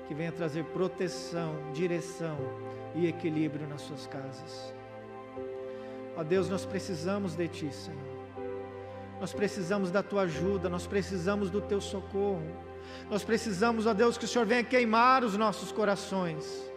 que 0.07 0.15
venha 0.15 0.31
trazer 0.31 0.65
proteção, 0.67 1.57
direção 1.73 2.39
e 2.95 3.09
equilíbrio 3.09 3.67
nas 3.67 3.81
suas 3.81 4.07
casas. 4.07 4.73
Ó 6.17 6.23
Deus, 6.23 6.49
nós 6.49 6.65
precisamos 6.65 7.35
de 7.35 7.49
Ti, 7.49 7.75
Senhor. 7.75 8.10
Nós 9.21 9.35
precisamos 9.35 9.91
da 9.91 10.03
tua 10.03 10.23
ajuda, 10.23 10.71
nós 10.71 10.87
precisamos 10.87 11.51
do 11.51 11.61
teu 11.61 11.79
socorro. 11.79 12.57
Nós 13.11 13.23
precisamos, 13.23 13.87
ó 13.87 13.93
Deus, 13.93 14.17
que 14.17 14.25
o 14.25 14.29
Senhor 14.29 14.47
venha 14.47 14.65
queimar 14.65 15.23
os 15.23 15.37
nossos 15.37 15.71
corações. 15.71 16.71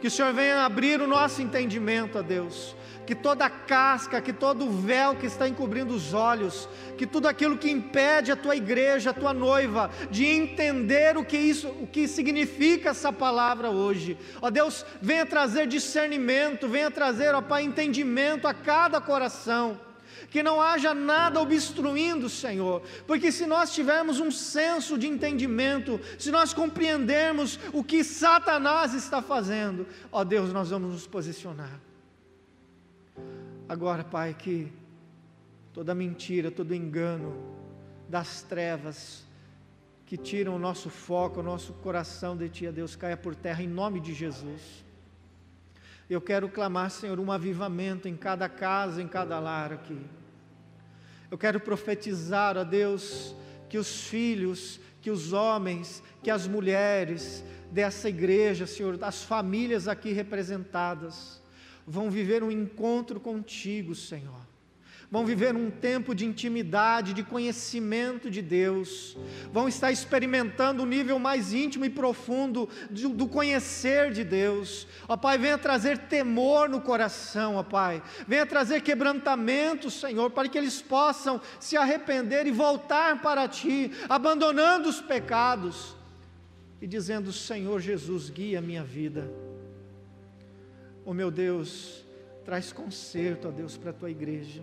Que 0.00 0.06
o 0.06 0.10
Senhor 0.10 0.32
venha 0.32 0.64
abrir 0.64 1.00
o 1.00 1.08
nosso 1.08 1.42
entendimento, 1.42 2.18
ó 2.18 2.22
Deus. 2.22 2.76
Que 3.04 3.16
toda 3.16 3.46
a 3.46 3.50
casca, 3.50 4.20
que 4.20 4.32
todo 4.32 4.64
o 4.66 4.70
véu 4.70 5.16
que 5.16 5.26
está 5.26 5.48
encobrindo 5.48 5.92
os 5.92 6.14
olhos, 6.14 6.68
que 6.96 7.04
tudo 7.04 7.26
aquilo 7.26 7.58
que 7.58 7.68
impede 7.68 8.30
a 8.30 8.36
tua 8.36 8.54
igreja, 8.54 9.10
a 9.10 9.14
tua 9.14 9.34
noiva, 9.34 9.90
de 10.08 10.24
entender 10.24 11.16
o 11.16 11.24
que 11.24 11.36
isso, 11.36 11.66
o 11.80 11.86
que 11.86 12.06
significa 12.06 12.90
essa 12.90 13.12
palavra 13.12 13.70
hoje. 13.70 14.16
Ó 14.40 14.50
Deus, 14.50 14.86
venha 15.02 15.26
trazer 15.26 15.66
discernimento, 15.66 16.68
venha 16.68 16.92
trazer, 16.92 17.34
ó 17.34 17.42
Pai, 17.42 17.64
entendimento 17.64 18.46
a 18.46 18.54
cada 18.54 19.00
coração 19.00 19.87
que 20.30 20.42
não 20.42 20.60
haja 20.60 20.94
nada 20.94 21.40
obstruindo, 21.40 22.28
Senhor, 22.28 22.82
porque 23.06 23.32
se 23.32 23.46
nós 23.46 23.72
tivermos 23.72 24.20
um 24.20 24.30
senso 24.30 24.98
de 24.98 25.06
entendimento, 25.06 26.00
se 26.18 26.30
nós 26.30 26.52
compreendermos 26.52 27.58
o 27.72 27.82
que 27.82 28.04
Satanás 28.04 28.94
está 28.94 29.22
fazendo, 29.22 29.86
ó 30.12 30.24
Deus, 30.24 30.52
nós 30.52 30.70
vamos 30.70 30.92
nos 30.92 31.06
posicionar. 31.06 31.80
Agora, 33.68 34.04
Pai, 34.04 34.34
que 34.38 34.72
toda 35.72 35.94
mentira, 35.94 36.50
todo 36.50 36.74
engano 36.74 37.36
das 38.08 38.42
trevas 38.42 39.26
que 40.06 40.16
tiram 40.16 40.56
o 40.56 40.58
nosso 40.58 40.88
foco, 40.88 41.40
o 41.40 41.42
nosso 41.42 41.74
coração 41.74 42.34
de 42.34 42.48
Ti, 42.48 42.66
ó 42.66 42.72
Deus, 42.72 42.96
caia 42.96 43.16
por 43.16 43.34
terra 43.34 43.62
em 43.62 43.68
nome 43.68 44.00
de 44.00 44.14
Jesus. 44.14 44.87
Eu 46.08 46.20
quero 46.20 46.48
clamar, 46.48 46.90
Senhor, 46.90 47.20
um 47.20 47.30
avivamento 47.30 48.08
em 48.08 48.16
cada 48.16 48.48
casa, 48.48 49.02
em 49.02 49.06
cada 49.06 49.38
lar 49.38 49.72
aqui. 49.72 50.00
Eu 51.30 51.36
quero 51.36 51.60
profetizar, 51.60 52.56
a 52.56 52.64
Deus, 52.64 53.34
que 53.68 53.76
os 53.76 54.06
filhos, 54.06 54.80
que 55.02 55.10
os 55.10 55.32
homens, 55.34 56.02
que 56.22 56.30
as 56.30 56.46
mulheres 56.46 57.44
dessa 57.70 58.08
igreja, 58.08 58.66
Senhor, 58.66 58.98
as 59.02 59.22
famílias 59.22 59.86
aqui 59.86 60.12
representadas, 60.12 61.42
vão 61.86 62.10
viver 62.10 62.42
um 62.42 62.50
encontro 62.50 63.20
contigo, 63.20 63.94
Senhor 63.94 64.47
vão 65.10 65.24
viver 65.24 65.56
um 65.56 65.70
tempo 65.70 66.14
de 66.14 66.26
intimidade, 66.26 67.14
de 67.14 67.22
conhecimento 67.22 68.30
de 68.30 68.42
Deus, 68.42 69.16
vão 69.50 69.66
estar 69.66 69.90
experimentando 69.90 70.82
um 70.82 70.86
nível 70.86 71.18
mais 71.18 71.52
íntimo 71.52 71.84
e 71.84 71.90
profundo 71.90 72.68
do, 72.90 73.08
do 73.08 73.26
conhecer 73.26 74.12
de 74.12 74.22
Deus. 74.22 74.86
Ó 75.08 75.16
Pai, 75.16 75.38
venha 75.38 75.56
trazer 75.56 75.96
temor 75.98 76.68
no 76.68 76.80
coração, 76.80 77.56
ó 77.56 77.62
Pai, 77.62 78.02
venha 78.26 78.44
trazer 78.44 78.82
quebrantamento, 78.82 79.90
Senhor, 79.90 80.30
para 80.30 80.48
que 80.48 80.58
eles 80.58 80.82
possam 80.82 81.40
se 81.58 81.76
arrepender 81.76 82.46
e 82.46 82.52
voltar 82.52 83.22
para 83.22 83.48
Ti, 83.48 83.90
abandonando 84.08 84.88
os 84.88 85.00
pecados 85.00 85.96
e 86.82 86.86
dizendo: 86.86 87.32
Senhor 87.32 87.80
Jesus, 87.80 88.28
guia 88.28 88.58
a 88.58 88.62
minha 88.62 88.84
vida. 88.84 89.30
Oh 91.02 91.14
meu 91.14 91.30
Deus, 91.30 92.04
traz 92.44 92.70
conserto, 92.70 93.48
ó 93.48 93.50
Deus, 93.50 93.78
para 93.78 93.90
a 93.90 93.94
tua 93.94 94.10
igreja. 94.10 94.62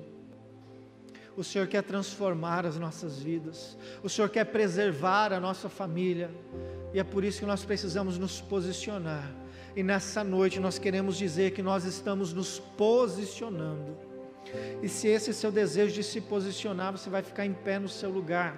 O 1.37 1.43
Senhor 1.43 1.67
quer 1.67 1.83
transformar 1.83 2.65
as 2.65 2.77
nossas 2.77 3.19
vidas. 3.19 3.77
O 4.01 4.09
Senhor 4.09 4.29
quer 4.29 4.45
preservar 4.45 5.33
a 5.33 5.39
nossa 5.39 5.67
família. 5.67 6.31
E 6.93 6.99
é 6.99 7.03
por 7.03 7.23
isso 7.23 7.39
que 7.39 7.45
nós 7.45 7.65
precisamos 7.65 8.17
nos 8.17 8.39
posicionar. 8.39 9.29
E 9.75 9.83
nessa 9.83 10.23
noite 10.23 10.59
nós 10.59 10.79
queremos 10.79 11.17
dizer 11.17 11.51
que 11.51 11.61
nós 11.61 11.83
estamos 11.83 12.31
nos 12.31 12.59
posicionando. 12.59 13.97
E 14.81 14.87
se 14.87 15.07
esse 15.07 15.31
é 15.31 15.33
seu 15.33 15.51
desejo 15.51 15.93
de 15.93 16.03
se 16.03 16.21
posicionar, 16.21 16.93
você 16.93 17.09
vai 17.09 17.21
ficar 17.21 17.45
em 17.45 17.53
pé 17.53 17.79
no 17.79 17.89
seu 17.89 18.09
lugar, 18.09 18.55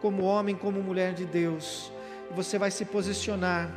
como 0.00 0.22
homem, 0.22 0.56
como 0.56 0.82
mulher 0.82 1.12
de 1.12 1.26
Deus. 1.26 1.92
Você 2.34 2.58
vai 2.58 2.70
se 2.70 2.86
posicionar 2.86 3.70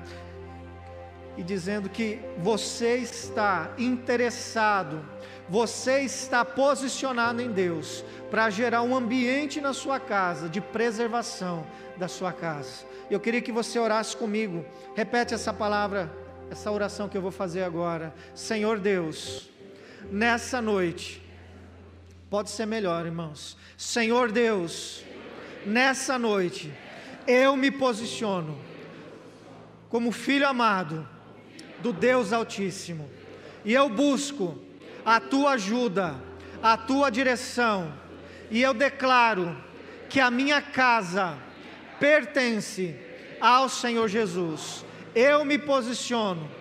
e 1.35 1.43
dizendo 1.43 1.89
que 1.89 2.19
você 2.39 2.97
está 2.97 3.73
interessado 3.77 5.03
você 5.49 6.01
está 6.01 6.43
posicionado 6.43 7.41
em 7.41 7.51
Deus 7.51 8.03
para 8.29 8.49
gerar 8.49 8.81
um 8.81 8.95
ambiente 8.95 9.61
na 9.61 9.73
sua 9.73 9.99
casa 9.99 10.49
de 10.49 10.59
preservação 10.59 11.65
da 11.95 12.07
sua 12.07 12.33
casa. 12.33 12.85
Eu 13.09 13.19
queria 13.19 13.41
que 13.41 13.51
você 13.51 13.79
orasse 13.79 14.15
comigo. 14.15 14.65
Repete 14.95 15.33
essa 15.33 15.53
palavra 15.53 16.11
essa 16.49 16.71
oração 16.71 17.09
que 17.09 17.17
eu 17.17 17.21
vou 17.21 17.31
fazer 17.31 17.63
agora. 17.63 18.13
Senhor 18.33 18.79
Deus, 18.79 19.49
nessa 20.11 20.61
noite, 20.61 21.21
pode 22.29 22.49
ser 22.49 22.65
melhor, 22.65 23.05
irmãos. 23.05 23.57
Senhor 23.77 24.31
Deus, 24.31 25.03
nessa 25.65 26.17
noite, 26.17 26.73
eu 27.27 27.55
me 27.57 27.69
posiciono 27.69 28.57
como 29.89 30.11
filho 30.11 30.47
amado 30.47 31.07
do 31.79 31.93
Deus 31.93 32.33
Altíssimo 32.33 33.09
e 33.63 33.73
eu 33.73 33.89
busco 33.89 34.57
a 35.07 35.21
tua 35.21 35.51
ajuda, 35.51 36.17
a 36.61 36.75
tua 36.75 37.09
direção, 37.09 37.93
e 38.51 38.61
eu 38.61 38.73
declaro 38.73 39.55
que 40.09 40.19
a 40.19 40.29
minha 40.29 40.61
casa 40.61 41.37
pertence 41.97 42.93
ao 43.39 43.69
Senhor 43.69 44.09
Jesus. 44.09 44.83
Eu 45.15 45.45
me 45.45 45.57
posiciono 45.57 46.51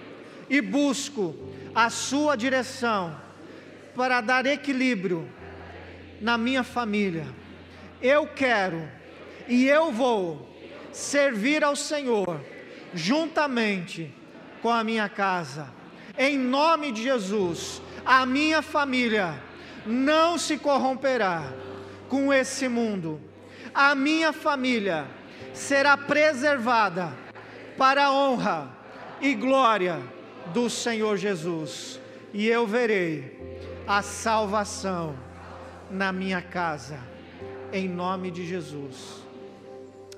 e 0.48 0.60
busco 0.60 1.34
a 1.74 1.90
sua 1.90 2.36
direção 2.36 3.20
para 3.96 4.20
dar 4.20 4.46
equilíbrio 4.46 5.28
na 6.20 6.38
minha 6.38 6.62
família. 6.62 7.26
Eu 8.00 8.28
quero 8.28 8.88
e 9.48 9.66
eu 9.66 9.90
vou 9.90 10.56
servir 10.92 11.64
ao 11.64 11.74
Senhor 11.74 12.40
juntamente 12.94 14.14
com 14.62 14.70
a 14.70 14.84
minha 14.84 15.08
casa. 15.08 15.68
Em 16.16 16.38
nome 16.38 16.92
de 16.92 17.02
Jesus, 17.02 17.82
a 18.06 18.24
minha 18.24 18.62
família 18.62 19.42
não 19.84 20.38
se 20.38 20.56
corromperá 20.56 21.52
com 22.08 22.32
esse 22.32 22.68
mundo. 22.68 23.20
A 23.74 23.94
minha 23.94 24.32
família 24.32 25.06
será 25.52 25.96
preservada 25.96 27.12
para 27.76 28.06
a 28.06 28.12
honra 28.12 28.70
e 29.20 29.34
glória 29.34 30.00
do 30.54 30.70
Senhor 30.70 31.16
Jesus. 31.16 32.00
E 32.32 32.46
eu 32.46 32.66
verei 32.66 33.36
a 33.86 34.02
salvação 34.02 35.16
na 35.90 36.12
minha 36.12 36.40
casa, 36.40 36.98
em 37.72 37.88
nome 37.88 38.30
de 38.30 38.46
Jesus. 38.46 39.24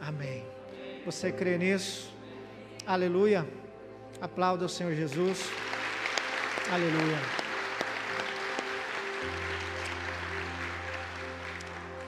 Amém. 0.00 0.44
Você 1.04 1.32
crê 1.32 1.56
nisso? 1.56 2.12
Aleluia. 2.86 3.48
Aplauda 4.20 4.66
o 4.66 4.68
Senhor 4.68 4.94
Jesus. 4.94 5.50
Aleluia. 6.70 7.37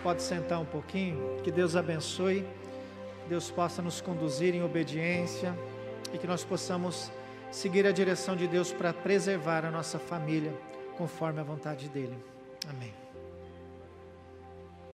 Pode 0.03 0.23
sentar 0.23 0.61
um 0.61 0.65
pouquinho. 0.65 1.41
Que 1.43 1.51
Deus 1.51 1.77
abençoe. 1.77 2.47
Deus 3.29 3.51
possa 3.51 3.81
nos 3.81 4.01
conduzir 4.01 4.55
em 4.55 4.63
obediência 4.63 5.55
e 6.13 6.19
que 6.19 6.27
nós 6.27 6.45
possamos 6.45 7.11
seguir 7.51 7.87
a 7.87 7.93
direção 7.93 8.35
de 8.35 8.47
Deus 8.47 8.73
para 8.73 8.93
preservar 8.93 9.65
a 9.65 9.71
nossa 9.71 9.99
família 9.99 10.53
conforme 10.97 11.41
a 11.41 11.45
vontade 11.45 11.89
dEle. 11.89 12.19
Amém. 12.69 13.00